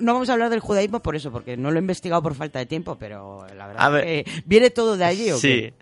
[0.00, 2.58] no vamos a hablar del judaísmo por eso, porque no lo he investigado por falta
[2.58, 4.24] de tiempo, pero la verdad A es ver.
[4.24, 5.48] que viene todo de allí, ¿o Sí.
[5.48, 5.74] qué?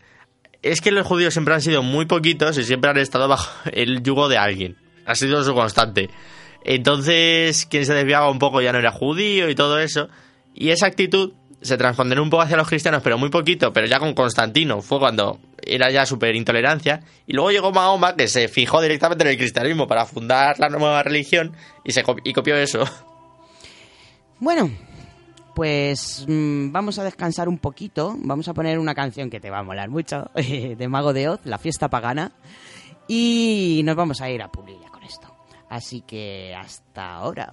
[0.62, 4.02] Es que los judíos siempre han sido muy poquitos y siempre han estado bajo el
[4.02, 4.76] yugo de alguien.
[5.06, 6.10] Ha sido su constante.
[6.64, 10.08] Entonces, quien se desviaba un poco ya no era judío y todo eso.
[10.54, 13.98] Y esa actitud se transponderá un poco hacia los cristianos, pero muy poquito, pero ya
[13.98, 14.82] con Constantino.
[14.82, 17.02] Fue cuando era ya súper intolerancia.
[17.26, 21.02] Y luego llegó Mahoma, que se fijó directamente en el cristianismo para fundar la nueva
[21.02, 21.54] religión
[21.84, 22.84] y, se y copió eso.
[24.40, 24.70] Bueno,
[25.58, 28.14] pues mm, vamos a descansar un poquito.
[28.16, 31.40] Vamos a poner una canción que te va a molar mucho, de Mago de Oz,
[31.42, 32.30] La Fiesta Pagana.
[33.08, 35.26] Y nos vamos a ir a Pulilla con esto.
[35.68, 37.52] Así que hasta ahora.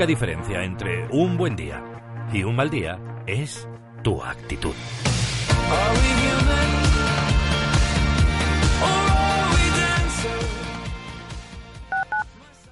[0.00, 1.84] Única diferencia entre un buen día
[2.32, 3.68] y un mal día es
[4.02, 4.72] tu actitud.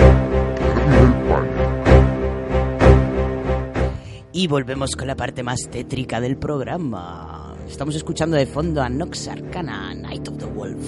[4.32, 7.33] Y volvemos con la parte más tétrica del programa.
[7.68, 10.84] Estamos escuchando de fondo a Nox Arcana, Night of the Wolf.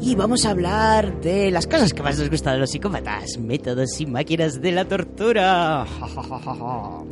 [0.00, 4.00] Y vamos a hablar de las cosas que más nos gustan de los psicópatas, métodos
[4.00, 5.86] y máquinas de la tortura.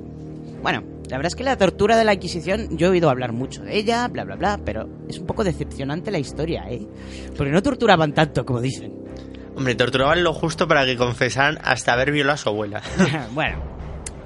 [0.62, 3.64] Bueno, la verdad es que la tortura de la Inquisición, yo he oído hablar mucho
[3.64, 6.86] de ella, bla, bla, bla, pero es un poco decepcionante la historia, ¿eh?
[7.36, 8.94] Porque no torturaban tanto como dicen.
[9.56, 12.80] Hombre, torturaban lo justo para que confesaran hasta haber violado a su abuela.
[13.34, 13.71] bueno,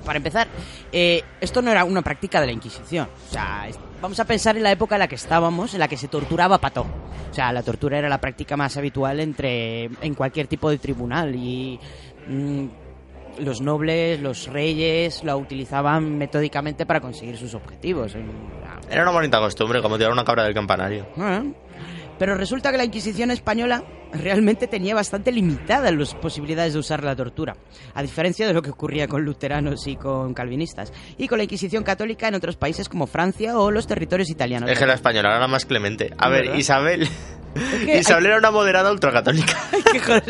[0.06, 0.48] para empezar,
[0.92, 3.08] eh, esto no era una práctica de la Inquisición.
[3.28, 3.66] O sea,
[4.00, 6.58] vamos a pensar en la época en la que estábamos, en la que se torturaba
[6.58, 6.86] pato.
[7.30, 11.34] O sea, la tortura era la práctica más habitual entre en cualquier tipo de tribunal
[11.34, 11.78] y
[12.28, 12.66] mm,
[13.40, 18.14] los nobles, los reyes la utilizaban metódicamente para conseguir sus objetivos.
[18.88, 21.06] Era una bonita costumbre, como tirar una cabra del campanario.
[21.18, 21.42] Ah,
[22.18, 23.82] Pero resulta que la Inquisición española
[24.18, 27.56] realmente tenía bastante limitadas las posibilidades de usar la tortura,
[27.94, 31.84] a diferencia de lo que ocurría con luteranos y con calvinistas, y con la Inquisición
[31.84, 34.70] católica en otros países como Francia o los territorios italianos.
[34.70, 36.12] Es que la española era más clemente.
[36.18, 36.58] A ver, ¿Verdad?
[36.58, 37.08] Isabel.
[37.84, 39.56] que Isabel era una moderada ultracatólica.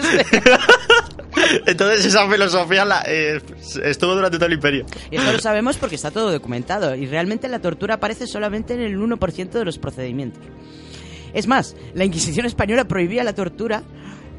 [1.66, 3.40] Entonces esa filosofía la, eh,
[3.84, 4.86] estuvo durante todo el imperio.
[5.10, 8.80] Y esto lo sabemos porque está todo documentado, y realmente la tortura aparece solamente en
[8.80, 10.42] el 1% de los procedimientos.
[11.36, 13.82] Es más, la Inquisición española prohibía la tortura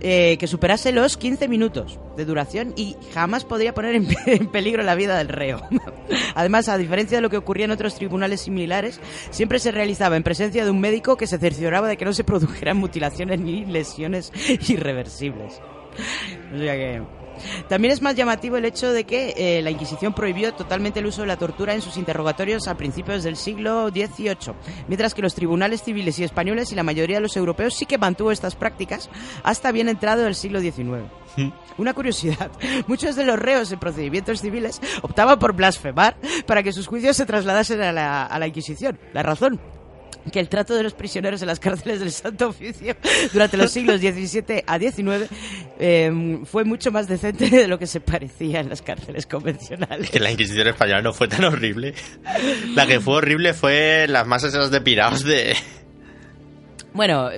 [0.01, 4.81] eh, que superase los 15 minutos de duración y jamás podría poner en, en peligro
[4.81, 5.61] la vida del reo.
[6.35, 10.23] Además, a diferencia de lo que ocurría en otros tribunales similares, siempre se realizaba en
[10.23, 14.33] presencia de un médico que se cercioraba de que no se produjeran mutilaciones ni lesiones
[14.67, 15.61] irreversibles.
[16.53, 17.01] O sea que
[17.67, 21.21] También es más llamativo el hecho de que eh, la Inquisición prohibió totalmente el uso
[21.21, 24.53] de la tortura en sus interrogatorios a principios del siglo XVIII,
[24.88, 27.97] mientras que los tribunales civiles y españoles y la mayoría de los europeos sí que
[27.97, 29.09] mantuvo estas prácticas
[29.43, 31.03] hasta bien entrado el siglo XIX.
[31.77, 32.51] Una curiosidad,
[32.88, 37.25] muchos de los reos en procedimientos civiles optaban por blasfemar para que sus juicios se
[37.25, 38.99] trasladasen a la, a la Inquisición.
[39.13, 39.59] La razón,
[40.32, 42.95] que el trato de los prisioneros en las cárceles del Santo Oficio
[43.34, 45.30] durante los siglos XVII a XIX
[45.80, 50.09] eh, fue mucho más decente de lo que se parecía en las cárceles convencionales.
[50.09, 51.93] Que la Inquisición española no fue tan horrible.
[52.75, 55.55] La que fue horrible fue las masas esas de pirados de...
[56.93, 57.30] Bueno,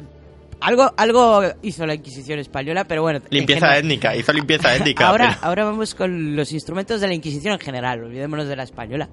[0.61, 3.19] algo, algo hizo la Inquisición española, pero bueno.
[3.19, 5.07] en Limpieza general- étnica, hizo limpieza étnica.
[5.07, 8.63] Ahora, pero- ahora vamos con los instrumentos de la Inquisición en general, olvidémonos de la
[8.63, 9.09] española.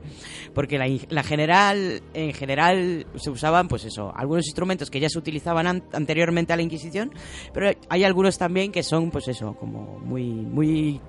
[0.55, 0.79] Porque
[1.09, 5.85] la, general, en general, se usaban, pues eso, algunos instrumentos que ya se utilizaban an-
[5.93, 7.13] anteriormente a la Inquisición,
[7.55, 11.01] pero hay algunos también que son, pues eso, como muy, muy.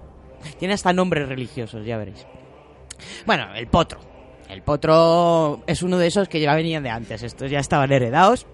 [0.60, 2.26] Tienen hasta nombres religiosos, ya veréis.
[3.26, 4.00] Bueno, el potro.
[4.50, 8.46] El potro es uno de esos que ya venían de antes, estos ya estaban heredados.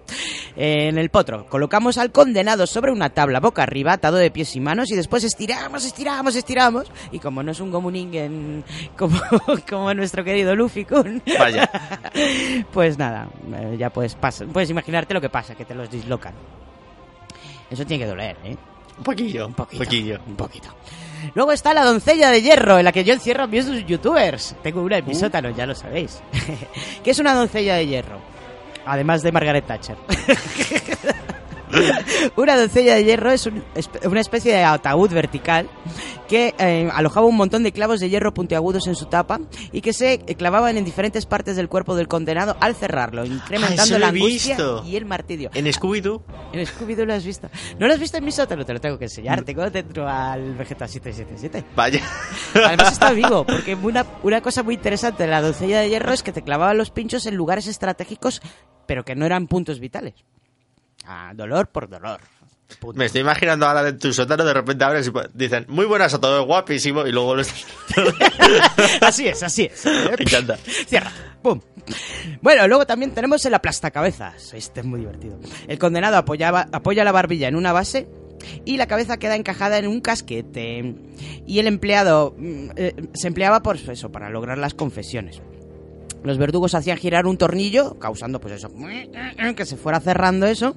[0.56, 4.56] Eh, en el potro colocamos al condenado sobre una tabla boca arriba, atado de pies
[4.56, 6.90] y manos, y después estiramos, estiramos, estiramos.
[7.12, 8.64] Y como no es un gomuningen
[8.98, 9.20] como,
[9.70, 11.70] como nuestro querido Luffy Kun, Vaya.
[12.72, 16.34] pues nada, eh, ya puedes, pasa- puedes imaginarte lo que pasa, que te los dislocan.
[17.70, 18.56] Eso tiene que doler, ¿eh?
[18.98, 19.82] Un poquillo, Un poquito.
[19.84, 20.18] poquillo.
[20.26, 20.68] Un poquito.
[21.34, 24.54] Luego está la doncella de hierro, en la que yo encierro a mis youtubers.
[24.62, 26.22] Tengo una en mi sótano, ya lo sabéis.
[27.04, 28.18] ¿Qué es una doncella de hierro?
[28.86, 29.96] Además de Margaret Thatcher.
[32.36, 33.64] una doncella de hierro es un-
[34.04, 35.68] una especie de ataúd vertical
[36.28, 39.40] que eh, alojaba un montón de clavos de hierro puntiagudos en su tapa
[39.72, 43.94] y que se eh, clavaban en diferentes partes del cuerpo del condenado al cerrarlo, incrementando
[43.94, 44.82] lo la angustia visto.
[44.86, 45.50] y el martirio.
[45.54, 47.48] En Scooby-Doo, En Scooby-Doo lo has visto.
[47.78, 48.64] ¿No lo has visto en mi sótano?
[48.64, 49.42] Te lo tengo que enseñar.
[49.44, 51.64] Tengo dentro al Vegeta 777.
[51.76, 52.00] vaya.
[52.54, 56.22] Además está vivo, porque una, una cosa muy interesante de la doncella de hierro es
[56.22, 58.40] que te clavaban los pinchos en lugares estratégicos,
[58.86, 60.14] pero que no eran puntos vitales.
[61.06, 62.20] Ah, dolor por dolor.
[62.94, 66.20] Me estoy imaginando ahora de tu sótano, de repente abres y dicen, muy buenas a
[66.20, 67.36] todos, guapísimo, y luego
[69.00, 69.84] así es, así es.
[69.86, 70.56] Me encanta.
[70.56, 71.12] Cierra.
[71.42, 71.60] ¡Pum!
[72.40, 74.54] Bueno, luego también tenemos el aplastacabezas.
[74.54, 75.38] Este es muy divertido.
[75.68, 78.08] El condenado apoyaba, apoya la barbilla en una base
[78.64, 80.94] y la cabeza queda encajada en un casquete.
[81.46, 85.40] Y el empleado mm, eh, se empleaba por eso, para lograr las confesiones.
[86.24, 88.70] Los verdugos hacían girar un tornillo, causando pues eso,
[89.54, 90.74] que se fuera cerrando eso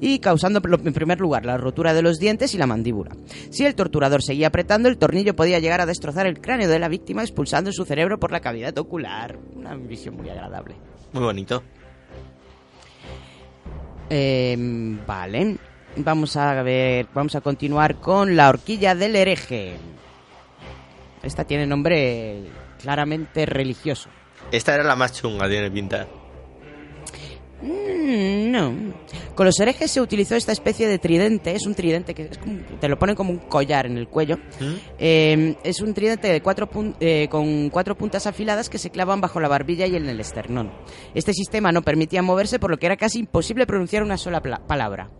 [0.00, 3.12] y causando en primer lugar la rotura de los dientes y la mandíbula.
[3.50, 6.88] Si el torturador seguía apretando, el tornillo podía llegar a destrozar el cráneo de la
[6.88, 9.38] víctima expulsando su cerebro por la cavidad ocular.
[9.54, 10.74] Una visión muy agradable.
[11.12, 11.62] Muy bonito.
[14.10, 14.56] Eh,
[15.06, 15.58] vale,
[15.96, 19.76] vamos a ver, vamos a continuar con la horquilla del hereje.
[21.22, 22.42] Esta tiene nombre
[22.80, 24.08] claramente religioso.
[24.52, 26.06] Esta era la más chunga, tiene pinta.
[27.62, 28.72] Mm, No.
[29.34, 31.54] Con los herejes se utilizó esta especie de tridente.
[31.54, 34.36] Es un tridente que es como- te lo ponen como un collar en el cuello.
[34.58, 34.74] ¿Mm?
[34.98, 36.68] Eh, es un tridente de cuatro
[37.00, 40.72] eh, con cuatro puntas afiladas que se clavan bajo la barbilla y en el esternón.
[41.14, 45.10] Este sistema no permitía moverse, por lo que era casi imposible pronunciar una sola palabra.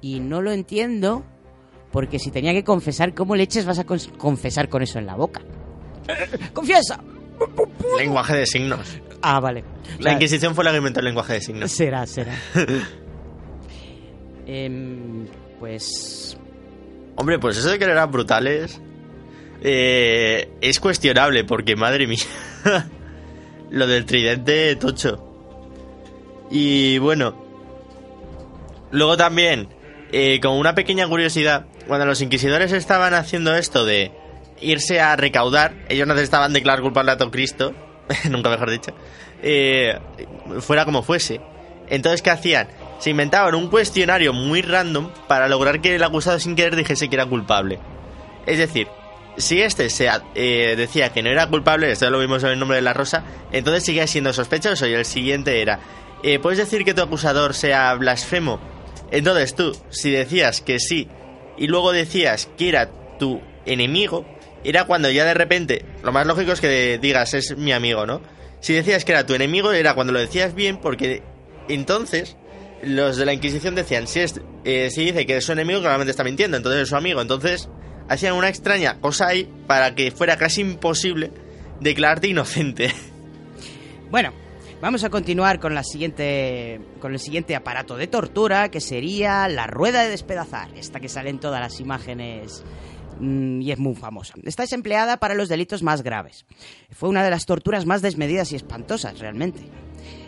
[0.00, 1.22] Y no lo entiendo,
[1.92, 5.40] porque si tenía que confesar, ¿cómo leches vas a confesar con eso en la boca?
[6.52, 7.02] ¡Confiesa!
[7.98, 9.00] Lenguaje de signos.
[9.22, 9.60] Ah, vale.
[9.60, 11.70] O La sea, Inquisición fue la que inventó el lenguaje de signos.
[11.70, 12.34] Será, será.
[14.46, 15.26] Em,
[15.58, 16.36] pues.
[17.16, 18.80] Hombre, pues eso de que eran brutales
[19.62, 22.24] eh, es cuestionable porque, madre mía,
[23.70, 25.28] lo del tridente tocho.
[26.50, 27.34] Y bueno,
[28.90, 29.68] luego también,
[30.10, 34.10] eh, como una pequeña curiosidad, cuando los inquisidores estaban haciendo esto de
[34.62, 37.74] irse a recaudar, ellos necesitaban declarar culpable a todo Cristo,
[38.30, 38.92] nunca mejor dicho,
[39.42, 39.98] eh,
[40.60, 41.40] fuera como fuese.
[41.88, 42.68] Entonces, ¿qué hacían?
[42.98, 47.16] Se inventaban un cuestionario muy random para lograr que el acusado sin querer dijese que
[47.16, 47.78] era culpable.
[48.46, 48.88] Es decir,
[49.36, 52.76] si este se, eh, decía que no era culpable, esto lo vimos en el nombre
[52.76, 55.80] de la rosa, entonces seguía siendo sospechoso y el siguiente era,
[56.22, 58.60] eh, ¿puedes decir que tu acusador sea blasfemo?
[59.10, 61.08] Entonces tú, si decías que sí
[61.56, 64.24] y luego decías que era tu enemigo,
[64.64, 68.22] era cuando ya de repente, lo más lógico es que digas es mi amigo, ¿no?
[68.60, 71.22] Si decías que era tu enemigo, era cuando lo decías bien, porque
[71.68, 72.36] entonces
[72.82, 76.10] los de la Inquisición decían, si, es, eh, si dice que es su enemigo, claramente
[76.10, 77.20] está mintiendo, entonces es su amigo.
[77.20, 77.68] Entonces
[78.08, 81.32] hacían una extraña cosa ahí para que fuera casi imposible
[81.80, 82.92] declararte inocente.
[84.12, 84.34] Bueno,
[84.82, 86.82] vamos a continuar con la siguiente.
[87.00, 90.68] con el siguiente aparato de tortura, que sería la rueda de despedazar.
[90.76, 92.62] Esta que sale en todas las imágenes
[93.22, 94.34] y es muy famosa.
[94.42, 96.44] Esta es empleada para los delitos más graves.
[96.90, 99.62] Fue una de las torturas más desmedidas y espantosas, realmente.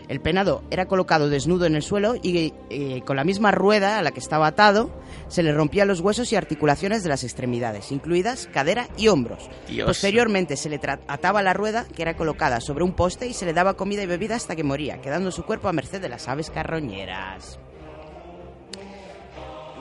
[0.07, 4.03] El penado era colocado desnudo en el suelo y eh, con la misma rueda a
[4.03, 4.91] la que estaba atado
[5.27, 9.49] se le rompían los huesos y articulaciones de las extremidades, incluidas cadera y hombros.
[9.67, 9.87] Dios.
[9.87, 13.53] Posteriormente se le ataba la rueda que era colocada sobre un poste y se le
[13.53, 16.51] daba comida y bebida hasta que moría, quedando su cuerpo a merced de las aves
[16.51, 17.59] carroñeras.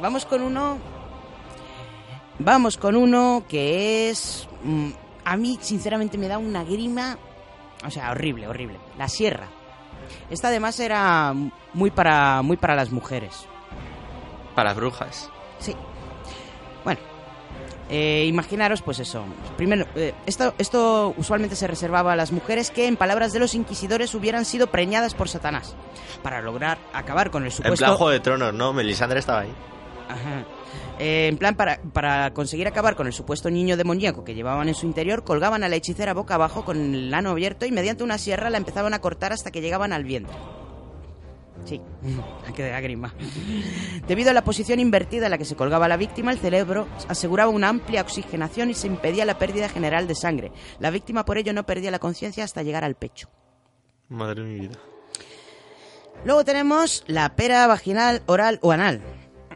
[0.01, 0.93] Vamos con uno.
[2.39, 4.49] Vamos con uno que es.
[4.62, 4.91] mm,
[5.24, 7.16] a mí, sinceramente, me da una grima.
[7.87, 8.78] O sea, horrible, horrible.
[8.99, 9.49] La sierra.
[10.30, 11.32] Esta además era
[11.72, 13.47] muy para, muy para las mujeres.
[14.55, 15.30] Para las brujas.
[15.59, 15.74] Sí.
[16.85, 17.01] Bueno,
[17.89, 19.24] eh, imaginaros, pues eso.
[19.57, 23.55] Primero, eh, esto, esto usualmente se reservaba a las mujeres que, en palabras de los
[23.55, 25.74] inquisidores, hubieran sido preñadas por Satanás.
[26.22, 27.85] Para lograr acabar con el En supuesto.
[27.85, 28.72] plan Juego de Tronos, ¿no?
[28.72, 29.53] Melisandre estaba ahí.
[30.09, 30.45] Ajá.
[30.99, 34.74] Eh, en plan, para, para conseguir acabar con el supuesto niño demoníaco que llevaban en
[34.74, 38.18] su interior, colgaban a la hechicera boca abajo con el ano abierto y mediante una
[38.18, 40.34] sierra la empezaban a cortar hasta que llegaban al vientre.
[41.64, 41.80] Sí,
[42.55, 43.14] qué lágrima.
[44.07, 47.51] Debido a la posición invertida en la que se colgaba la víctima, el cerebro aseguraba
[47.51, 50.53] una amplia oxigenación y se impedía la pérdida general de sangre.
[50.78, 53.28] La víctima por ello no perdía la conciencia hasta llegar al pecho.
[54.09, 54.78] Madre de mi vida.
[56.24, 59.01] Luego tenemos la pera vaginal, oral o anal.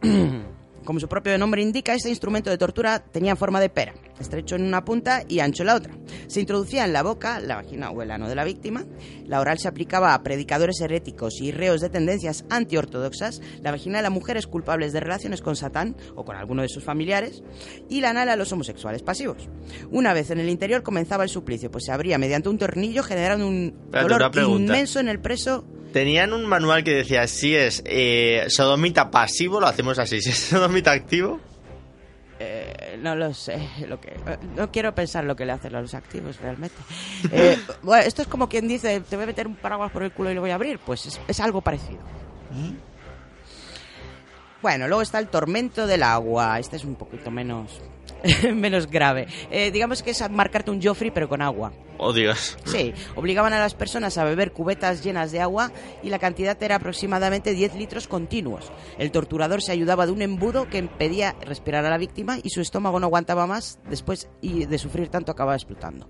[0.88, 4.62] Como su propio nombre indica, este instrumento de tortura tenía forma de pera, estrecho en
[4.62, 5.92] una punta y ancho en la otra.
[6.28, 8.86] Se introducía en la boca, la vagina o el ano de la víctima.
[9.26, 13.42] La oral se aplicaba a predicadores heréticos y reos de tendencias antiortodoxas.
[13.60, 17.42] La vaginal a mujeres culpables de relaciones con Satán o con alguno de sus familiares.
[17.90, 19.46] Y la anal a los homosexuales pasivos.
[19.90, 23.46] Una vez en el interior comenzaba el suplicio, pues se abría mediante un tornillo generando
[23.46, 29.10] un dolor inmenso en el preso Tenían un manual que decía, si es eh, sodomita
[29.10, 30.20] pasivo, lo hacemos así.
[30.20, 31.40] Si es sodomita activo,
[32.40, 34.14] Eh, no lo sé, lo que
[34.54, 36.76] no quiero pensar lo que le hacen a los activos realmente.
[37.32, 40.12] Eh, bueno, esto es como quien dice, te voy a meter un paraguas por el
[40.12, 41.98] culo y lo voy a abrir, pues es, es algo parecido.
[44.62, 47.80] Bueno, luego está el tormento del agua, este es un poquito menos
[48.54, 49.26] menos grave.
[49.50, 51.72] Eh, digamos que es marcarte un Joffrey pero con agua.
[51.98, 52.56] oh Dios.
[52.64, 55.70] Sí, obligaban a las personas a beber cubetas llenas de agua
[56.02, 58.70] y la cantidad era aproximadamente 10 litros continuos.
[58.98, 62.60] El torturador se ayudaba de un embudo que impedía respirar a la víctima y su
[62.60, 66.08] estómago no aguantaba más después y de sufrir tanto acababa explotando.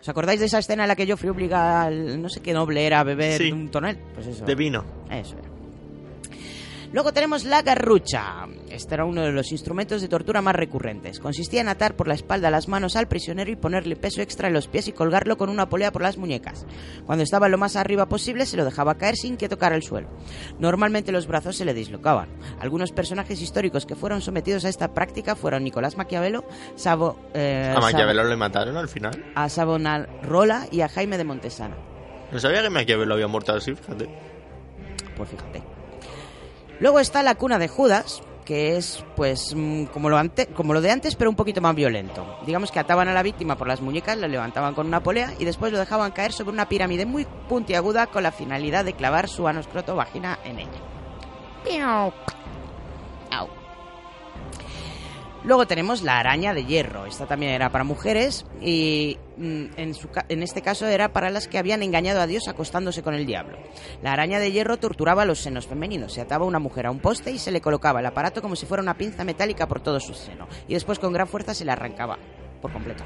[0.00, 2.86] ¿Os acordáis de esa escena en la que Joffrey obliga al no sé qué noble
[2.86, 3.52] era a beber Sí.
[3.52, 3.98] un tonel?
[4.14, 4.44] Pues eso.
[4.46, 4.82] De vino.
[5.10, 5.48] Eso era.
[6.92, 8.46] Luego tenemos la garrucha.
[8.68, 11.20] Este era uno de los instrumentos de tortura más recurrentes.
[11.20, 14.54] Consistía en atar por la espalda las manos al prisionero y ponerle peso extra en
[14.54, 16.66] los pies y colgarlo con una polea por las muñecas.
[17.06, 20.08] Cuando estaba lo más arriba posible se lo dejaba caer sin que tocara el suelo.
[20.58, 22.28] Normalmente los brazos se le dislocaban.
[22.58, 27.80] Algunos personajes históricos que fueron sometidos a esta práctica fueron Nicolás Maquiavelo, Savo, eh, A
[27.80, 29.32] Maquiavelo le mataron al final.
[29.36, 31.76] A Savonarola y a Jaime de Montesana.
[32.32, 34.08] No sabía que Maquiavelo había muerto así, fíjate.
[35.16, 35.79] Pues fíjate.
[36.80, 41.30] Luego está la cuna de Judas, que es pues mm, como lo, de antes, pero
[41.30, 42.38] un poquito más violento.
[42.46, 45.44] Digamos que ataban a la víctima por las muñecas, la levantaban con una polea y
[45.44, 49.46] después lo dejaban caer sobre una pirámide muy puntiaguda con la finalidad de clavar su
[49.46, 50.80] ano escroto vagina en ella.
[51.64, 52.12] Piau.
[53.30, 53.59] Au.
[55.42, 57.06] Luego tenemos la araña de hierro.
[57.06, 61.48] Esta también era para mujeres y mm, en, su en este caso era para las
[61.48, 63.56] que habían engañado a Dios acostándose con el diablo.
[64.02, 66.12] La araña de hierro torturaba los senos femeninos.
[66.12, 68.66] Se ataba una mujer a un poste y se le colocaba el aparato como si
[68.66, 70.46] fuera una pinza metálica por todo su seno.
[70.68, 72.18] Y después con gran fuerza se le arrancaba
[72.60, 73.04] por completo.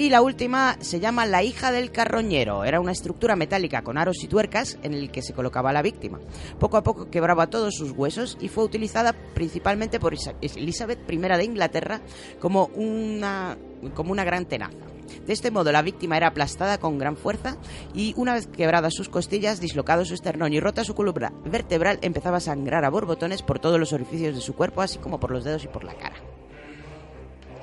[0.00, 2.64] Y la última se llama la hija del carroñero.
[2.64, 6.18] Era una estructura metálica con aros y tuercas en el que se colocaba la víctima.
[6.58, 11.44] Poco a poco quebraba todos sus huesos y fue utilizada principalmente por Elizabeth I de
[11.44, 12.00] Inglaterra
[12.40, 13.58] como una,
[13.92, 14.78] como una gran tenaza.
[15.26, 17.58] De este modo la víctima era aplastada con gran fuerza
[17.92, 22.38] y una vez quebradas sus costillas, dislocado su esternón y rota su columna vertebral, empezaba
[22.38, 25.44] a sangrar a borbotones por todos los orificios de su cuerpo, así como por los
[25.44, 26.16] dedos y por la cara.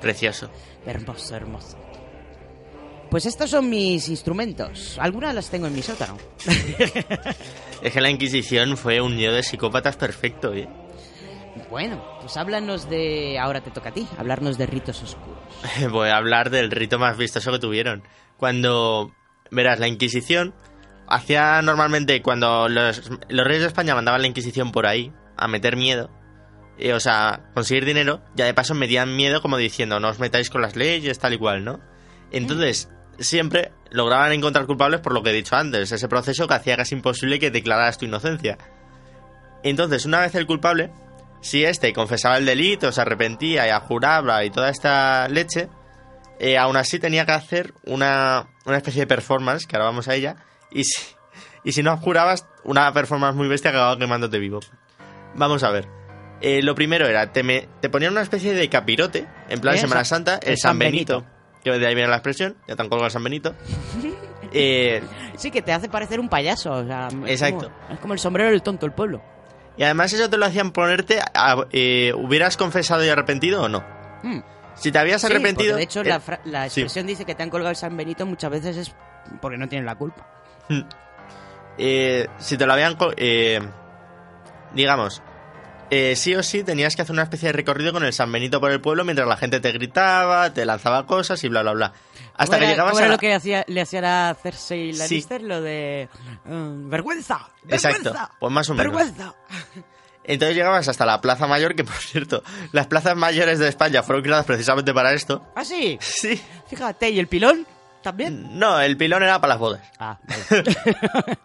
[0.00, 0.48] Precioso.
[0.86, 1.87] Hermoso, hermoso.
[3.10, 4.98] Pues estos son mis instrumentos.
[5.00, 6.16] Algunas las tengo en mi sótano.
[7.80, 10.68] Es que la Inquisición fue un nido de psicópatas perfecto, ¿eh?
[11.70, 13.38] Bueno, pues háblanos de...
[13.38, 15.38] Ahora te toca a ti, hablarnos de ritos oscuros.
[15.92, 18.02] Voy a hablar del rito más vistoso que tuvieron.
[18.36, 19.12] Cuando,
[19.52, 20.54] verás, la Inquisición
[21.06, 25.76] hacía normalmente cuando los, los reyes de España mandaban la Inquisición por ahí a meter
[25.76, 26.10] miedo,
[26.78, 30.50] eh, o sea, conseguir dinero, ya de paso metían miedo como diciendo, no os metáis
[30.50, 31.80] con las leyes, tal y cual, ¿no?
[32.30, 36.76] Entonces, siempre lograban encontrar culpables por lo que he dicho antes, ese proceso que hacía
[36.76, 38.58] casi imposible que declararas tu inocencia.
[39.62, 40.90] Entonces, una vez el culpable,
[41.40, 45.68] si este confesaba el delito, se arrepentía y juraba y toda esta leche,
[46.38, 50.14] eh, aún así tenía que hacer una, una especie de performance, que ahora vamos a
[50.14, 50.36] ella,
[50.70, 51.02] y si,
[51.64, 54.60] y si no jurabas, una performance muy bestia que acababa quemándote vivo.
[55.34, 55.88] Vamos a ver.
[56.40, 60.04] Eh, lo primero era, te, me- te ponían una especie de capirote, en plan Semana
[60.04, 61.37] San- Santa, el el San San Benito, Benito.
[61.72, 63.54] Que de ahí viene la expresión, ya te han colgado el San Benito.
[64.50, 65.02] Eh,
[65.36, 66.72] Sí, que te hace parecer un payaso.
[66.72, 67.70] o sea, es Exacto.
[67.70, 69.20] como- es como el sombrero del tonto, el pueblo.
[69.76, 73.84] y además eso te lo hacían ponerte, a- eh, ¿hubieras confesado y arrepentido o no?
[74.22, 74.40] Mm.
[74.74, 75.76] Si te habías arrepentido...
[75.76, 76.80] de hecho, eh, la, sí.
[76.80, 78.94] expresión dice que te han colgado el San Benito muchas veces es
[79.42, 80.26] porque no tienen la culpa.
[81.76, 82.96] eh, si te lo habían...
[83.16, 83.60] eh,
[84.72, 85.22] digamos,
[85.90, 88.60] eh, sí o sí tenías que hacer una especie de recorrido con el San Benito
[88.60, 91.92] por el pueblo mientras la gente te gritaba, te lanzaba cosas y bla, bla, bla.
[92.36, 94.92] Hasta ¿Cómo que llegabas cómo a era la- lo que hacía, le hacían a Cersei
[94.92, 94.98] Sí.
[94.98, 95.42] Lannister?
[95.42, 96.08] Lo de...
[96.44, 97.48] ¡Vergüenza!
[97.68, 98.30] Exacto, ¡Vergüenza!
[98.38, 98.92] pues más o menos.
[98.94, 99.34] ¡Vergüenza!
[100.24, 102.42] Entonces llegabas hasta la Plaza Mayor, que por cierto,
[102.72, 105.42] las plazas mayores de España fueron creadas precisamente para esto.
[105.56, 105.96] ¿Ah, sí?
[106.02, 106.38] Sí.
[106.68, 107.66] Fíjate, ¿y el pilón
[108.02, 108.58] también?
[108.58, 109.80] No, el pilón era para las bodas.
[109.98, 110.18] Ah,
[110.50, 111.38] vale.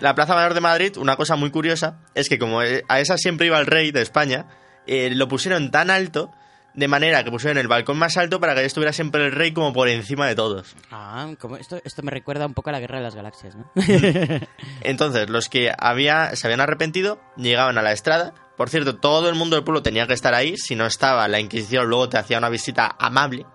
[0.00, 3.16] La Plaza Mayor de Madrid, una cosa muy curiosa, es que como eh, a esa
[3.16, 4.46] siempre iba el rey de España,
[4.86, 6.30] eh, lo pusieron tan alto,
[6.74, 9.72] de manera que pusieron el balcón más alto para que estuviera siempre el rey como
[9.72, 10.76] por encima de todos.
[10.90, 13.70] Ah, como esto, esto me recuerda un poco a la Guerra de las Galaxias, ¿no?
[14.82, 18.34] Entonces, los que había, se habían arrepentido llegaban a la estrada.
[18.58, 20.58] Por cierto, todo el mundo del pueblo tenía que estar ahí.
[20.58, 23.46] Si no estaba, la Inquisición luego te hacía una visita amable.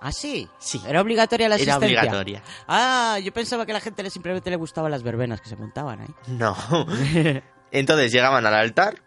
[0.00, 0.48] ¿Ah, sí?
[0.58, 0.80] Sí.
[0.86, 2.00] Era obligatoria la Era asistencia.
[2.00, 2.42] obligatoria.
[2.68, 5.56] Ah, yo pensaba que a la gente le simplemente le gustaban las verbenas que se
[5.56, 6.14] montaban ahí.
[6.28, 6.56] No.
[7.70, 9.02] Entonces llegaban al altar.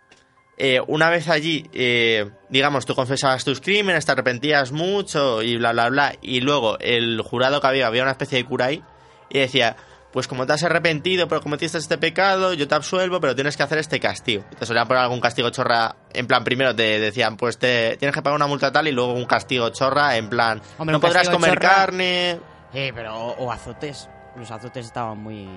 [0.58, 5.72] eh, una vez allí, eh, digamos, tú confesabas tus crímenes, te arrepentías mucho y bla,
[5.72, 6.14] bla, bla.
[6.22, 8.84] Y luego el jurado que había, había una especie de cura ahí
[9.30, 9.76] y decía,
[10.12, 13.64] pues como te has arrepentido, pero cometiste este pecado, yo te absuelvo, pero tienes que
[13.64, 14.44] hacer este castigo.
[14.60, 18.22] Te solían poner algún castigo chorra, en plan, primero te decían, pues te tienes que
[18.22, 21.52] pagar una multa tal y luego un castigo chorra, en plan, Hombre, no podrás comer
[21.60, 22.40] chorra- carne.
[22.74, 23.16] Eh, pero...
[23.16, 24.10] O azotes.
[24.36, 25.48] Los azotes estaban muy...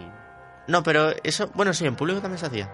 [0.66, 2.70] No, pero eso, bueno, sí, en público también se hacía.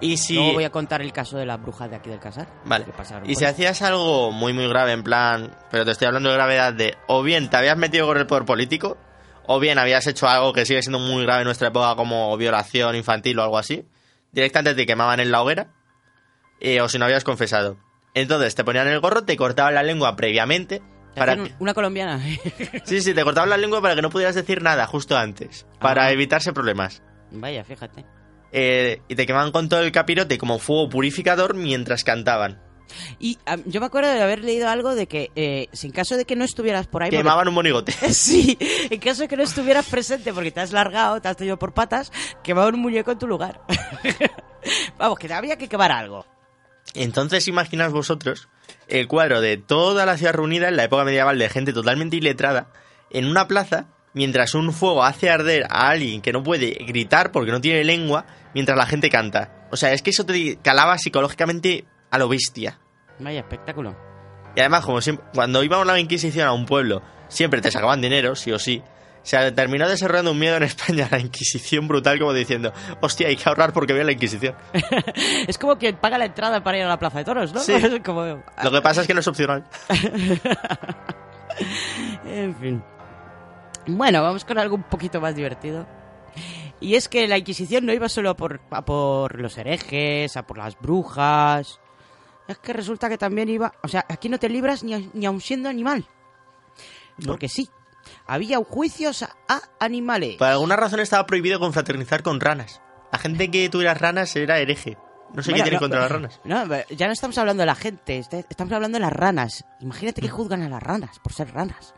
[0.00, 0.34] Y si...
[0.34, 2.46] Luego voy a contar el caso de la bruja de aquí del Casar.
[2.64, 2.84] Vale.
[3.24, 6.72] Y si hacías algo muy muy grave, en plan, pero te estoy hablando de gravedad
[6.72, 8.98] de, o bien te habías metido con el poder político,
[9.46, 12.96] o bien habías hecho algo que sigue siendo muy grave en nuestra época como violación
[12.96, 13.84] infantil o algo así,
[14.32, 15.68] directamente te quemaban en la hoguera,
[16.60, 17.76] eh, o si no habías confesado.
[18.14, 20.80] Entonces te ponían el gorro, te cortaban la lengua previamente,
[21.14, 22.20] Te para que- Una colombiana.
[22.84, 26.04] sí, sí, te cortaban la lengua para que no pudieras decir nada justo antes, para
[26.06, 26.10] Ah.
[26.12, 27.02] evitarse problemas.
[27.30, 28.04] Vaya, fíjate.
[28.52, 32.60] Eh, y te quemaban con todo el capirote como fuego purificador mientras cantaban.
[33.18, 36.24] Y yo me acuerdo de haber leído algo de que, eh, si en caso de
[36.24, 37.10] que no estuvieras por ahí...
[37.10, 37.92] porque- Quemaban un monigote.
[38.12, 41.58] Sí, en caso de que no estuvieras presente porque te has largado, te has tenido
[41.58, 42.12] por patas,
[42.42, 43.60] quemaban un muñeco en tu lugar.
[44.98, 46.26] Vamos, que había que quemar algo.
[46.94, 48.48] Entonces, imaginaos vosotros
[48.88, 52.68] el cuadro de toda la ciudad reunida en la época medieval de gente totalmente iletrada
[53.10, 57.50] en una plaza mientras un fuego hace arder a alguien que no puede gritar porque
[57.50, 59.66] no tiene lengua mientras la gente canta.
[59.72, 62.78] O sea, es que eso te calaba psicológicamente a lo bestia.
[63.18, 63.96] Vaya espectáculo.
[64.56, 68.34] Y además, como siempre, cuando íbamos la Inquisición a un pueblo, siempre te sacaban dinero,
[68.36, 68.82] sí o sí.
[69.22, 73.36] Se terminó desarrollando un miedo en España a la Inquisición brutal, como diciendo, hostia, hay
[73.36, 74.54] que ahorrar porque viene la Inquisición.
[75.48, 77.60] Es como quien paga la entrada para ir a la Plaza de Toros, ¿no?
[77.60, 77.74] Sí.
[78.04, 78.22] Como...
[78.62, 79.64] Lo que pasa es que no es opcional.
[82.26, 82.82] En fin.
[83.86, 85.86] Bueno, vamos con algo un poquito más divertido.
[86.80, 90.46] Y es que la Inquisición no iba solo a por, a por los herejes, a
[90.46, 91.80] por las brujas.
[92.48, 93.72] Es que resulta que también iba...
[93.82, 96.06] O sea, aquí no te libras ni, ni aun siendo animal.
[97.24, 97.68] Porque sí,
[98.26, 99.28] había juicios a,
[99.80, 100.36] animales.
[100.36, 102.80] Por alguna razón estaba prohibido confraternizar con ranas.
[103.12, 104.98] La gente que tuviera ranas era hereje.
[105.32, 106.40] No sé Bueno, qué tiene no, contra las ranas.
[106.44, 109.64] No, ya no estamos hablando de la gente, este- estamos hablando de las ranas.
[109.80, 111.94] Imagínate que juzgan a las ranas por ser ranas.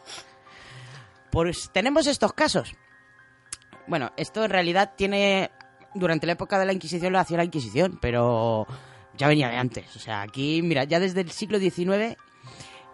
[1.31, 2.75] Pues tenemos estos casos.
[3.87, 5.51] Bueno, esto en realidad tiene...
[5.95, 8.67] Durante la época de la Inquisición lo hacía la Inquisición, pero
[9.17, 9.95] ya venía de antes.
[9.97, 12.17] O sea, aquí, mira, ya desde el siglo XIX...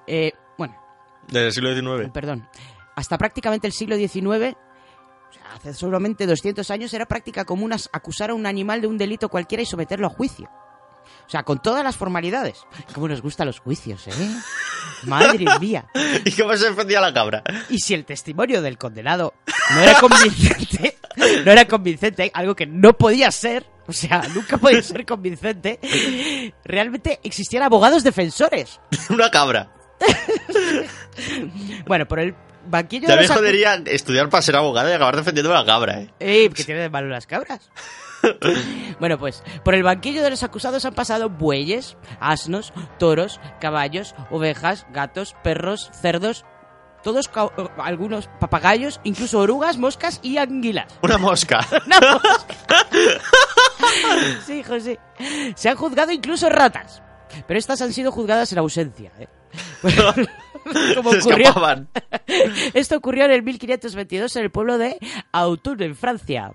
[0.06, 0.76] eh, bueno,
[1.28, 2.10] Desde el siglo XIX.
[2.12, 2.48] perdón,
[2.96, 8.30] hasta prácticamente el siglo XIX, o sea, hace solamente 200 años, era práctica común acusar
[8.30, 10.48] a un animal de un delito cualquiera y someterlo a juicio.
[11.26, 12.62] O sea, con todas las formalidades.
[12.94, 14.12] Cómo nos gustan los juicios, ¿eh?
[15.04, 15.86] Madre mía.
[16.24, 17.42] ¿Y cómo se defendía la cabra?
[17.70, 19.34] Y si el testimonio del condenado
[19.74, 20.98] no era convincente,
[21.44, 25.78] no era convincente, algo que no podía ser, o sea, nunca podía ser convincente,
[26.64, 28.80] realmente existían abogados defensores.
[29.10, 29.70] Una cabra.
[31.86, 32.34] Bueno, por el,
[32.66, 35.64] banquillo Ya de los acu- jodería estudiar para ser abogado y acabar defendiendo a la
[35.66, 36.10] cabra, ¿eh?
[36.20, 36.48] ¡Ey!
[36.50, 37.70] ¿Qué tiene de malo las cabras?
[39.00, 44.86] bueno, pues por el banquillo de los acusados han pasado bueyes, asnos, toros, caballos, ovejas,
[44.92, 46.44] gatos, perros, cerdos,
[47.02, 50.86] todos, ca- algunos papagayos, incluso orugas, moscas y anguilas.
[51.02, 51.60] Una mosca.
[51.86, 52.56] Una mosca.
[54.46, 54.98] sí, José.
[55.54, 57.02] Se han juzgado incluso ratas.
[57.46, 59.10] Pero estas han sido juzgadas en ausencia.
[59.18, 59.28] ¿eh?
[60.94, 61.52] Como ocurrió.
[62.74, 64.98] Esto ocurrió en el 1522 en el pueblo de
[65.32, 66.52] Autun, en Francia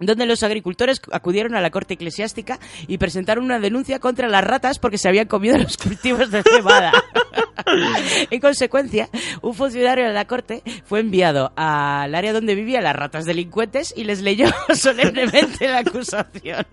[0.00, 2.58] donde los agricultores acudieron a la corte eclesiástica
[2.88, 6.92] y presentaron una denuncia contra las ratas porque se habían comido los cultivos de cebada.
[8.30, 9.08] en consecuencia,
[9.42, 14.04] un funcionario de la corte fue enviado al área donde vivían las ratas delincuentes y
[14.04, 16.66] les leyó solemnemente la acusación.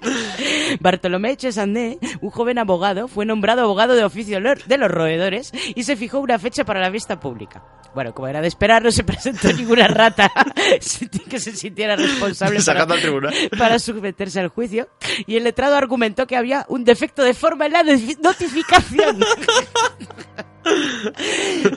[0.80, 5.96] Bartolomé Chesandé, un joven abogado, fue nombrado abogado de oficio de los roedores y se
[5.96, 7.62] fijó una fecha para la vista pública.
[7.94, 10.30] Bueno, como era de esperar, no se presentó ninguna rata
[11.28, 13.34] que se sintiera responsable para, Sacando al tribunal.
[13.58, 14.88] para someterse al juicio
[15.26, 19.20] y el letrado argumentó que había un defecto de forma en la notifi- notificación.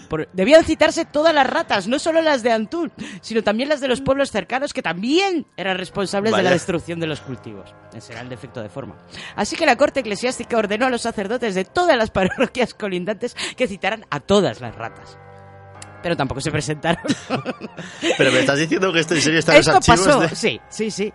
[0.09, 2.91] Por- debían citarse todas las ratas, no solo las de Antún,
[3.21, 7.07] sino también las de los pueblos cercanos que también eran responsables de la destrucción de
[7.07, 7.73] los cultivos.
[7.93, 8.95] Ese era el defecto de forma.
[9.35, 13.67] Así que la corte eclesiástica ordenó a los sacerdotes de todas las parroquias colindantes que
[13.67, 15.17] citaran a todas las ratas.
[16.03, 17.01] Pero tampoco se presentaron.
[18.17, 20.59] Pero me estás diciendo que esto en serio está en los archivos pasó, de- sí,
[20.69, 21.13] sí, sí.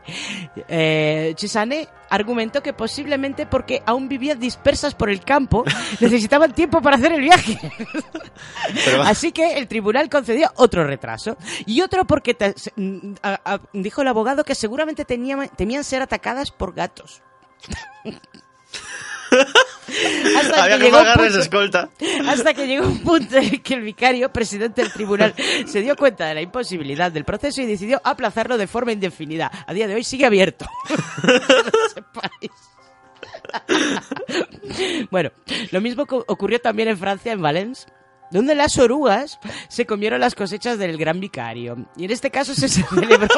[0.67, 5.63] Eh, Chisane argumentó que posiblemente porque aún vivían dispersas por el campo,
[6.01, 7.59] necesitaban tiempo para hacer el viaje.
[8.85, 11.37] Pero Así que el tribunal concedió otro retraso.
[11.67, 16.01] Y otro porque te- mm, a- a- dijo el abogado que seguramente tenían- temían ser
[16.03, 17.21] atacadas por gatos.
[20.39, 21.89] Hasta Había que llegó un pagarles punto- escolta.
[22.29, 25.35] hasta que llegó un punto en el que el vicario, presidente del tribunal,
[25.67, 29.51] se dio cuenta de la imposibilidad del proceso y decidió aplazarlo de forma indefinida.
[29.67, 30.67] A día de hoy sigue abierto.
[35.11, 35.31] Bueno,
[35.71, 37.87] lo mismo ocurrió también en Francia, en Valence.
[38.31, 39.39] Donde las orugas
[39.71, 41.87] se comieron las cosechas del gran vicario.
[41.97, 43.29] Y en este caso se celebró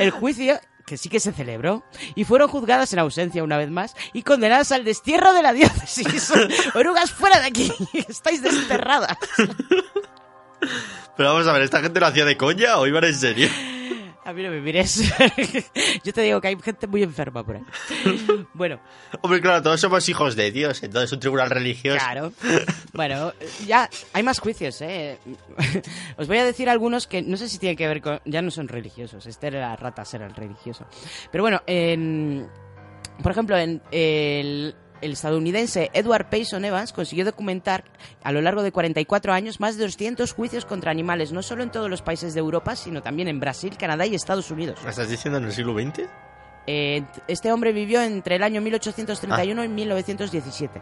[0.00, 1.84] el juicio, que sí que se celebró,
[2.14, 6.32] y fueron juzgadas en ausencia una vez más y condenadas al destierro de la diócesis.
[6.74, 7.72] Orugas fuera de aquí,
[8.08, 9.16] estáis desterradas.
[11.16, 13.48] Pero vamos a ver, ¿esta gente lo hacía de coña o iban en serio?
[14.24, 15.12] A mí no me mires.
[16.04, 17.64] Yo te digo que hay gente muy enferma por ahí.
[18.54, 18.78] Bueno,
[19.20, 21.98] Hombre, claro, todos somos hijos de Dios, entonces un tribunal religioso.
[21.98, 22.32] Claro.
[22.92, 23.32] Bueno,
[23.66, 25.18] ya hay más juicios, ¿eh?
[26.16, 28.20] Os voy a decir algunos que no sé si tienen que ver con...
[28.24, 29.26] Ya no son religiosos.
[29.26, 30.86] Este era la rata, era el religioso.
[31.30, 32.48] Pero bueno, en...
[33.22, 34.74] Por ejemplo, en el,
[35.04, 37.84] el estadounidense Edward Payson Evans consiguió documentar
[38.22, 41.70] a lo largo de 44 años más de 200 juicios contra animales, no solo en
[41.70, 44.78] todos los países de Europa, sino también en Brasil, Canadá y Estados Unidos.
[44.82, 46.08] ¿Me estás diciendo en el siglo XX?
[46.66, 50.80] Eh, este hombre vivió entre el año 1831 y 1917.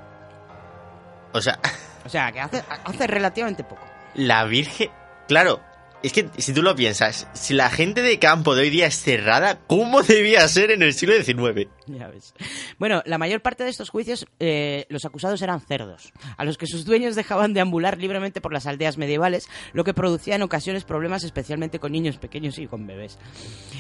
[1.33, 1.59] O sea,
[2.05, 3.83] O sea, que hace, hace relativamente poco.
[4.15, 4.91] la Virgen...
[5.29, 5.61] Claro,
[6.03, 8.99] es que si tú lo piensas, si la gente de campo de hoy día es
[9.01, 11.69] cerrada, ¿cómo debía ser en el siglo XIX?
[11.87, 12.35] Ya ves.
[12.79, 16.67] Bueno, la mayor parte de estos juicios, eh, los acusados eran cerdos, a los que
[16.67, 21.25] sus dueños dejaban deambular libremente por las aldeas medievales, lo que producía en ocasiones problemas
[21.25, 23.19] especialmente con niños pequeños y con bebés.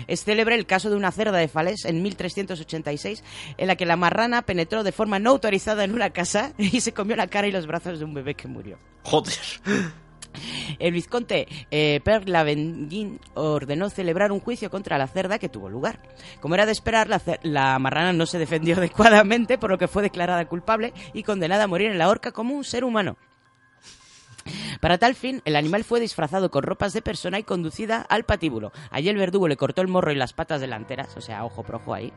[0.06, 3.24] Es célebre el caso de una cerda de Fales en 1386,
[3.56, 6.92] en la que la marrana penetró de forma no autorizada en una casa y se
[6.92, 8.78] comió la cara y los brazos de un bebé que murió.
[9.02, 9.34] Joder.
[10.78, 16.00] El vizconde eh, Per Lavenguin ordenó celebrar un juicio contra la cerda que tuvo lugar.
[16.40, 20.02] Como era de esperar, la, la marrana no se defendió adecuadamente, por lo que fue
[20.02, 23.16] declarada culpable y condenada a morir en la horca como un ser humano.
[24.80, 28.72] Para tal fin, el animal fue disfrazado con ropas de persona y conducida al patíbulo.
[28.90, 31.76] Allí el verdugo le cortó el morro y las patas delanteras, o sea, ojo por
[31.76, 32.12] ojo ahí,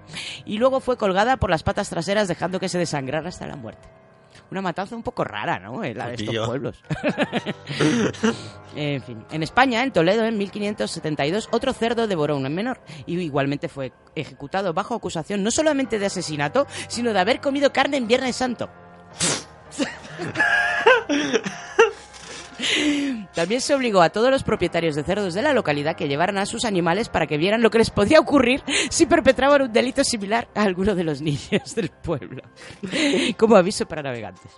[0.46, 3.88] y luego fue colgada por las patas traseras dejando que se desangrara hasta la muerte.
[4.52, 5.84] Una matanza un poco rara, ¿no?
[5.84, 6.82] Eh, La de estos pueblos.
[8.76, 13.20] en fin, en España, en Toledo, en 1572, otro cerdo devoró a un menor y
[13.20, 18.08] igualmente fue ejecutado bajo acusación no solamente de asesinato, sino de haber comido carne en
[18.08, 18.70] Viernes Santo.
[23.34, 26.46] También se obligó a todos los propietarios de cerdos de la localidad que llevaran a
[26.46, 30.48] sus animales para que vieran lo que les podía ocurrir si perpetraban un delito similar
[30.56, 32.42] a alguno de los niños del pueblo.
[33.38, 34.52] Como aviso para navegantes.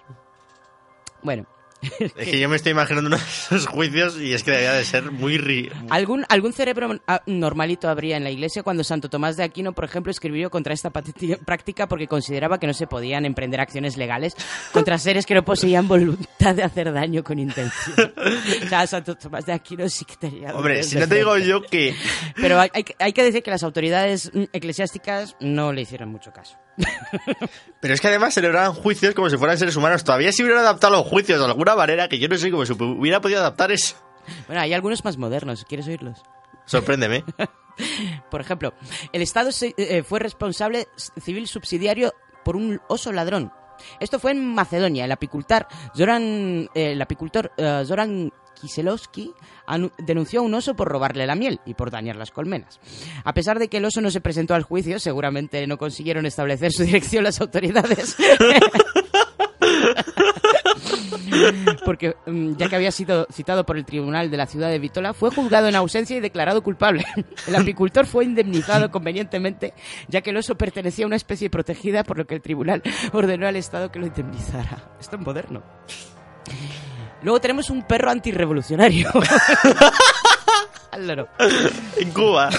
[1.24, 1.48] Bueno,
[2.00, 4.84] Es que yo me estoy imaginando uno de esos juicios y es que debería de
[4.84, 5.38] ser muy...
[5.38, 6.90] ri- ¿Algún, algún cerebro
[7.26, 10.90] normalito habría en la iglesia cuando Santo Tomás de Aquino, por ejemplo, escribió contra esta
[10.92, 14.36] práctica porque consideraba que no se podían emprender acciones legales
[14.74, 18.14] contra seres que no poseían voluntad de hacer daño con intención?
[18.66, 20.56] O sea, Santo Tomás de Aquino sí que tenía...
[20.56, 21.96] Hombre, si no te digo yo que...
[22.36, 26.10] Pero hay, hay que- hay que decir que las autoridades mm, eclesiásticas no le hicieron
[26.10, 26.56] mucho caso.
[27.80, 30.04] Pero es que además celebraban juicios como si fueran seres humanos.
[30.04, 32.74] Todavía se hubieran adaptado los juicios de alguna manera que yo no sé cómo se
[32.74, 33.96] hubiera podido adaptar eso.
[34.48, 36.22] Bueno, hay algunos más modernos, ¿quieres oírlos?
[36.66, 37.24] Sorpréndeme.
[38.30, 38.74] Por ejemplo,
[39.14, 40.88] el Estado eh, fue responsable
[41.22, 42.14] civil subsidiario
[42.44, 43.52] por un oso ladrón.
[44.00, 45.06] Esto fue en Macedonia.
[45.06, 49.34] El apicultor Zoran, eh, el apicultor eh, Zoran Kiselowski
[49.98, 52.80] denunció a un oso por robarle la miel y por dañar las colmenas.
[53.24, 56.72] A pesar de que el oso no se presentó al juicio, seguramente no consiguieron establecer
[56.72, 58.18] su dirección las autoridades.
[61.86, 65.14] Porque, mm, ya que había sido citado por el tribunal de la ciudad de Vitola,
[65.14, 67.06] fue juzgado en ausencia y declarado culpable.
[67.48, 69.74] El apicultor fue indemnizado convenientemente,
[70.08, 72.82] ya que el oso pertenecía a una especie protegida, por lo que el tribunal
[73.14, 74.92] ordenó al Estado que lo indemnizara.
[75.00, 75.64] Esto es moderno.
[77.24, 79.10] Luego tenemos un perro antirrevolucionario.
[80.92, 81.28] Al.
[81.98, 82.50] En Cuba.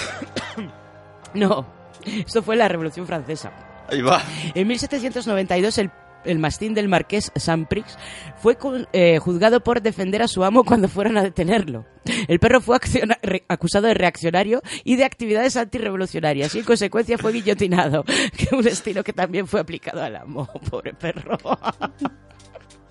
[1.33, 1.65] No,
[2.05, 3.51] esto fue la Revolución Francesa.
[3.89, 4.21] Ahí va.
[4.53, 5.91] En 1792 el,
[6.25, 7.97] el mastín del marqués Saint-Prix
[8.37, 8.57] fue
[8.93, 11.85] eh, juzgado por defender a su amo cuando fueron a detenerlo.
[12.27, 12.79] El perro fue
[13.21, 18.03] re- acusado de reaccionario y de actividades antirrevolucionarias y en consecuencia fue guillotinado,
[18.37, 20.47] que un estilo que también fue aplicado al amo.
[20.69, 21.37] Pobre perro.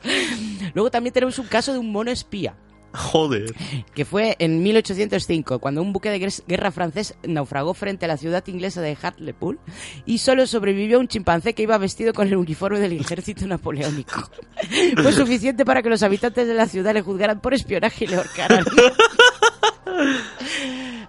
[0.74, 2.54] Luego también tenemos un caso de un mono espía
[2.92, 3.54] Joder.
[3.94, 8.42] que fue en 1805, cuando un buque de guerra francés naufragó frente a la ciudad
[8.46, 9.60] inglesa de Hartlepool
[10.06, 14.30] y solo sobrevivió un chimpancé que iba vestido con el uniforme del ejército napoleónico.
[15.02, 18.16] Fue suficiente para que los habitantes de la ciudad le juzgaran por espionaje y le
[18.16, 18.64] ahorcaran.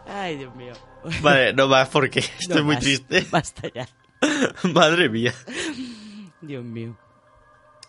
[0.08, 0.74] Ay, Dios mío.
[1.22, 2.84] Vale, no más porque estoy No muy más.
[2.84, 3.26] triste.
[3.32, 3.88] Basta ya.
[4.74, 5.34] Madre mía.
[6.42, 6.98] Dios mío.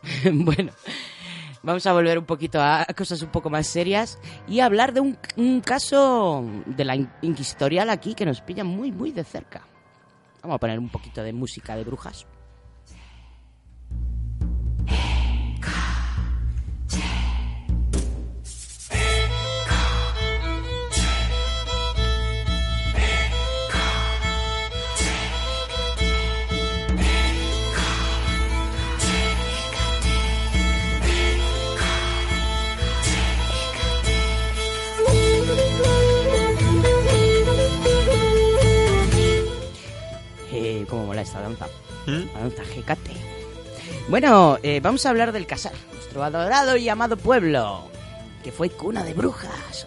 [0.33, 0.73] bueno,
[1.63, 4.19] vamos a volver un poquito a a cosas un poco más serias
[4.49, 8.93] y hablar de un, un caso de la in- inquisitorial aquí que nos pilla muy,
[8.93, 9.63] muy de cerca.
[10.43, 12.27] Vamos a poner un poquito de música de brujas.
[41.21, 41.67] Mola esta danza?
[42.07, 42.35] ¿Mm?
[42.35, 43.13] La danza Jecate.
[44.09, 47.85] Bueno, eh, vamos a hablar del Casar, nuestro adorado y amado pueblo,
[48.43, 49.87] que fue cuna de brujas.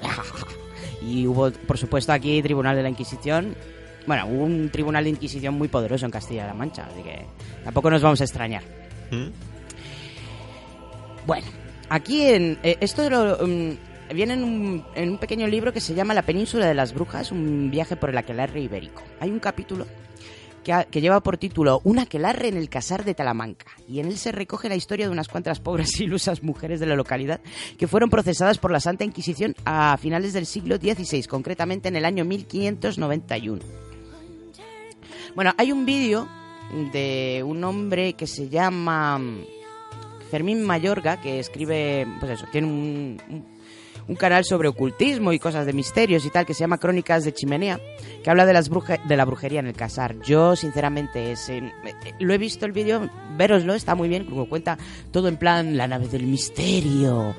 [1.01, 3.55] y hubo, por supuesto, aquí Tribunal de la Inquisición.
[4.05, 7.25] Bueno, hubo un Tribunal de Inquisición muy poderoso en Castilla-La Mancha, así que
[7.63, 8.63] tampoco nos vamos a extrañar.
[9.11, 9.27] ¿Mm?
[11.25, 11.47] Bueno,
[11.89, 15.93] aquí en eh, esto lo, mm, viene en un, en un pequeño libro que se
[15.93, 19.03] llama La Península de las Brujas, un viaje por el aquelarre ibérico.
[19.19, 19.85] Hay un capítulo
[20.63, 24.31] que, lleva por título Un aquelarre en el casar de Talamanca y en él se
[24.31, 27.41] recoge la historia de unas cuantas pobres y ilusas mujeres de la localidad
[27.77, 32.05] que fueron procesadas por la Santa Inquisición a finales del siglo XVI, concretamente en el
[32.05, 33.61] año 1591.
[35.35, 36.27] Bueno, hay un vídeo
[36.91, 39.37] de un hombre que se llama mm,
[40.31, 43.52] Fermín Mayorga, que escribe, pues eso, tiene un-
[44.07, 47.33] un canal sobre ocultismo y cosas de misterios y tal, que se llama Crónicas de
[47.33, 47.79] Chimenea,
[48.23, 50.19] que habla de, las bruje- de la brujería en el casar.
[50.21, 54.77] Yo, sinceramente, ese- eh, lo he visto el vídeo, veroslo, está muy bien, como cuenta
[55.11, 57.35] todo en plan la nave del misterio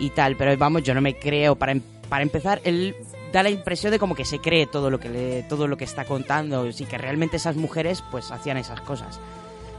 [0.00, 2.94] y tal, pero vamos, yo no me creo, para, em- para empezar, él
[3.32, 5.84] da la impresión de como que se cree todo lo que, le, todo lo que
[5.84, 9.18] está contando, y que realmente esas mujeres pues hacían esas cosas.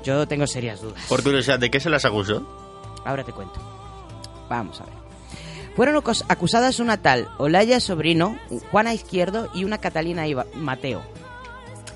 [0.03, 1.05] Yo tengo serias dudas.
[1.09, 2.45] Por curiosidad, ¿de qué se las acusó?
[3.05, 3.59] Ahora te cuento.
[4.49, 4.98] Vamos a ver.
[5.79, 8.37] Fueron acus- acusadas una tal Olaya Sobrino,
[8.69, 11.01] Juana Izquierdo y una Catalina Iba- Mateo.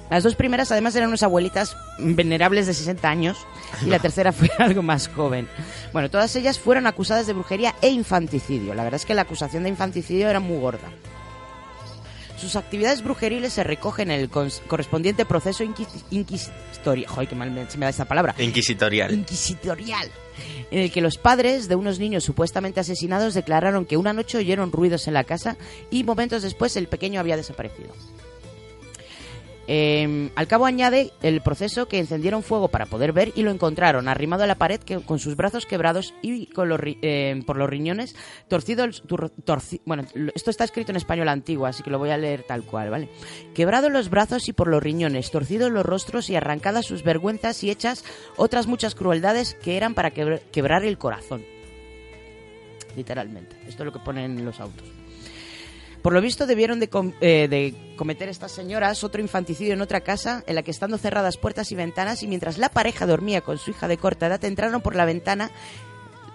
[0.10, 3.38] Las dos primeras además eran unas abuelitas venerables de 60 años
[3.86, 5.50] y la tercera fue algo más joven.
[5.92, 8.74] Bueno, todas ellas fueron acusadas de brujería e infanticidio.
[8.74, 10.88] La verdad es que la acusación de infanticidio era muy gorda.
[12.44, 17.07] Sus actividades brujeriles se recogen en el correspondiente proceso inquis- inquisitorial.
[17.10, 19.14] Joder, qué mal me- se me da esta palabra Inquisitorial.
[19.14, 20.10] inquisitorial,
[20.70, 24.74] en el que los padres de unos niños supuestamente asesinados declararon que una noche oyeron
[24.74, 25.56] ruidos en la casa
[25.90, 27.94] y momentos después el pequeño había desaparecido.
[29.65, 34.10] Eh, al cabo añade el proceso que encendieron fuego para poder ver y lo encontraron
[34.10, 37.69] arrimado a la pared que, con sus brazos quebrados y con los, eh, por los
[37.69, 38.14] riñones
[38.49, 38.85] torcido
[39.85, 40.03] bueno
[40.35, 43.07] esto está escrito en español antiguo así que lo voy a leer tal cual vale
[43.56, 47.72] quebrados los brazos y por los riñones torcidos los rostros y arrancadas sus vergüenzas y
[47.72, 48.03] hechas
[48.35, 51.45] otras muchas crueldades que eran para quebr- quebrar el corazón.
[52.98, 53.56] Literalmente.
[53.68, 54.85] Esto es lo que ponen en los autos
[56.04, 60.02] por lo visto debieron de, com- eh, de cometer estas señoras otro infanticidio en otra
[60.02, 63.58] casa en la que estando cerradas puertas y ventanas y mientras la pareja dormía con
[63.58, 65.50] su hija de corta edad entraron por la ventana,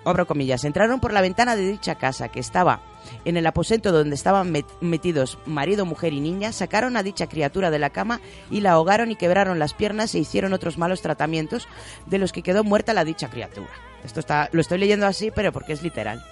[0.05, 2.81] abro comillas, entraron por la ventana de dicha casa que estaba
[3.25, 7.71] en el aposento donde estaban met- metidos marido, mujer y niña, sacaron a dicha criatura
[7.71, 8.21] de la cama
[8.51, 11.69] y la ahogaron y quebraron las piernas e hicieron otros malos tratamientos
[12.07, 13.71] de los que quedó muerta la dicha criatura.
[14.05, 16.25] Esto está, lo estoy leyendo así, pero porque es literal.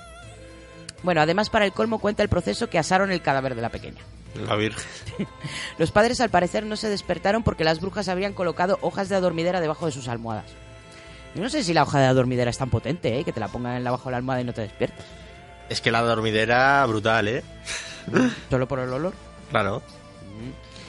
[1.02, 4.02] Bueno, además para el colmo cuenta el proceso que asaron el cadáver de la pequeña.
[4.34, 4.84] La Virgen.
[5.78, 9.60] Los padres al parecer no se despertaron porque las brujas habrían colocado hojas de adormidera
[9.60, 10.52] debajo de sus almohadas.
[11.34, 13.24] Yo no sé si la hoja de adormidera es tan potente, ¿eh?
[13.24, 15.04] que te la pongan en la bajo de la almohada y no te despiertas.
[15.68, 17.44] Es que la dormidera brutal, ¿eh?
[18.50, 19.14] Solo por el olor.
[19.50, 19.82] Claro.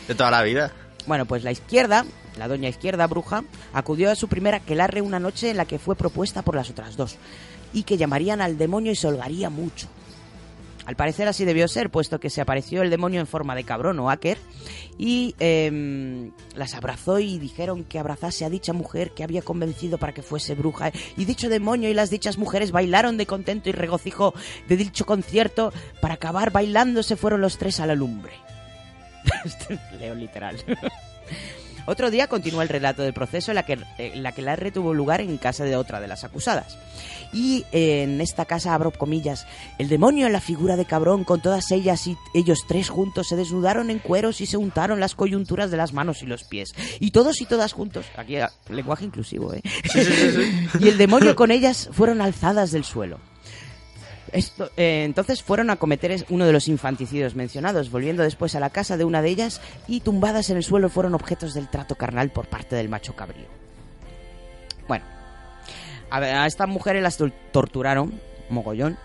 [0.07, 0.71] De toda la vida.
[1.05, 2.05] Bueno, pues la izquierda,
[2.37, 3.43] la doña izquierda bruja,
[3.73, 6.97] acudió a su primera quelarre una noche en la que fue propuesta por las otras
[6.97, 7.17] dos,
[7.77, 9.87] y que llamarían al demonio y se holgaría mucho.
[10.85, 13.99] Al parecer así debió ser, puesto que se apareció el demonio en forma de cabrón
[13.99, 14.37] o hacker
[14.97, 20.13] y em, las abrazó y dijeron que abrazase a dicha mujer que había convencido para
[20.13, 20.93] que fuese bruja.
[21.17, 24.33] Y dicho demonio y las dichas mujeres bailaron de contento y regocijo
[24.69, 25.73] de dicho concierto.
[26.01, 28.33] Para acabar bailando se fueron los tres a la lumbre.
[29.99, 30.57] Leo literal.
[31.87, 34.71] Otro día continuó el relato del proceso en la que, en la que la R
[34.71, 36.77] tuvo lugar en casa de otra de las acusadas.
[37.31, 39.47] Y eh, en esta casa, abro comillas,
[39.77, 43.37] el demonio en la figura de cabrón con todas ellas y ellos tres juntos se
[43.37, 46.73] desnudaron en cueros y se untaron las coyunturas de las manos y los pies.
[46.99, 49.61] Y todos y todas juntos, aquí ah, lenguaje inclusivo, ¿eh?
[50.81, 53.17] y el demonio con ellas fueron alzadas del suelo.
[54.33, 58.69] Esto, eh, entonces fueron a cometer uno de los infanticidios mencionados, volviendo después a la
[58.69, 62.29] casa de una de ellas y tumbadas en el suelo fueron objetos del trato carnal
[62.31, 63.45] por parte del macho cabrío.
[64.87, 65.05] Bueno,
[66.09, 68.97] a, estas mujeres las tor- torturaron, mogollón,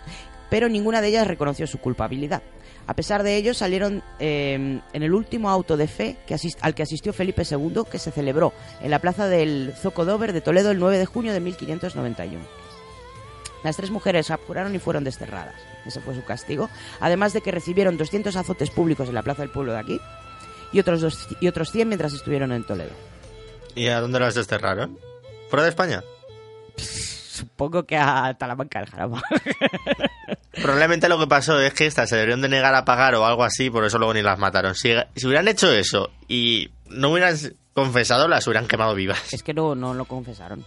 [0.49, 2.41] pero ninguna de ellas reconoció su culpabilidad.
[2.85, 6.17] A pesar de ello, salieron eh, en el último auto de fe
[6.59, 8.51] al que asistió Felipe II, que se celebró
[8.81, 12.62] en la plaza del Zocodover de Toledo el 9 de junio de 1591.
[13.63, 15.55] Las tres mujeres apuraron y fueron desterradas.
[15.85, 16.69] Ese fue su castigo.
[16.99, 20.01] Además de que recibieron 200 azotes públicos en la plaza del pueblo de aquí
[20.71, 22.91] y otros, dos- y otros 100 mientras estuvieron en Toledo.
[23.75, 24.97] ¿Y a dónde las desterraron?
[25.49, 26.03] ¿Fuera de España?
[26.77, 29.21] Supongo que a Talamanca del Jarama.
[30.51, 33.43] Probablemente lo que pasó es que estas se deberían de negar a pagar o algo
[33.43, 34.75] así, por eso luego ni las mataron.
[34.75, 37.35] Si, si hubieran hecho eso y no hubieran
[37.73, 39.33] confesado, las hubieran quemado vivas.
[39.33, 40.63] es que no, no lo confesaron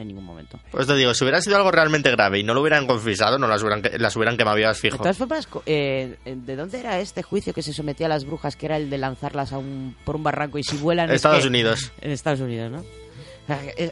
[0.00, 0.58] en ningún momento.
[0.70, 3.46] Pues te digo, si hubiera sido algo realmente grave y no lo hubieran confesado, no
[3.46, 4.98] las hubieran, las hubieran quemado vivas De fijo.
[4.98, 8.66] todas formas, eh, ¿de dónde era este juicio que se sometía a las brujas, que
[8.66, 11.10] era el de lanzarlas a un, por un barranco y si vuelan...
[11.10, 11.92] es Estados que- Unidos.
[12.00, 12.84] En Estados Unidos, ¿no?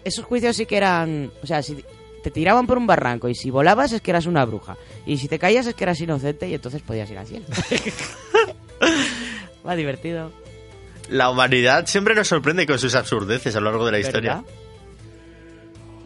[0.04, 1.30] Esos juicios sí que eran...
[1.42, 1.84] O sea, si
[2.22, 4.76] te tiraban por un barranco y si volabas es que eras una bruja.
[5.04, 7.44] Y si te caías es que eras inocente y entonces podías ir al cielo.
[9.66, 10.32] Va divertido.
[11.10, 14.44] La humanidad siempre nos sorprende con sus absurdeces a lo largo de la historia.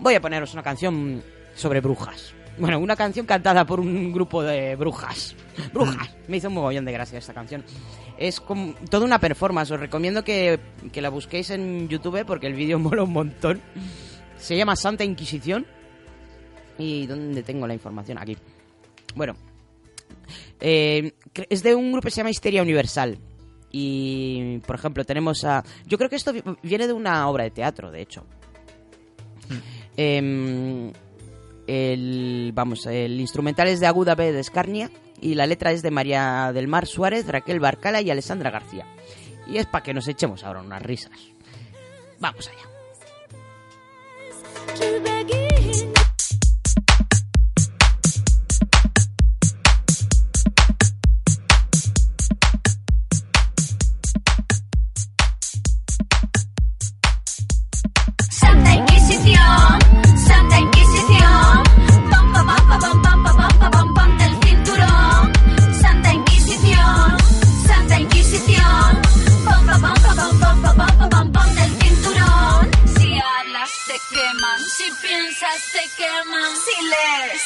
[0.02, 1.22] Voy a poneros una canción
[1.54, 2.34] sobre brujas.
[2.58, 5.34] Bueno, una canción cantada por un grupo de brujas.
[5.72, 6.14] Brujas.
[6.28, 7.64] Me hizo un mogollón de gracia esta canción.
[8.18, 9.70] Es como toda una performance.
[9.70, 10.60] Os recomiendo que,
[10.92, 13.62] que la busquéis en YouTube porque el vídeo mola un montón.
[14.36, 15.66] Se llama Santa Inquisición.
[16.78, 18.18] ¿Y dónde tengo la información?
[18.18, 18.36] Aquí.
[19.14, 19.34] Bueno.
[20.60, 21.12] Eh,
[21.48, 23.18] es de un grupo que se llama Histeria Universal.
[23.70, 25.64] Y, por ejemplo, tenemos a...
[25.86, 28.26] Yo creo que esto vi- viene de una obra de teatro, de hecho.
[29.96, 30.92] Em,
[31.66, 34.32] el, vamos, el instrumental es de Aguda B.
[34.32, 34.90] de Escarnia
[35.20, 38.86] y la letra es de María del Mar Suárez, Raquel Barcala y Alessandra García.
[39.46, 41.12] Y es para que nos echemos ahora unas risas.
[42.18, 42.72] Vamos allá.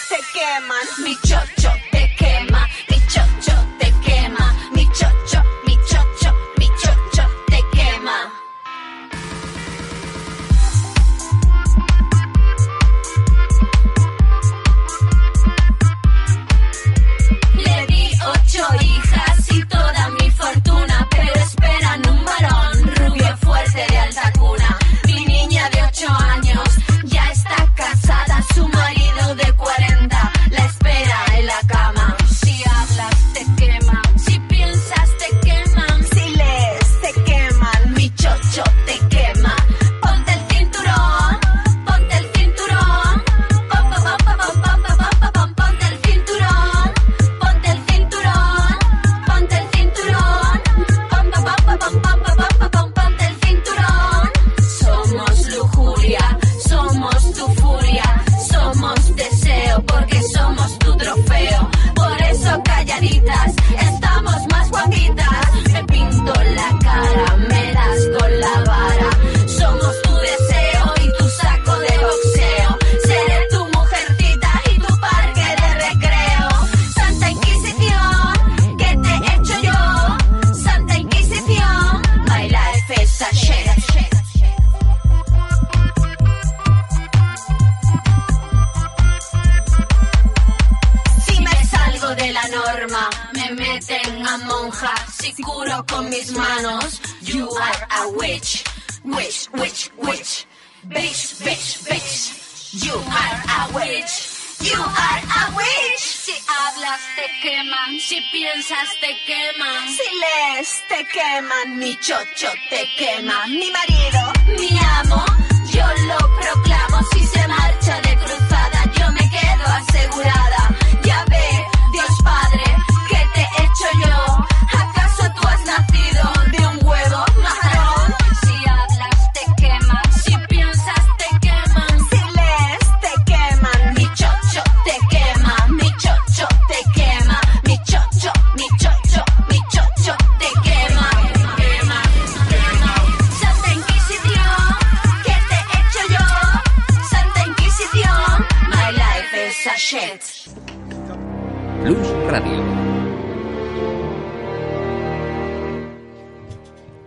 [0.09, 0.87] se queman.
[1.05, 1.86] Mi chocho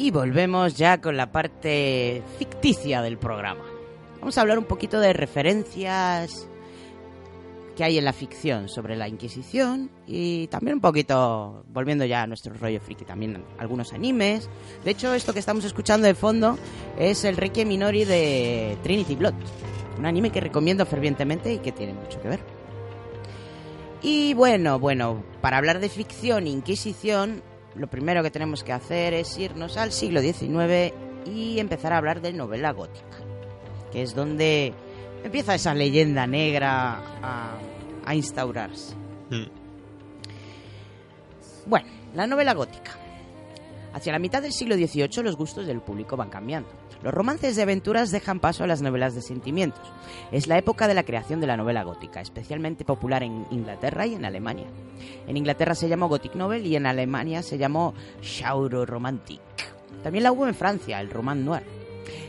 [0.09, 3.63] Y volvemos ya con la parte ficticia del programa.
[4.19, 6.47] Vamos a hablar un poquito de referencias
[7.77, 12.27] que hay en la ficción sobre la Inquisición y también un poquito, volviendo ya a
[12.27, 14.49] nuestro rollo friki, también algunos animes.
[14.83, 16.57] De hecho, esto que estamos escuchando de fondo
[16.97, 19.35] es el Requiem Minori de Trinity Blood,
[19.99, 22.39] un anime que recomiendo fervientemente y que tiene mucho que ver.
[24.01, 27.43] Y bueno, bueno, para hablar de ficción e Inquisición,
[27.75, 30.93] lo primero que tenemos que hacer es irnos al siglo XIX
[31.25, 33.17] y empezar a hablar de novela gótica,
[33.91, 34.73] que es donde
[35.23, 37.57] empieza esa leyenda negra a,
[38.05, 38.95] a instaurarse.
[41.65, 42.91] Bueno, la novela gótica.
[43.93, 46.69] Hacia la mitad del siglo XVIII los gustos del público van cambiando.
[47.01, 49.81] Los romances de aventuras dejan paso a las novelas de sentimientos.
[50.31, 54.15] Es la época de la creación de la novela gótica, especialmente popular en Inglaterra y
[54.15, 54.67] en Alemania.
[55.25, 59.39] En Inglaterra se llamó Gothic Novel y en Alemania se llamó Shauro Romantic.
[60.03, 61.78] También la hubo en Francia, el Roman Noir.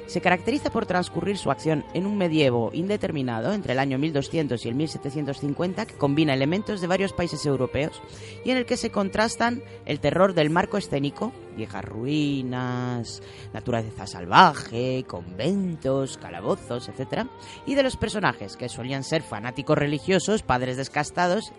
[0.06, 4.68] Se caracteriza por transcurrir su acción en un medievo indeterminado entre el año 1200 y
[4.68, 8.00] el 1750 que combina elementos de varios países europeos
[8.44, 15.04] y en el que se contrastan el terror del marco escénico, viejas ruinas, naturaleza salvaje,
[15.06, 17.26] conventos, calabozos, etc.
[17.66, 21.52] y de los personajes que solían ser fanáticos religiosos, padres descastados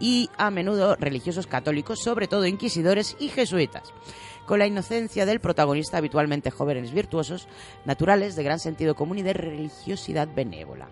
[0.00, 3.92] y a menudo religiosos católicos, sobre todo inquisidores y jesuitas
[4.48, 7.46] con la inocencia del protagonista, habitualmente jóvenes virtuosos,
[7.84, 10.88] naturales, de gran sentido común y de religiosidad benévola.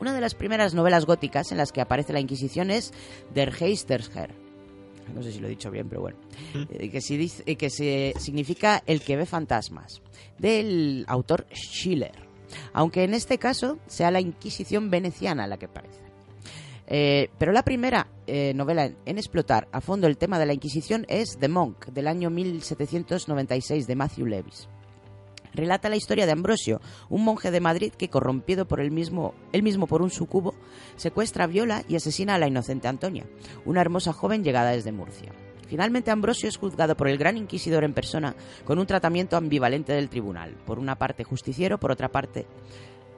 [0.00, 2.92] Una de las primeras novelas góticas en las que aparece la Inquisición es
[3.34, 4.34] Der Heisterherr.
[5.14, 6.16] No sé si lo he dicho bien, pero bueno.
[6.70, 10.00] Eh, que, dice- eh, que se significa el que ve fantasmas,
[10.38, 12.12] del autor Schiller.
[12.72, 15.99] Aunque en este caso sea la Inquisición veneciana la que aparece.
[16.92, 21.06] Eh, pero la primera eh, novela en, explotar a fondo el tema de la Inquisición
[21.08, 24.68] es The Monk, del año 1796, de Matthew Lewis.
[25.54, 29.62] Relata la historia de Ambrosio, un monje de Madrid que, corrompido por él mismo, él
[29.62, 30.54] mismo por un sucubo,
[30.96, 33.24] secuestra, viola y asesina a la inocente Antonia,
[33.64, 35.32] una hermosa joven llegada desde Murcia.
[35.68, 38.34] Finalmente Ambrosio es juzgado por el gran inquisidor en persona
[38.64, 42.46] con un tratamiento ambivalente del tribunal, por una parte justiciero, por otra parte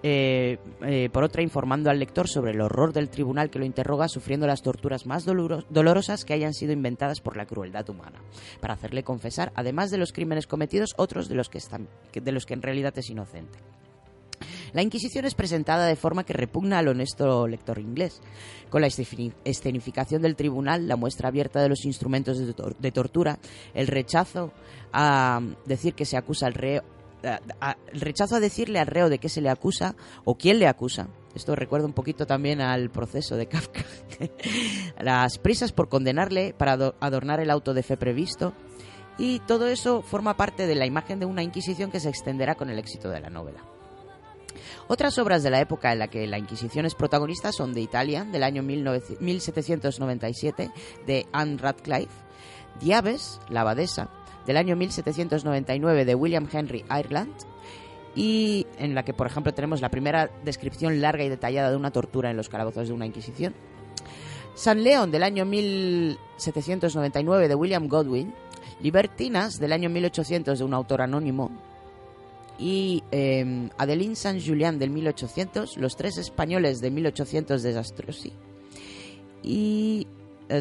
[0.03, 4.09] eh, eh, por otra informando al lector sobre el horror del tribunal que lo interroga
[4.09, 8.20] sufriendo las torturas más doloro- dolorosas que hayan sido inventadas por la crueldad humana,
[8.61, 12.47] para hacerle confesar, además de los crímenes cometidos, otros de los que, están, de los
[12.47, 13.59] que en realidad es inocente.
[14.73, 18.23] La Inquisición es presentada de forma que repugna al honesto lector inglés.
[18.70, 23.39] Con la esceni- escenificación del tribunal, la muestra abierta de los instrumentos de, de tortura,
[23.74, 24.51] el rechazo
[24.91, 26.83] a decir que se acusa al reo,
[27.23, 29.94] el rechazo a decirle al reo de qué se le acusa
[30.24, 31.09] o quién le acusa.
[31.35, 33.85] Esto recuerda un poquito también al proceso de Kafka.
[35.01, 38.53] Las prisas por condenarle para ado- adornar el auto de fe previsto.
[39.19, 42.70] Y todo eso forma parte de la imagen de una Inquisición que se extenderá con
[42.70, 43.61] el éxito de la novela.
[44.89, 48.32] Otras obras de la época en la que la Inquisición es protagonista son The Italian,
[48.32, 50.70] del año 19 1797,
[51.07, 52.12] de Anne Radcliffe,
[52.81, 54.11] Diabes, la abadesa,
[54.47, 57.35] del año 1799, de William Henry Ireland,
[58.14, 61.90] y en la que, por ejemplo, tenemos la primera descripción larga y detallada de una
[61.90, 63.55] tortura en los calabozos de una Inquisición.
[64.55, 68.35] San León, del año 1799, de William Godwin,
[68.82, 71.51] Libertinas, del año 1800, de un autor anónimo,
[72.59, 78.32] y eh, Adeline Saint-Julien del 1800, Los tres españoles de 1800 de Zastrosi
[79.43, 80.06] y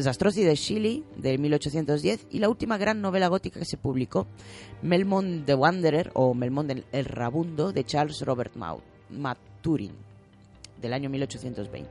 [0.00, 4.26] Zastrosi de Chile de 1810 y la última gran novela gótica que se publicó,
[4.82, 8.54] Melmond the Wanderer o Melmond el, Rabundo de Charles Robert
[9.10, 9.92] Maturin
[10.80, 11.90] del año 1820.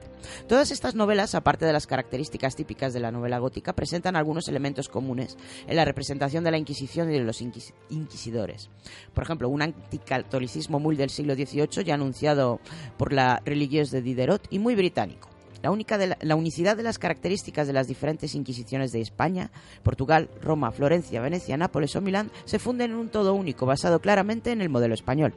[0.49, 4.89] Todas estas novelas, aparte de las características típicas de la novela gótica, presentan algunos elementos
[4.89, 8.69] comunes en la representación de la Inquisición y de los inquis- inquisidores.
[9.13, 12.59] Por ejemplo, un anticatolicismo muy del siglo XVIII, ya anunciado
[12.97, 15.30] por la Religieuse de Diderot y muy británico.
[15.61, 19.51] La, única de la, la unicidad de las características de las diferentes inquisiciones de España,
[19.83, 24.51] Portugal, Roma, Florencia, Venecia, Nápoles o Milán se funden en un todo único basado claramente
[24.51, 25.33] en el modelo español.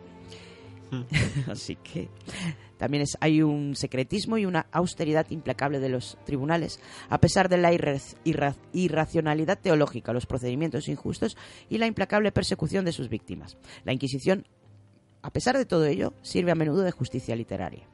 [1.51, 2.09] Así que
[2.79, 7.57] también es, hay un secretismo y una austeridad implacable de los tribunales, a pesar de
[7.57, 11.37] la irra- irra- irracionalidad teológica, los procedimientos injustos
[11.69, 13.57] y la implacable persecución de sus víctimas.
[13.85, 14.47] La Inquisición,
[15.23, 17.87] a pesar de todo ello, sirve a menudo de justicia literaria.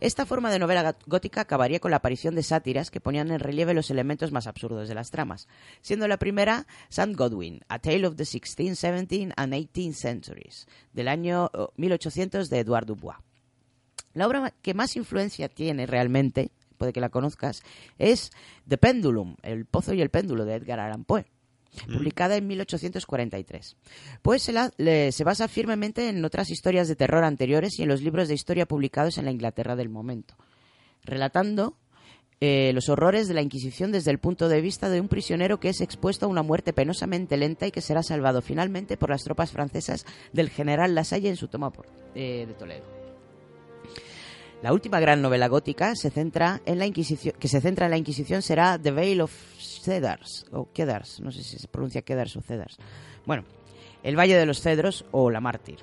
[0.00, 3.74] Esta forma de novela gótica acabaría con la aparición de sátiras que ponían en relieve
[3.74, 5.48] los elementos más absurdos de las tramas,
[5.80, 7.14] siendo la primera St.
[7.14, 12.60] Godwin, A Tale of the 16th, 17th and 18th Centuries, del año oh, 1800 de
[12.60, 13.18] Edouard Dubois.
[14.14, 17.62] La obra que más influencia tiene realmente, puede que la conozcas,
[17.98, 18.32] es
[18.68, 21.26] The Pendulum, El Pozo y el Péndulo de Edgar Allan Poe,
[21.84, 23.76] publicada en 1843.
[24.22, 27.88] Pues se, la- le- se basa firmemente en otras historias de terror anteriores y en
[27.88, 30.34] los libros de historia publicados en la Inglaterra del momento,
[31.04, 31.76] relatando
[32.40, 35.70] eh, los horrores de la Inquisición desde el punto de vista de un prisionero que
[35.70, 39.52] es expuesto a una muerte penosamente lenta y que será salvado finalmente por las tropas
[39.52, 40.04] francesas
[40.34, 42.84] del general Lasalle en su toma por- eh, de Toledo.
[44.62, 47.98] La última gran novela gótica se centra en la Inquisición, que se centra en la
[47.98, 49.32] Inquisición será The Veil of
[49.86, 52.76] Cedars, o Cedars, no sé si se pronuncia Cedars o Cedars.
[53.24, 53.44] Bueno,
[54.02, 55.78] El Valle de los Cedros o La Mártir,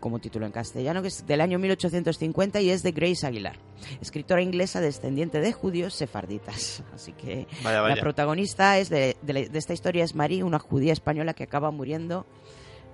[0.00, 3.56] como título en castellano, que es del año 1850 y es de Grace Aguilar,
[4.00, 6.82] escritora inglesa descendiente de judíos sefarditas.
[6.94, 7.96] Así que Vaya, vaya.
[7.96, 12.24] la protagonista es de, de esta historia es Marie, una judía española que acaba muriendo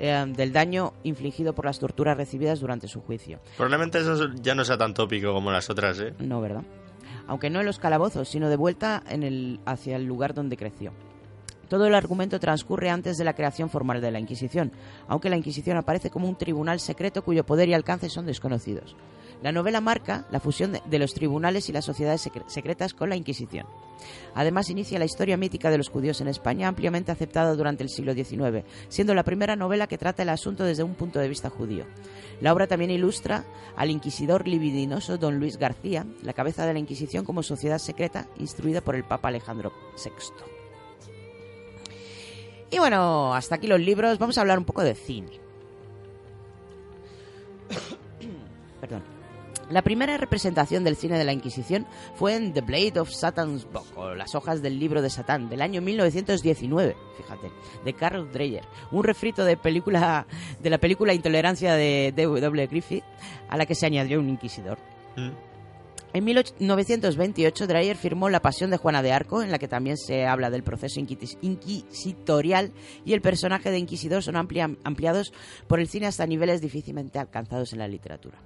[0.01, 3.39] eh, del daño infligido por las torturas recibidas durante su juicio.
[3.57, 6.13] Probablemente eso ya no sea tan tópico como las otras, ¿eh?
[6.19, 6.63] No, ¿verdad?
[7.27, 10.93] Aunque no en los calabozos, sino de vuelta en el, hacia el lugar donde creció.
[11.69, 14.71] Todo el argumento transcurre antes de la creación formal de la Inquisición,
[15.09, 18.95] aunque la Inquisición aparece como un tribunal secreto cuyo poder y alcance son desconocidos.
[19.43, 23.17] La novela marca la fusión de, los tribunales y las sociedades secre- secretas con la
[23.17, 23.67] Inquisición.
[24.35, 28.15] Además, inicia la historia mítica de los judíos en España, ampliamente aceptada durante el siglo
[28.15, 31.85] XIX, siendo la primera novela que trata el asunto desde un punto de vista judío.
[32.41, 33.45] La obra también ilustra
[33.77, 38.81] al inquisidor libidinoso don Luis García, la cabeza de la Inquisición como sociedad secreta instruida
[38.81, 39.73] por el Papa Alejandro
[40.03, 40.56] VI.
[42.71, 45.41] Y bueno, hasta aquí los libros, vamos a hablar un poco de cine.
[48.81, 49.17] Perdón.
[49.69, 53.87] La primera representación del cine de la Inquisición fue en The Blade of Satan's Book,
[53.97, 57.51] o Las hojas del libro de Satán, del año 1919, fíjate,
[57.85, 58.63] de Carl Dreyer,
[58.93, 60.29] un refrito de película
[60.63, 62.67] de la película Intolerancia de D.W.
[62.69, 63.03] Griffith,
[63.49, 64.79] a la que se añadió un inquisidor.
[66.17, 70.25] En 1928, Dreyer firmó La Pasión de Juana de Arco, en la que también se
[70.27, 72.73] habla del proceso inquis- inquisitorial
[73.05, 75.35] y el personaje de inquisidor son amplia- ampliados
[75.67, 78.39] por el cine hasta niveles difícilmente alcanzados en la literatura.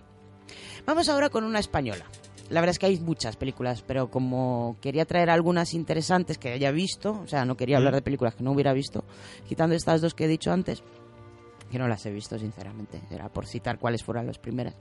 [0.84, 2.06] Vamos ahora con una española.
[2.48, 6.72] La verdad es que hay muchas películas, pero como quería traer algunas interesantes que haya
[6.72, 9.04] visto, o sea, no quería hablar de películas que no hubiera visto,
[9.48, 10.82] quitando estas dos que he dicho antes,
[11.70, 14.74] que no las he visto, sinceramente, era por citar cuáles fueron las primeras.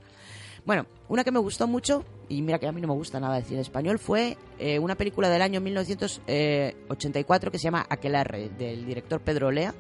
[0.66, 3.36] Bueno, una que me gustó mucho, y mira que a mí no me gusta nada
[3.38, 9.22] decir español, fue eh, una película del año 1984 que se llama Aquelarre, del director
[9.22, 9.74] Pedro Olea,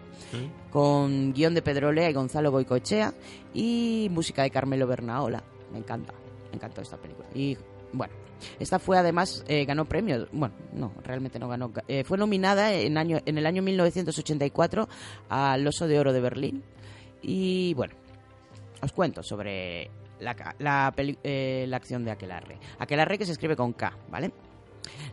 [0.71, 3.13] con guion de Pedro Olea y Gonzalo Goicoechea,
[3.53, 5.43] y música de Carmelo Bernaola.
[5.71, 6.13] Me encanta,
[6.49, 7.27] me encantó esta película.
[7.35, 7.57] Y
[7.93, 8.13] bueno,
[8.59, 12.97] esta fue además, eh, ganó premios, bueno, no, realmente no ganó, eh, fue nominada en,
[12.97, 14.87] año, en el año 1984
[15.29, 16.63] al Oso de Oro de Berlín.
[17.21, 17.95] Y bueno,
[18.81, 19.89] os cuento sobre
[20.19, 20.93] la, la,
[21.23, 22.57] eh, la acción de Aquelarre.
[22.79, 24.31] Aquelarre que se escribe con K, ¿vale?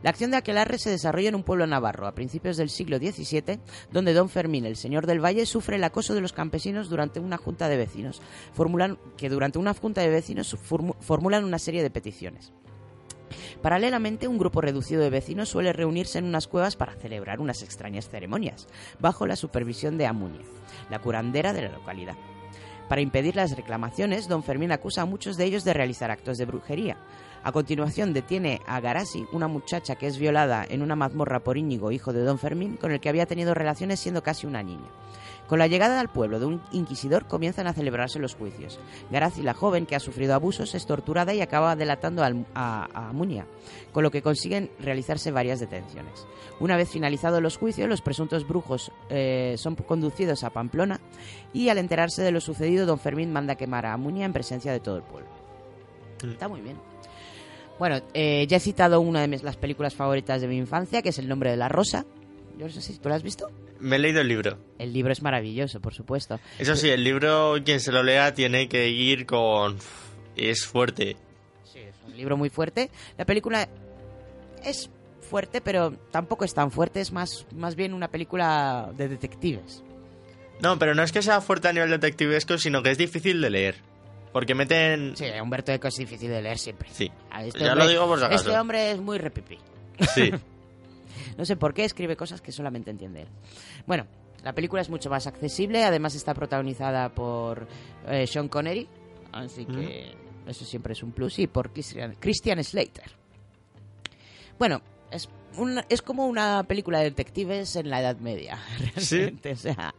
[0.03, 3.61] La acción de Aquelarre se desarrolla en un pueblo navarro a principios del siglo XVII,
[3.91, 7.37] donde don Fermín, el señor del valle, sufre el acoso de los campesinos durante una
[7.37, 8.23] junta de vecinos,
[8.53, 12.53] formulan, que durante una junta de vecinos formu- formulan una serie de peticiones.
[13.61, 18.09] Paralelamente, un grupo reducido de vecinos suele reunirse en unas cuevas para celebrar unas extrañas
[18.09, 18.69] ceremonias,
[19.01, 20.43] bajo la supervisión de Amunia,
[20.91, 22.15] la curandera de la localidad.
[22.89, 26.45] Para impedir las reclamaciones, don Fermín acusa a muchos de ellos de realizar actos de
[26.45, 26.97] brujería.
[27.43, 31.93] A continuación detiene a Garasi, una muchacha que es violada en una mazmorra por Íñigo,
[31.93, 34.89] hijo de don Fermín, con el que había tenido relaciones siendo casi una niña.
[35.49, 38.79] Con la llegada al pueblo de un inquisidor comienzan a celebrarse los juicios.
[39.11, 43.47] Garasi, la joven que ha sufrido abusos, es torturada y acaba delatando a, a Muña,
[43.93, 46.27] con lo que consiguen realizarse varias detenciones.
[46.59, 51.01] Una vez finalizados los juicios, los presuntos brujos eh, son conducidos a Pamplona
[51.53, 54.81] y al enterarse de lo sucedido, don Fermín manda quemar a Muña en presencia de
[54.81, 55.29] todo el pueblo.
[56.25, 56.77] Está muy bien.
[57.79, 61.11] Bueno, eh, ya he citado una de mis, las películas favoritas de mi infancia, que
[61.11, 62.07] es El nombre de la rosa.
[62.59, 63.49] Yo no sé si tú la has visto.
[63.81, 64.59] Me he leído el libro.
[64.79, 66.41] El libro es maravilloso, por supuesto.
[66.59, 69.77] Eso sí, el libro, quien se lo lea, tiene que ir con...
[70.37, 71.17] Es fuerte.
[71.65, 72.91] Sí, es un libro muy fuerte.
[73.17, 73.69] La película
[74.65, 74.91] es
[75.21, 77.01] fuerte, pero tampoco es tan fuerte.
[77.01, 79.83] Es más, más bien una película de detectives.
[80.61, 83.51] No, pero no es que sea fuerte a nivel detectivesco, sino que es difícil de
[83.51, 83.77] leer.
[84.33, 85.17] Porque meten...
[85.17, 86.89] Sí, Humberto Eco es difícil de leer siempre.
[86.93, 87.11] Sí.
[87.41, 88.49] Este Ya hombre- lo digo por si acaso.
[88.49, 89.59] Este hombre es muy repipi.
[90.15, 90.31] Sí.
[91.37, 93.29] No sé por qué escribe cosas que solamente entiende él.
[93.87, 94.07] Bueno,
[94.43, 97.67] la película es mucho más accesible, además está protagonizada por
[98.07, 98.89] eh, Sean Connery,
[99.33, 100.15] así que
[100.47, 103.11] eso siempre es un plus, y por Christian, Christian Slater.
[104.59, 104.81] Bueno,
[105.11, 105.29] es,
[105.89, 108.59] es como una película de detectives en la Edad Media,
[108.97, 109.17] Sí.
[109.19, 109.95] realmente, o sea...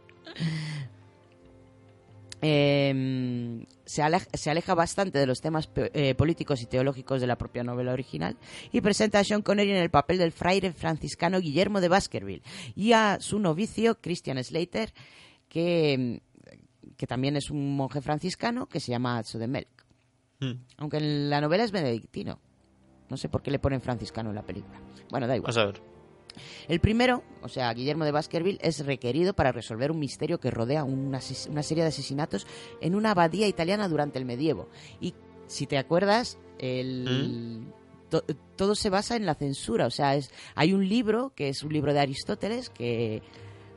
[2.40, 7.36] eh, se, aleja, se aleja bastante de los temas eh, políticos y teológicos de la
[7.36, 8.36] propia novela original
[8.72, 12.42] y presenta a Sean Connery en el papel del fraile franciscano Guillermo de Baskerville
[12.74, 14.92] y a su novicio Christian Slater,
[15.48, 16.22] que,
[16.96, 19.86] que también es un monje franciscano que se llama Atso de Melk.
[20.40, 20.52] Mm.
[20.76, 22.38] Aunque en la novela es benedictino.
[23.08, 24.80] No sé por qué le ponen franciscano en la película.
[25.10, 25.52] Bueno, da igual.
[25.54, 25.97] Vamos a ver.
[26.68, 30.84] El primero, o sea, Guillermo de Baskerville, es requerido para resolver un misterio que rodea
[30.84, 32.46] una, una serie de asesinatos
[32.80, 34.68] en una abadía italiana durante el medievo.
[35.00, 35.14] Y
[35.46, 37.66] si te acuerdas, el,
[38.10, 38.24] to-
[38.56, 39.86] todo se basa en la censura.
[39.86, 43.22] O sea, es, hay un libro, que es un libro de Aristóteles, que...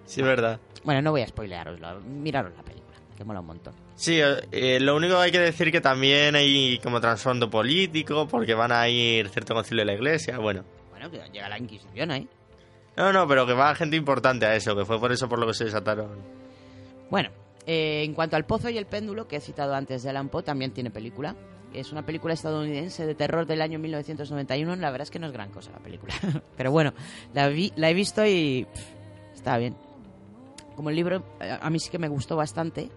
[0.05, 0.59] Sí, verdad.
[0.83, 3.73] Bueno, no voy a spoilearoslo, miraros la película, que mola un montón.
[3.95, 8.55] Sí, eh, lo único que hay que decir que también hay como trasfondo político, porque
[8.55, 10.63] van a ir cierto concilio de la iglesia, bueno.
[10.89, 12.27] Bueno, que llega la Inquisición ahí.
[13.02, 15.48] No, no, pero que va gente importante a eso, que fue por eso por lo
[15.48, 16.10] que se desataron.
[17.10, 17.30] Bueno,
[17.65, 20.44] eh, en cuanto al Pozo y el Péndulo, que he citado antes de Alan Poe,
[20.44, 21.36] también tiene película.
[21.73, 24.76] Es una película estadounidense de terror del año 1991.
[24.76, 26.14] La verdad es que no es gran cosa la película.
[26.57, 26.94] Pero bueno,
[27.34, 29.76] la, vi- la he visto y pff, está bien.
[30.76, 32.90] Como el libro eh, a mí sí que me gustó bastante,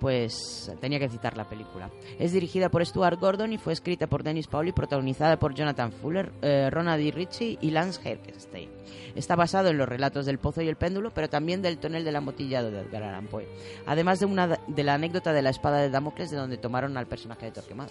[0.00, 1.90] pues tenía que citar la película.
[2.18, 5.92] Es dirigida por Stuart Gordon y fue escrita por Dennis Paul y protagonizada por Jonathan
[5.92, 7.10] Fuller, eh, Ronald D.
[7.10, 8.70] Ritchie y Lance Herkenstein.
[9.14, 12.16] Está basado en los relatos del Pozo y el Péndulo, pero también del tonel del
[12.16, 13.48] amontillado de Edgar Allan Poe.
[13.86, 17.06] Además de, una, de la anécdota de la espada de Damocles, de donde tomaron al
[17.06, 17.90] personaje de Torquemada.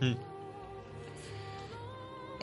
[0.00, 0.31] Mm.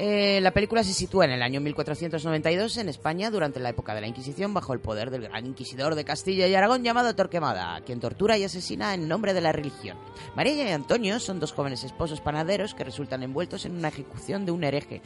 [0.02, 4.00] Eh, la película se sitúa en el año 1492 en España durante la época de
[4.00, 8.00] la Inquisición bajo el poder del gran inquisidor de Castilla y Aragón llamado Torquemada, quien
[8.00, 9.98] tortura y asesina en nombre de la religión.
[10.38, 14.54] María y Antonio son dos jóvenes esposos panaderos que resultan envueltos en una ejecución de
[14.54, 15.02] un hereje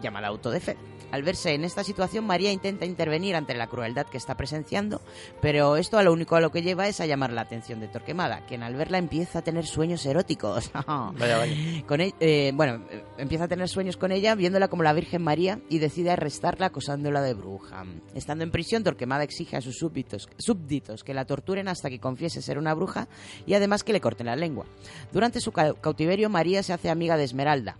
[0.00, 0.76] llamada auto de fe.
[1.12, 5.00] Al verse en esta situación, María intenta intervenir ante la crueldad que está presenciando,
[5.40, 7.88] pero esto a lo único a lo que lleva es a llamar la atención de
[7.88, 10.70] Torquemada, quien al verla empieza a tener sueños eróticos.
[11.18, 11.54] Vaya, vaya.
[11.86, 12.84] Con e- eh, bueno,
[13.18, 17.22] empieza a tener sueños con ella, viéndola como la Virgen María y decide arrestarla acosándola
[17.22, 17.84] de bruja.
[18.14, 22.42] Estando en prisión, Torquemada exige a sus súbditos, súbditos que la torturen hasta que confiese
[22.42, 23.08] ser una bruja
[23.46, 24.66] y además que le corten la lengua.
[25.12, 27.76] Durante su ca- cautiverio, María se hace amiga de Esmeralda,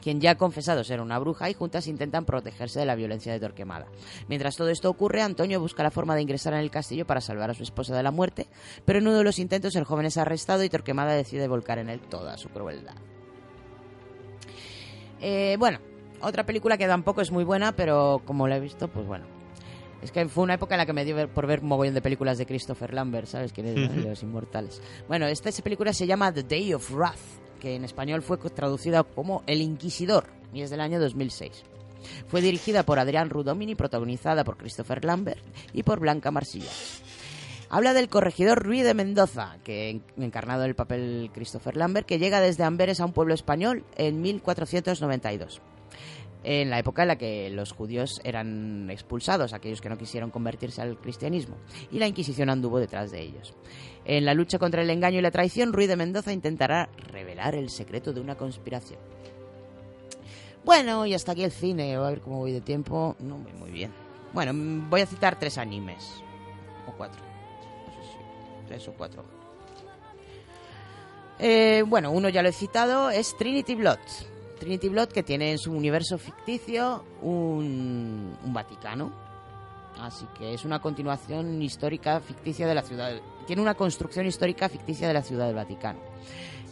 [0.00, 3.40] quien ya ha confesado ser una bruja y juntas intentan protegerse de la violencia de
[3.40, 3.86] Torquemada.
[4.28, 7.50] Mientras todo esto ocurre, Antonio busca la forma de ingresar en el castillo para salvar
[7.50, 8.46] a su esposa de la muerte,
[8.84, 11.88] pero en uno de los intentos el joven es arrestado y Torquemada decide volcar en
[11.90, 12.94] él toda su crueldad.
[15.20, 15.78] Eh, bueno,
[16.22, 19.26] otra película que tampoco es muy buena, pero como la he visto, pues bueno.
[20.02, 22.00] Es que fue una época en la que me dio por ver un mogollón de
[22.00, 23.52] películas de Christopher Lambert, ¿sabes?
[23.52, 23.74] quién es?
[23.94, 24.80] De los inmortales.
[25.08, 27.18] Bueno, esta esa película se llama The Day of Wrath,
[27.60, 31.62] que en español fue traducida como El Inquisidor, y es del año 2006.
[32.26, 36.70] Fue dirigida por Adrián Rudomini, protagonizada por Christopher Lambert y por Blanca Marsilla.
[37.68, 42.18] Habla del corregidor Ruiz de Mendoza, que en- encarnado en el papel Christopher Lambert, que
[42.18, 45.60] llega desde Amberes a un pueblo español en 1492
[46.42, 50.80] en la época en la que los judíos eran expulsados, aquellos que no quisieron convertirse
[50.80, 51.56] al cristianismo,
[51.92, 53.52] y la Inquisición anduvo detrás de ellos.
[54.10, 57.70] En la lucha contra el engaño y la traición, Ruiz de Mendoza intentará revelar el
[57.70, 58.98] secreto de una conspiración.
[60.64, 63.70] Bueno, y hasta aquí el cine, a ver cómo voy de tiempo, no voy muy
[63.70, 63.92] bien.
[64.32, 64.50] Bueno,
[64.90, 66.24] voy a citar tres animes,
[66.88, 67.22] o cuatro,
[67.86, 69.22] no sé si, tres o cuatro.
[71.38, 74.00] Eh, bueno, uno ya lo he citado, es Trinity Blood.
[74.58, 79.30] Trinity Blood que tiene en su universo ficticio un, un Vaticano.
[80.00, 83.12] Así que es una continuación histórica ficticia de la ciudad.
[83.50, 85.98] Tiene una construcción histórica ficticia de la ciudad del Vaticano.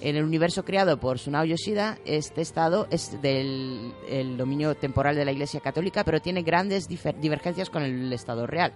[0.00, 5.24] En el universo creado por Sunao Yoshida, este estado es del el dominio temporal de
[5.24, 8.72] la Iglesia Católica, pero tiene grandes divergencias con el estado real.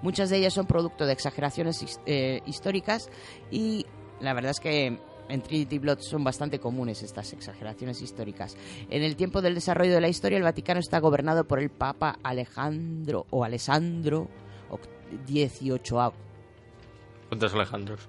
[0.00, 3.10] Muchas de ellas son producto de exageraciones eh, históricas
[3.50, 3.84] y
[4.20, 4.96] la verdad es que
[5.28, 8.56] en Trinity Blood son bastante comunes estas exageraciones históricas.
[8.90, 12.20] En el tiempo del desarrollo de la historia, el Vaticano está gobernado por el Papa
[12.22, 14.28] Alejandro o Alessandro
[15.26, 16.25] XVIII.
[17.28, 18.00] ¿Cuántos Alejandros?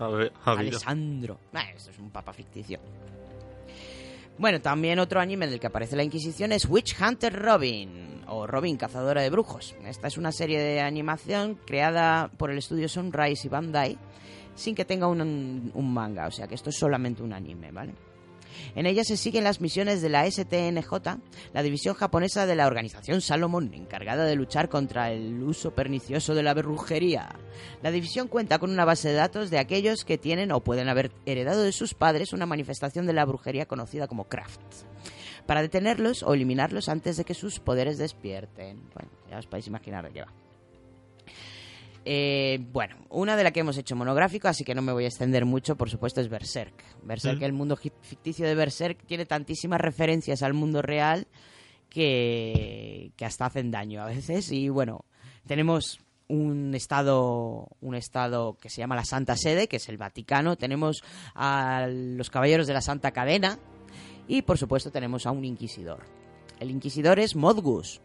[0.46, 1.40] Alessandro.
[1.54, 2.80] Ah, esto es un papa ficticio.
[4.38, 8.78] Bueno, también otro anime del que aparece la Inquisición es Witch Hunter Robin, o Robin,
[8.78, 9.76] cazadora de brujos.
[9.84, 13.98] Esta es una serie de animación creada por el estudio Sunrise y Bandai,
[14.54, 17.94] sin que tenga un, un manga, o sea que esto es solamente un anime, ¿vale?
[18.76, 20.92] En ella se siguen las misiones de la STNJ,
[21.54, 26.44] la división japonesa de la organización Salomon, encargada de luchar contra el uso pernicioso de
[26.44, 27.30] la brujería.
[27.82, 31.12] La división cuenta con una base de datos de aquellos que tienen o pueden haber
[31.26, 34.62] heredado de sus padres una manifestación de la brujería conocida como craft,
[35.46, 38.82] para detenerlos o eliminarlos antes de que sus poderes despierten.
[38.94, 40.47] Bueno, ya os podéis imaginar de qué va.
[42.10, 45.08] Eh, bueno, una de la que hemos hecho monográfico, así que no me voy a
[45.08, 46.82] extender mucho, por supuesto, es Berserk.
[47.04, 51.28] Berserk, el mundo ficticio de Berserk, tiene tantísimas referencias al mundo real
[51.90, 54.54] que, que hasta hacen daño a veces.
[54.54, 55.04] Y bueno,
[55.46, 60.56] tenemos un estado, un estado que se llama la Santa Sede, que es el Vaticano.
[60.56, 61.04] Tenemos
[61.36, 63.60] a los Caballeros de la Santa Cadena
[64.30, 66.06] y, por supuesto, tenemos a un inquisidor.
[66.62, 68.00] El inquisidor es Modgus.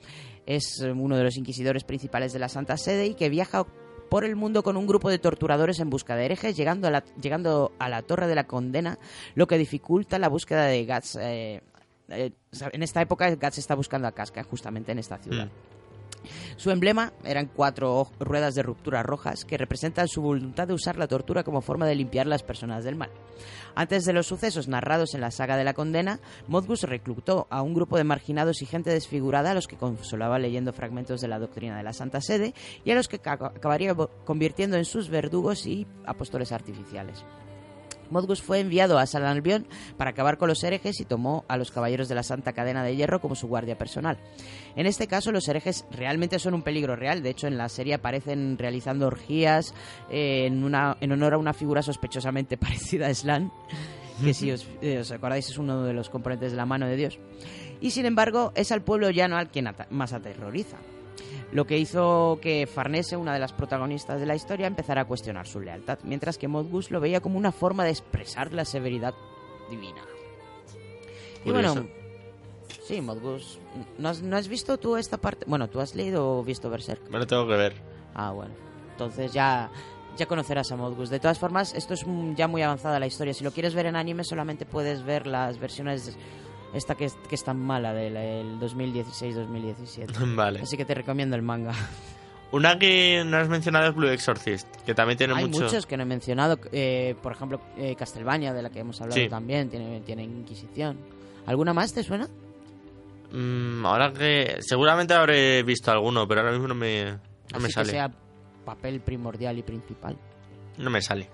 [0.45, 3.65] Es uno de los inquisidores principales de la Santa Sede y que viaja
[4.13, 7.03] por el mundo con un grupo de torturadores en busca de herejes, llegando a la,
[7.19, 8.99] llegando a la Torre de la Condena,
[9.35, 11.17] lo que dificulta la búsqueda de Guts.
[11.17, 11.63] eh,
[12.11, 12.31] eh,
[12.73, 15.49] en esta época, Guts está buscando a Casca, justamente en esta ciudad.
[16.57, 21.09] Su emblema eran cuatro ruedas de ruptura rojas que representan su voluntad de usar la
[21.09, 23.11] tortura como forma de limpiar las personas del mal.
[23.75, 27.75] Antes de los sucesos narrados en la saga de la condena, Modgus reclutó a un
[27.75, 31.77] grupo de marginados y gente desfigurada a los que consolaba leyendo fragmentos de la doctrina
[31.77, 32.55] de la Santa Sede
[32.85, 33.95] y a los que ca- acabaría
[34.25, 37.25] convirtiendo en sus verdugos y apóstoles artificiales.
[38.13, 39.67] Modgus fue enviado a San Albión
[39.97, 42.95] para acabar con los herejes y tomó a los caballeros de la Santa Cadena de
[42.95, 44.19] Hierro como su guardia personal.
[44.77, 47.23] En este caso, los herejes realmente son un peligro real.
[47.23, 49.75] De hecho, en la serie aparecen realizando orgías
[50.11, 53.51] eh, en, una, en honor a una figura sospechosamente parecida a Slan,
[54.23, 56.97] que si os, eh, os acordáis es uno de los componentes de la mano de
[56.97, 57.19] Dios.
[57.81, 60.77] Y sin embargo, es al pueblo llano al quien más aterroriza.
[61.53, 65.47] Lo que hizo que Farnese, una de las protagonistas de la historia, empezara a cuestionar
[65.47, 69.15] su lealtad, mientras que Modgus lo veía como una forma de expresar la severidad
[69.71, 70.03] divina.
[71.45, 71.87] Y bueno,
[72.83, 73.59] sí, Modgus.
[73.99, 75.45] ¿no has, ¿No has visto tú esta parte?
[75.47, 77.11] Bueno, ¿tú has leído o visto Berserk?
[77.11, 77.75] Me lo tengo que ver.
[78.15, 78.55] Ah, bueno.
[78.93, 79.71] Entonces ya,
[80.17, 81.11] ya conocerás a Modgus.
[81.11, 82.05] De todas formas, esto es
[82.35, 83.35] ya muy avanzada la historia.
[83.35, 86.17] Si lo quieres ver en anime, solamente puedes ver las versiones.
[86.75, 90.07] Esta que es, que es tan mala del el 2016-2017.
[90.37, 90.61] Vale.
[90.61, 91.73] Así que te recomiendo el manga.
[92.51, 95.65] Una que no has mencionado es Blue Exorcist, que también tiene Hay mucho...
[95.65, 96.59] muchos que no he mencionado.
[96.71, 99.29] eh, por ejemplo, eh, Castlevania, de la que hemos hablado Sí.
[99.29, 100.99] también, tiene, tiene Inquisición.
[101.47, 102.29] ¿Alguna más te suena?
[103.33, 104.57] Mm, ahora que...
[104.61, 107.19] Seguramente habré visto alguno, pero ahora mismo no me, no
[107.53, 107.91] Así me que sale.
[107.91, 108.11] sea
[108.67, 110.17] papel primordial y principal.
[110.77, 111.29] No me sale.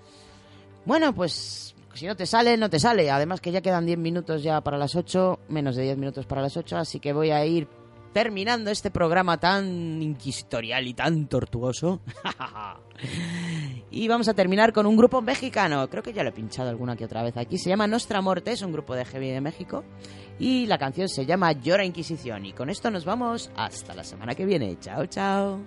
[0.85, 1.68] Bueno, pues
[1.99, 3.11] si no te sale, no te sale.
[3.11, 6.41] Además que ya quedan 10 minutos ya para las 8, menos de 10 minutos para
[6.41, 7.69] las 8, así que voy a ir
[8.13, 12.01] terminando este programa tan inquisitorial y tan tortuoso.
[13.91, 15.89] y vamos a terminar con un grupo mexicano.
[15.89, 17.59] Creo que ya lo he pinchado alguna que otra vez aquí.
[17.59, 19.85] Se llama Nostra Morte, es un grupo de heavy de México.
[20.39, 22.47] Y la canción se llama Llora Inquisición.
[22.47, 24.79] Y con esto nos vamos hasta la semana que viene.
[24.81, 25.61] Chao, chao.